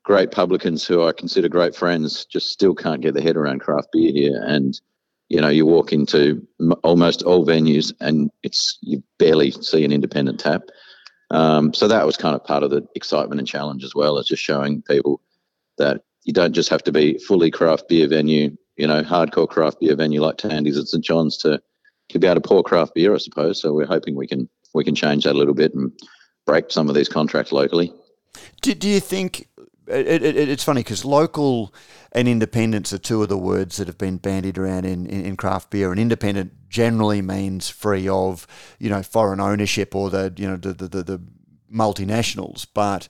great 0.04 0.32
publicans 0.32 0.86
who 0.86 1.04
I 1.04 1.12
consider 1.12 1.48
great 1.48 1.76
friends 1.76 2.26
just 2.26 2.50
still 2.50 2.74
can't 2.74 3.02
get 3.02 3.14
their 3.14 3.24
head 3.24 3.38
around 3.38 3.60
craft 3.62 3.90
beer 3.94 4.12
here 4.12 4.44
and 4.46 4.80
you 5.32 5.40
know, 5.40 5.48
you 5.48 5.66
walk 5.66 5.94
into 5.94 6.46
almost 6.84 7.24
all 7.24 7.46
venues 7.46 7.94
and 8.02 8.30
it's 8.44 8.78
you 8.82 9.02
barely 9.18 9.52
see 9.52 9.86
an 9.86 9.94
independent 9.94 10.42
tap. 10.42 10.64
Um, 11.30 11.74
so 11.74 11.88
that 11.88 12.06
was 12.06 12.18
kind 12.18 12.36
of 12.36 12.44
part 12.44 12.64
of 12.64 12.70
the 12.70 12.86
excitement 12.96 13.40
and 13.40 13.48
challenge 13.48 13.86
as 13.86 13.96
well, 13.96 14.18
as 14.18 14.26
just 14.26 14.44
showing 14.44 14.82
people 14.82 15.22
that 15.78 16.02
you 16.26 16.34
don't 16.34 16.52
just 16.52 16.68
have 16.68 16.84
to 16.84 16.92
be 16.92 17.18
fully 17.18 17.50
craft 17.50 17.88
beer 17.88 18.10
venue, 18.10 18.58
you 18.76 18.86
know, 18.86 19.04
hardcore 19.04 19.48
craft 19.48 19.80
beer 19.80 19.96
venue 19.96 20.20
like 20.20 20.36
Tandy's 20.36 20.78
at 20.78 20.90
St 20.90 21.02
John's 21.02 21.38
to 21.38 21.62
to 22.10 22.20
be 22.20 22.28
able 22.28 22.42
to 22.42 22.46
pour 22.46 22.62
craft 22.62 22.94
beer, 22.94 23.16
I 23.16 23.18
suppose. 23.18 23.62
So 23.62 23.72
we're 23.72 23.86
hoping 23.86 24.18
we 24.18 24.28
can 24.28 24.50
we 24.74 24.84
can 24.84 24.96
change 24.96 25.24
that 25.24 25.36
a 25.36 25.40
little 25.40 25.54
bit 25.54 25.74
and 25.74 25.94
break 26.46 26.72
some 26.72 26.90
of 26.90 26.96
these 26.96 27.08
contracts 27.08 27.54
locally. 27.54 27.94
Do, 28.62 28.74
do 28.74 28.90
you 28.90 29.00
think 29.00 29.48
it, 29.88 30.24
it, 30.24 30.50
it's 30.50 30.64
funny 30.64 30.82
because 30.82 31.04
local 31.04 31.74
and 32.12 32.28
independence 32.28 32.94
are 32.94 32.98
two 32.98 33.24
of 33.24 33.30
the 33.30 33.38
words 33.38 33.78
that 33.78 33.88
have 33.88 33.98
been 33.98 34.18
bandied 34.18 34.58
around 34.58 34.86
in, 34.86 35.06
in, 35.06 35.26
in, 35.26 35.38
craft 35.38 35.70
beer. 35.70 35.92
And 35.92 36.00
independent 36.00 36.54
generally 36.70 37.22
means 37.22 37.70
free 37.70 38.08
of, 38.08 38.48
you 38.80 38.90
know, 38.90 39.02
foreign 39.02 39.40
ownership 39.40 39.96
or 39.96 40.10
the, 40.10 40.34
you 40.36 40.48
know, 40.48 40.58
the, 40.58 40.74
the, 40.74 40.88
the, 40.88 41.04
the 41.04 41.22
multinationals. 41.74 42.68
But 42.74 43.08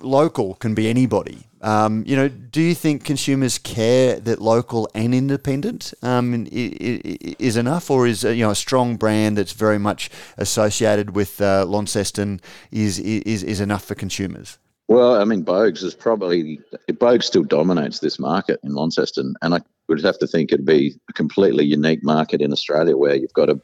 local 0.00 0.54
can 0.54 0.74
be 0.74 0.88
anybody. 0.88 1.46
Um, 1.62 2.04
you 2.06 2.14
know, 2.14 2.28
do 2.28 2.60
you 2.60 2.74
think 2.74 3.04
consumers 3.04 3.58
care 3.58 4.20
that 4.20 4.40
local 4.40 4.88
and 4.94 5.14
independent 5.14 5.92
um, 6.02 6.46
is 6.52 7.56
enough, 7.56 7.90
or 7.90 8.06
is 8.06 8.22
you 8.22 8.44
know 8.44 8.50
a 8.50 8.54
strong 8.54 8.96
brand 8.96 9.38
that's 9.38 9.52
very 9.52 9.78
much 9.78 10.10
associated 10.36 11.16
with 11.16 11.40
uh, 11.40 11.64
Launceston 11.64 12.40
is, 12.70 12.98
is 13.00 13.42
is 13.42 13.60
enough 13.60 13.84
for 13.84 13.94
consumers? 13.94 14.58
Well, 14.88 15.20
I 15.20 15.24
mean, 15.24 15.42
Boag's 15.42 15.82
is 15.82 15.94
probably 15.94 16.60
Boag's 17.00 17.26
still 17.26 17.42
dominates 17.42 17.98
this 17.98 18.18
market 18.18 18.60
in 18.62 18.74
Launceston, 18.74 19.34
and 19.42 19.54
I 19.54 19.60
would 19.88 20.02
have 20.04 20.18
to 20.18 20.26
think 20.26 20.52
it'd 20.52 20.64
be 20.64 20.94
a 21.08 21.12
completely 21.12 21.64
unique 21.64 22.04
market 22.04 22.40
in 22.40 22.52
Australia 22.52 22.96
where 22.96 23.16
you've 23.16 23.32
got 23.32 23.50
a 23.50 23.60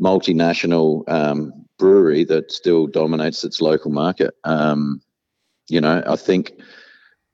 multinational 0.00 1.06
um, 1.08 1.52
brewery 1.78 2.24
that 2.24 2.52
still 2.52 2.86
dominates 2.86 3.44
its 3.44 3.60
local 3.60 3.90
market. 3.90 4.34
Um, 4.44 5.00
you 5.68 5.80
know, 5.80 6.02
I 6.06 6.16
think 6.16 6.52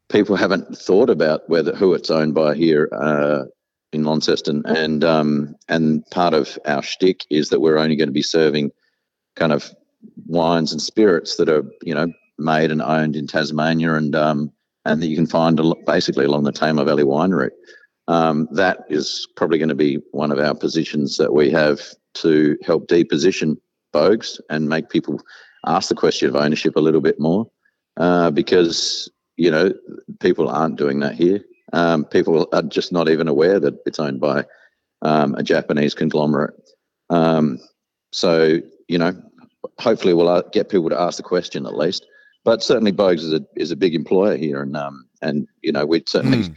people 0.09 0.37
haven't 0.37 0.77
thought 0.77 1.11
about 1.11 1.49
whether 1.49 1.75
who 1.75 1.95
it's 1.95 2.11
owned 2.11 2.35
by 2.35 2.55
here 2.55 2.89
uh, 2.93 3.45
in 3.93 4.03
Launceston, 4.03 4.62
and 4.66 5.05
um, 5.05 5.55
and 5.68 6.05
part 6.11 6.35
of 6.35 6.59
our 6.66 6.83
shtick 6.83 7.25
is 7.31 7.51
that 7.51 7.61
we're 7.61 7.79
only 7.79 7.95
going 7.95 8.09
to 8.09 8.12
be 8.12 8.23
serving 8.23 8.73
kind 9.37 9.53
of 9.53 9.73
wines 10.27 10.73
and 10.73 10.83
spirits 10.83 11.37
that 11.37 11.49
are 11.49 11.64
you 11.83 11.95
know 11.95 12.12
made 12.39 12.70
and 12.70 12.83
owned 12.83 13.16
in 13.16 13.26
Tasmania, 13.26 13.95
and 13.95 14.14
um, 14.14 14.53
and 14.85 15.03
that 15.03 15.07
you 15.07 15.16
can 15.16 15.26
find 15.26 15.61
basically 15.87 16.24
along 16.24 16.45
the 16.45 16.53
Tamar 16.53 16.85
Valley 16.85 17.05
wine 17.05 17.30
route. 17.30 17.53
Um, 18.09 18.49
that 18.53 18.80
is 18.89 19.28
probably 19.37 19.59
going 19.59 19.68
to 19.68 19.74
be 19.74 19.99
one 20.11 20.33
of 20.33 20.39
our 20.39 20.55
positions 20.55 21.16
that 21.18 21.33
we 21.33 21.51
have 21.51 21.80
to 22.14 22.59
help 22.64 22.89
deposition 22.89 23.61
Boag's 23.93 24.41
and 24.51 24.68
make 24.68 24.89
people 24.89 25.20
ask 25.66 25.89
the 25.89 25.95
question 25.95 26.28
of 26.28 26.37
ownership 26.37 26.76
a 26.76 26.80
little 26.80 27.01
bit 27.01 27.20
more, 27.20 27.49
uh, 27.99 28.30
because 28.30 29.11
you 29.37 29.51
know 29.51 29.72
people 30.20 30.49
aren't 30.49 30.78
doing 30.78 31.01
that 31.01 31.14
here. 31.14 31.43
Um, 31.72 32.05
people 32.05 32.49
are 32.53 32.62
just 32.62 32.93
not 32.93 33.09
even 33.09 33.28
aware 33.28 33.61
that 33.61 33.78
it's 33.87 33.99
owned 33.99 34.20
by 34.20 34.45
um, 35.03 35.35
a 35.37 35.43
Japanese 35.43 35.95
conglomerate. 35.95 36.55
Um, 37.11 37.59
so 38.12 38.59
you 38.89 38.99
know, 38.99 39.14
hopefully 39.78 40.14
we'll 40.14 40.28
uh, 40.28 40.43
get 40.53 40.68
people 40.68 40.91
to 40.91 41.01
ask 41.01 41.16
the 41.16 41.22
question 41.22 41.66
at 41.66 41.76
least. 41.76 42.07
But 42.45 42.62
certainly, 42.62 42.93
Boag's 42.93 43.24
is 43.24 43.32
a 43.32 43.45
is 43.57 43.70
a 43.70 43.76
big 43.76 43.95
employer 43.95 44.36
here, 44.36 44.62
and 44.62 44.76
um, 44.76 45.07
and 45.20 45.47
you 45.62 45.72
know 45.72 45.86
we 45.86 46.03
certainly 46.07 46.38
mm. 46.38 46.55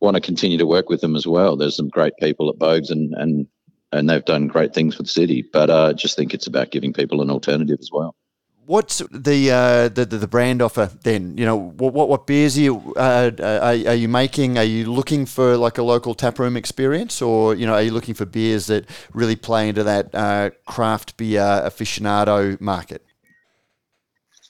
want 0.00 0.14
to 0.14 0.20
continue 0.20 0.58
to 0.58 0.66
work 0.66 0.88
with 0.88 1.00
them 1.00 1.14
as 1.14 1.26
well. 1.26 1.56
There's 1.56 1.76
some 1.76 1.88
great 1.88 2.14
people 2.18 2.48
at 2.48 2.58
Boag's, 2.58 2.90
and 2.90 3.14
and 3.14 3.46
and 3.92 4.08
they've 4.08 4.24
done 4.24 4.46
great 4.48 4.74
things 4.74 4.94
for 4.94 5.02
the 5.02 5.08
city. 5.08 5.44
But 5.52 5.70
I 5.70 5.74
uh, 5.74 5.92
just 5.92 6.16
think 6.16 6.32
it's 6.32 6.46
about 6.46 6.70
giving 6.70 6.92
people 6.92 7.20
an 7.20 7.30
alternative 7.30 7.78
as 7.80 7.90
well. 7.92 8.14
What's 8.66 8.98
the, 9.12 9.52
uh, 9.52 9.88
the, 9.90 10.04
the 10.04 10.16
the 10.16 10.26
brand 10.26 10.60
offer 10.60 10.90
then? 11.02 11.38
You 11.38 11.44
know, 11.44 11.56
what 11.56 11.92
what, 11.92 12.08
what 12.08 12.26
beers 12.26 12.58
are 12.58 12.62
you 12.62 12.94
uh, 12.96 13.30
are, 13.38 13.90
are, 13.90 13.94
you 13.94 14.08
making? 14.08 14.58
Are 14.58 14.64
you 14.64 14.90
looking 14.90 15.24
for 15.24 15.56
like 15.56 15.78
a 15.78 15.84
local 15.84 16.14
taproom 16.14 16.56
experience, 16.56 17.22
or 17.22 17.54
you 17.54 17.64
know, 17.64 17.74
are 17.74 17.82
you 17.82 17.92
looking 17.92 18.14
for 18.14 18.24
beers 18.24 18.66
that 18.66 18.86
really 19.12 19.36
play 19.36 19.68
into 19.68 19.84
that 19.84 20.12
uh, 20.14 20.50
craft 20.66 21.16
beer 21.16 21.42
aficionado 21.42 22.60
market? 22.60 23.05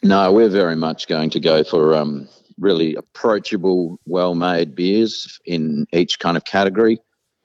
No, 0.02 0.32
we're 0.32 0.48
very 0.48 0.76
much 0.76 1.08
going 1.08 1.30
to 1.30 1.40
go 1.40 1.64
for 1.64 1.94
um, 1.94 2.28
really 2.58 2.94
approachable, 2.94 3.98
well-made 4.06 4.74
beers 4.74 5.38
in 5.44 5.86
each 5.92 6.18
kind 6.18 6.36
of 6.36 6.44
category. 6.44 6.98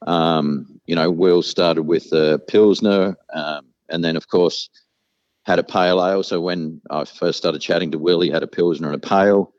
Um, 0.08 0.80
you 0.86 0.96
know, 0.96 1.12
Will 1.12 1.42
started 1.42 1.84
with 1.84 2.12
a 2.12 2.40
pilsner, 2.48 3.16
um, 3.34 3.68
and 3.90 4.04
then 4.04 4.16
of 4.16 4.28
course 4.28 4.70
had 5.44 5.60
a 5.60 5.64
pale 5.64 6.06
ale. 6.06 6.24
So 6.24 6.42
when 6.42 6.82
I 6.90 7.06
first 7.06 7.38
started 7.38 7.62
chatting 7.62 7.92
to 7.92 8.00
Will, 8.00 8.22
he 8.22 8.30
had 8.30 8.44
a 8.44 8.48
pilsner 8.48 8.92
and 8.92 9.04
a 9.04 9.08
pale. 9.08 9.54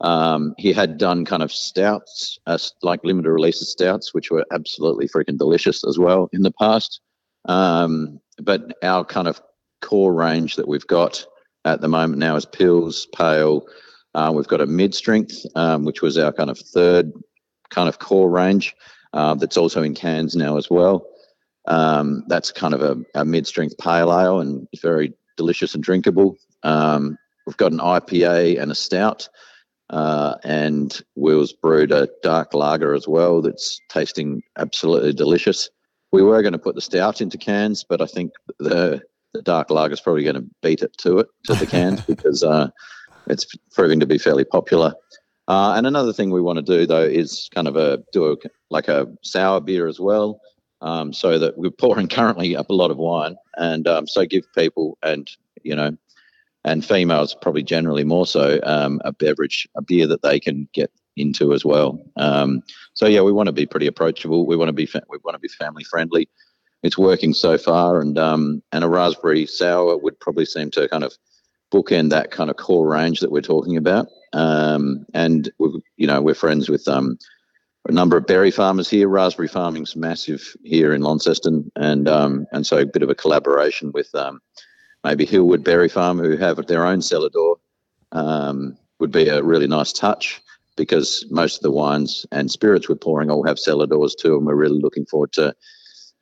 Um, 0.00 0.54
he 0.56 0.72
had 0.72 0.96
done 0.96 1.26
kind 1.26 1.42
of 1.42 1.52
stouts, 1.52 2.38
uh, 2.46 2.58
like 2.82 3.04
limited 3.04 3.30
release 3.30 3.60
stouts, 3.68 4.14
which 4.14 4.30
were 4.30 4.46
absolutely 4.50 5.08
freaking 5.08 5.36
delicious 5.36 5.84
as 5.86 5.98
well 5.98 6.28
in 6.32 6.42
the 6.42 6.52
past. 6.52 7.00
Um, 7.46 8.20
but 8.38 8.76
our 8.82 9.04
kind 9.04 9.28
of 9.28 9.42
core 9.82 10.14
range 10.14 10.56
that 10.56 10.68
we've 10.68 10.86
got 10.86 11.26
at 11.64 11.80
the 11.80 11.88
moment 11.88 12.18
now 12.18 12.36
is 12.36 12.46
pills, 12.46 13.06
Pale. 13.14 13.66
Uh, 14.14 14.32
we've 14.34 14.48
got 14.48 14.60
a 14.60 14.66
mid 14.66 14.94
strength, 14.94 15.44
um, 15.54 15.84
which 15.84 16.02
was 16.02 16.18
our 16.18 16.32
kind 16.32 16.50
of 16.50 16.58
third 16.58 17.12
kind 17.70 17.88
of 17.88 17.98
core 17.98 18.30
range 18.30 18.74
uh, 19.12 19.34
that's 19.34 19.56
also 19.56 19.82
in 19.82 19.94
cans 19.94 20.34
now 20.36 20.56
as 20.56 20.70
well. 20.70 21.06
Um, 21.66 22.24
that's 22.26 22.50
kind 22.50 22.74
of 22.74 22.82
a, 22.82 22.96
a 23.14 23.24
mid 23.24 23.46
strength 23.46 23.76
pale 23.78 24.12
ale 24.12 24.40
and 24.40 24.66
it's 24.72 24.82
very 24.82 25.12
delicious 25.36 25.74
and 25.74 25.84
drinkable. 25.84 26.38
Um, 26.62 27.16
we've 27.46 27.56
got 27.56 27.72
an 27.72 27.78
IPA 27.78 28.60
and 28.60 28.70
a 28.70 28.74
stout. 28.74 29.28
Uh, 29.90 30.36
and 30.44 31.02
Will's 31.16 31.52
brewed 31.52 31.90
a 31.90 32.08
dark 32.22 32.54
lager 32.54 32.94
as 32.94 33.08
well 33.08 33.42
that's 33.42 33.80
tasting 33.88 34.42
absolutely 34.56 35.12
delicious. 35.12 35.68
We 36.12 36.22
were 36.22 36.42
going 36.42 36.52
to 36.52 36.60
put 36.60 36.76
the 36.76 36.80
stout 36.80 37.20
into 37.20 37.38
cans, 37.38 37.84
but 37.88 38.00
I 38.00 38.06
think 38.06 38.32
the 38.58 39.02
the 39.32 39.42
dark 39.42 39.70
lager 39.70 39.92
is 39.92 40.00
probably 40.00 40.24
going 40.24 40.36
to 40.36 40.46
beat 40.62 40.82
it 40.82 40.96
to 40.98 41.18
it 41.18 41.28
to 41.44 41.54
the 41.54 41.66
cans 41.66 42.00
because 42.06 42.42
uh, 42.42 42.68
it's 43.26 43.46
proving 43.72 44.00
to 44.00 44.06
be 44.06 44.18
fairly 44.18 44.44
popular. 44.44 44.94
Uh, 45.48 45.74
and 45.76 45.86
another 45.86 46.12
thing 46.12 46.30
we 46.30 46.40
want 46.40 46.58
to 46.58 46.62
do 46.62 46.86
though 46.86 47.02
is 47.02 47.48
kind 47.54 47.66
of 47.66 47.76
a 47.76 48.02
do 48.12 48.32
a 48.32 48.36
like 48.70 48.88
a 48.88 49.06
sour 49.22 49.60
beer 49.60 49.86
as 49.86 49.98
well, 49.98 50.40
um, 50.80 51.12
so 51.12 51.38
that 51.38 51.58
we're 51.58 51.70
pouring 51.70 52.08
currently 52.08 52.56
up 52.56 52.70
a 52.70 52.74
lot 52.74 52.90
of 52.90 52.96
wine, 52.96 53.36
and 53.56 53.88
um, 53.88 54.06
so 54.06 54.24
give 54.24 54.44
people 54.54 54.96
and 55.02 55.30
you 55.62 55.74
know 55.74 55.96
and 56.64 56.84
females 56.84 57.34
probably 57.40 57.62
generally 57.62 58.04
more 58.04 58.26
so 58.26 58.60
um, 58.64 59.00
a 59.04 59.12
beverage, 59.12 59.66
a 59.76 59.82
beer 59.82 60.06
that 60.06 60.22
they 60.22 60.38
can 60.38 60.68
get 60.72 60.90
into 61.16 61.52
as 61.52 61.64
well. 61.64 61.98
Um, 62.16 62.62
so 62.94 63.06
yeah, 63.06 63.22
we 63.22 63.32
want 63.32 63.46
to 63.46 63.52
be 63.52 63.66
pretty 63.66 63.86
approachable. 63.86 64.46
We 64.46 64.56
want 64.56 64.68
to 64.68 64.74
be 64.74 64.86
fa- 64.86 65.02
we 65.08 65.18
want 65.24 65.34
to 65.34 65.40
be 65.40 65.48
family 65.48 65.84
friendly. 65.84 66.28
It's 66.82 66.98
working 66.98 67.34
so 67.34 67.58
far, 67.58 68.00
and 68.00 68.18
um, 68.18 68.62
and 68.72 68.84
a 68.84 68.88
raspberry 68.88 69.46
sour 69.46 69.96
would 69.98 70.18
probably 70.20 70.46
seem 70.46 70.70
to 70.72 70.88
kind 70.88 71.04
of 71.04 71.14
bookend 71.72 72.10
that 72.10 72.30
kind 72.30 72.50
of 72.50 72.56
core 72.56 72.88
range 72.88 73.20
that 73.20 73.30
we're 73.30 73.42
talking 73.42 73.76
about. 73.76 74.08
Um, 74.32 75.06
and 75.12 75.50
we 75.58 75.82
you 75.96 76.06
know 76.06 76.22
we're 76.22 76.34
friends 76.34 76.68
with 76.68 76.88
um, 76.88 77.18
a 77.88 77.92
number 77.92 78.16
of 78.16 78.26
berry 78.26 78.50
farmers 78.50 78.88
here. 78.88 79.08
Raspberry 79.08 79.48
farming's 79.48 79.96
massive 79.96 80.56
here 80.62 80.92
in 80.92 81.02
Launceston, 81.02 81.70
and 81.76 82.08
um, 82.08 82.46
and 82.52 82.66
so 82.66 82.78
a 82.78 82.86
bit 82.86 83.02
of 83.02 83.10
a 83.10 83.14
collaboration 83.14 83.92
with 83.92 84.14
um, 84.14 84.40
maybe 85.04 85.26
Hillwood 85.26 85.64
Berry 85.64 85.88
Farm, 85.88 86.18
who 86.18 86.36
have 86.36 86.64
their 86.66 86.86
own 86.86 87.02
cellar 87.02 87.30
door, 87.30 87.56
um, 88.12 88.76
would 88.98 89.12
be 89.12 89.28
a 89.28 89.42
really 89.42 89.66
nice 89.66 89.92
touch 89.92 90.40
because 90.76 91.26
most 91.30 91.56
of 91.56 91.62
the 91.62 91.70
wines 91.70 92.24
and 92.32 92.50
spirits 92.50 92.88
we're 92.88 92.94
pouring 92.94 93.30
all 93.30 93.44
have 93.44 93.58
cellar 93.58 93.86
doors 93.86 94.14
too, 94.14 94.36
and 94.36 94.46
we're 94.46 94.54
really 94.54 94.80
looking 94.80 95.06
forward 95.06 95.32
to 95.32 95.54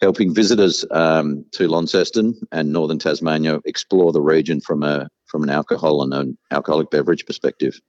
helping 0.00 0.34
visitors 0.34 0.84
um, 0.90 1.44
to 1.52 1.68
Launceston 1.68 2.34
and 2.52 2.72
northern 2.72 2.98
Tasmania 2.98 3.60
explore 3.64 4.12
the 4.12 4.20
region 4.20 4.60
from 4.60 4.82
a 4.82 5.08
from 5.26 5.42
an 5.42 5.50
alcohol 5.50 6.02
and 6.02 6.14
an 6.14 6.38
alcoholic 6.50 6.90
beverage 6.90 7.26
perspective. 7.26 7.80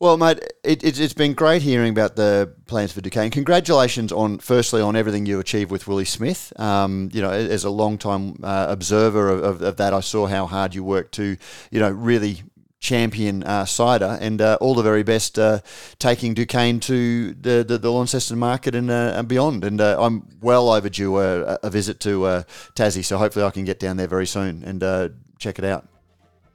Well, 0.00 0.16
mate, 0.16 0.40
it, 0.64 0.82
it, 0.82 0.98
has 0.98 1.14
been 1.14 1.34
great 1.34 1.62
hearing 1.62 1.90
about 1.90 2.16
the 2.16 2.52
plans 2.66 2.92
for 2.92 3.00
Du 3.00 3.10
Cane. 3.10 3.30
Congratulations 3.30 4.12
on, 4.12 4.38
firstly, 4.38 4.80
on 4.80 4.96
everything 4.96 5.24
you 5.24 5.38
achieved 5.38 5.70
with 5.70 5.86
Willie 5.86 6.04
Smith. 6.04 6.52
Um, 6.58 7.10
you 7.12 7.22
know, 7.22 7.30
as 7.30 7.64
a 7.64 7.70
long-time 7.70 8.36
uh, 8.42 8.66
observer 8.68 9.30
of, 9.30 9.42
of, 9.44 9.62
of, 9.62 9.76
that, 9.76 9.94
I 9.94 10.00
saw 10.00 10.26
how 10.26 10.46
hard 10.46 10.74
you 10.74 10.82
worked 10.82 11.14
to, 11.14 11.36
you 11.70 11.80
know, 11.80 11.90
really 11.90 12.42
champion 12.84 13.42
uh, 13.42 13.64
cider, 13.64 14.18
and 14.20 14.40
uh, 14.40 14.58
all 14.60 14.74
the 14.74 14.82
very 14.82 15.02
best 15.02 15.38
uh, 15.38 15.60
taking 15.98 16.34
Du 16.34 16.44
Cane 16.44 16.78
to 16.80 17.32
the, 17.32 17.64
the, 17.66 17.78
the 17.78 17.90
Launceston 17.90 18.38
market 18.38 18.74
and, 18.74 18.90
uh, 18.90 19.14
and 19.16 19.26
beyond. 19.26 19.64
And 19.64 19.80
uh, 19.80 19.96
I'm 19.98 20.28
well 20.40 20.70
overdue 20.70 21.18
a, 21.18 21.58
a 21.62 21.70
visit 21.70 21.98
to 22.00 22.44
Tassie, 22.76 23.04
so 23.04 23.16
hopefully 23.16 23.44
I 23.44 23.50
can 23.50 23.64
get 23.64 23.80
down 23.80 23.96
there 23.96 24.06
very 24.06 24.26
soon 24.26 24.62
and 24.62 25.12
check 25.38 25.58
it 25.58 25.64
out. 25.64 25.88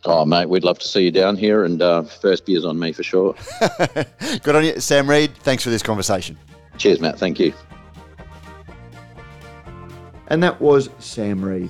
Oh, 0.06 0.24
mate, 0.24 0.48
we'd 0.48 0.64
love 0.64 0.80
to 0.80 0.88
see 0.88 1.04
you 1.04 1.12
down 1.12 1.36
here, 1.36 1.66
and 1.66 1.82
uh, 1.82 2.04
first 2.04 2.46
beer's 2.46 2.64
on 2.64 2.80
me 2.80 2.94
for 2.94 3.04
sure. 3.04 3.36
Good 4.44 4.56
on 4.56 4.64
you, 4.64 4.80
Sam 4.80 5.10
Reid. 5.10 5.36
Thanks 5.40 5.62
for 5.64 5.72
this 5.72 5.84
conversation. 5.84 6.38
Cheers, 6.78 7.02
Matt. 7.02 7.20
Thank 7.20 7.40
you. 7.40 7.54
And 10.28 10.42
that 10.44 10.62
was 10.62 10.90
Sam 11.00 11.44
Reid. 11.44 11.70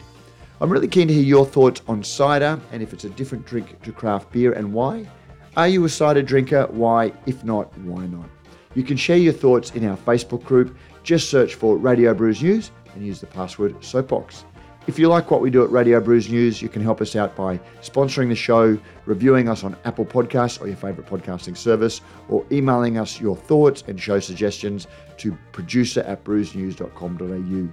I'm 0.61 0.69
really 0.69 0.89
keen 0.89 1.07
to 1.07 1.13
hear 1.13 1.23
your 1.23 1.45
thoughts 1.45 1.81
on 1.87 2.03
cider 2.03 2.59
and 2.73 2.83
if 2.83 2.91
it's 2.91 3.05
a 3.05 3.09
different 3.11 3.45
drink 3.45 3.81
to 3.81 3.93
craft 3.93 4.29
beer 4.33 4.51
and 4.51 4.73
why. 4.73 5.07
Are 5.55 5.69
you 5.69 5.85
a 5.85 5.89
cider 5.89 6.21
drinker? 6.21 6.67
Why? 6.67 7.13
If 7.25 7.45
not, 7.45 7.75
why 7.79 8.07
not? 8.07 8.29
You 8.75 8.83
can 8.83 8.97
share 8.97 9.17
your 9.17 9.31
thoughts 9.31 9.71
in 9.71 9.87
our 9.87 9.95
Facebook 9.95 10.43
group. 10.43 10.75
Just 11.03 11.29
search 11.29 11.55
for 11.55 11.77
Radio 11.77 12.13
Brews 12.13 12.43
News 12.43 12.71
and 12.93 13.05
use 13.05 13.21
the 13.21 13.27
password 13.27 13.81
Soapbox. 13.83 14.43
If 14.85 14.99
you 14.99 15.07
like 15.07 15.31
what 15.31 15.39
we 15.39 15.49
do 15.49 15.63
at 15.63 15.71
Radio 15.71 16.01
Brews 16.01 16.29
News, 16.29 16.61
you 16.61 16.67
can 16.67 16.81
help 16.81 16.99
us 16.99 17.15
out 17.15 17.37
by 17.37 17.57
sponsoring 17.81 18.27
the 18.27 18.35
show, 18.35 18.77
reviewing 19.05 19.47
us 19.47 19.63
on 19.63 19.77
Apple 19.85 20.05
Podcasts 20.05 20.61
or 20.61 20.67
your 20.67 20.75
favourite 20.75 21.09
podcasting 21.09 21.55
service, 21.55 22.01
or 22.27 22.45
emailing 22.51 22.97
us 22.97 23.21
your 23.21 23.37
thoughts 23.37 23.85
and 23.87 23.97
show 23.97 24.19
suggestions 24.19 24.87
to 25.19 25.37
producer 25.53 26.01
at 26.01 26.25
brewsnews.com.au. 26.25 27.69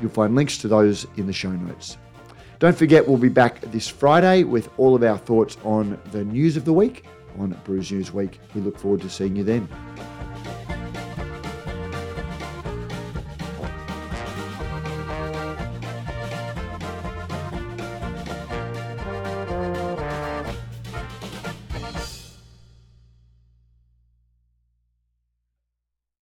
You'll 0.00 0.10
find 0.10 0.36
links 0.36 0.58
to 0.58 0.68
those 0.68 1.08
in 1.16 1.26
the 1.26 1.32
show 1.32 1.50
notes. 1.50 1.98
Don't 2.60 2.76
forget, 2.76 3.08
we'll 3.08 3.16
be 3.16 3.30
back 3.30 3.62
this 3.72 3.88
Friday 3.88 4.44
with 4.44 4.68
all 4.76 4.94
of 4.94 5.02
our 5.02 5.16
thoughts 5.16 5.56
on 5.64 5.98
the 6.12 6.22
news 6.22 6.58
of 6.58 6.66
the 6.66 6.74
week 6.74 7.06
on 7.38 7.58
Brews 7.64 7.90
News 7.90 8.12
Week. 8.12 8.38
We 8.54 8.60
look 8.60 8.78
forward 8.78 9.00
to 9.00 9.08
seeing 9.08 9.34
you 9.34 9.44
then. 9.44 9.66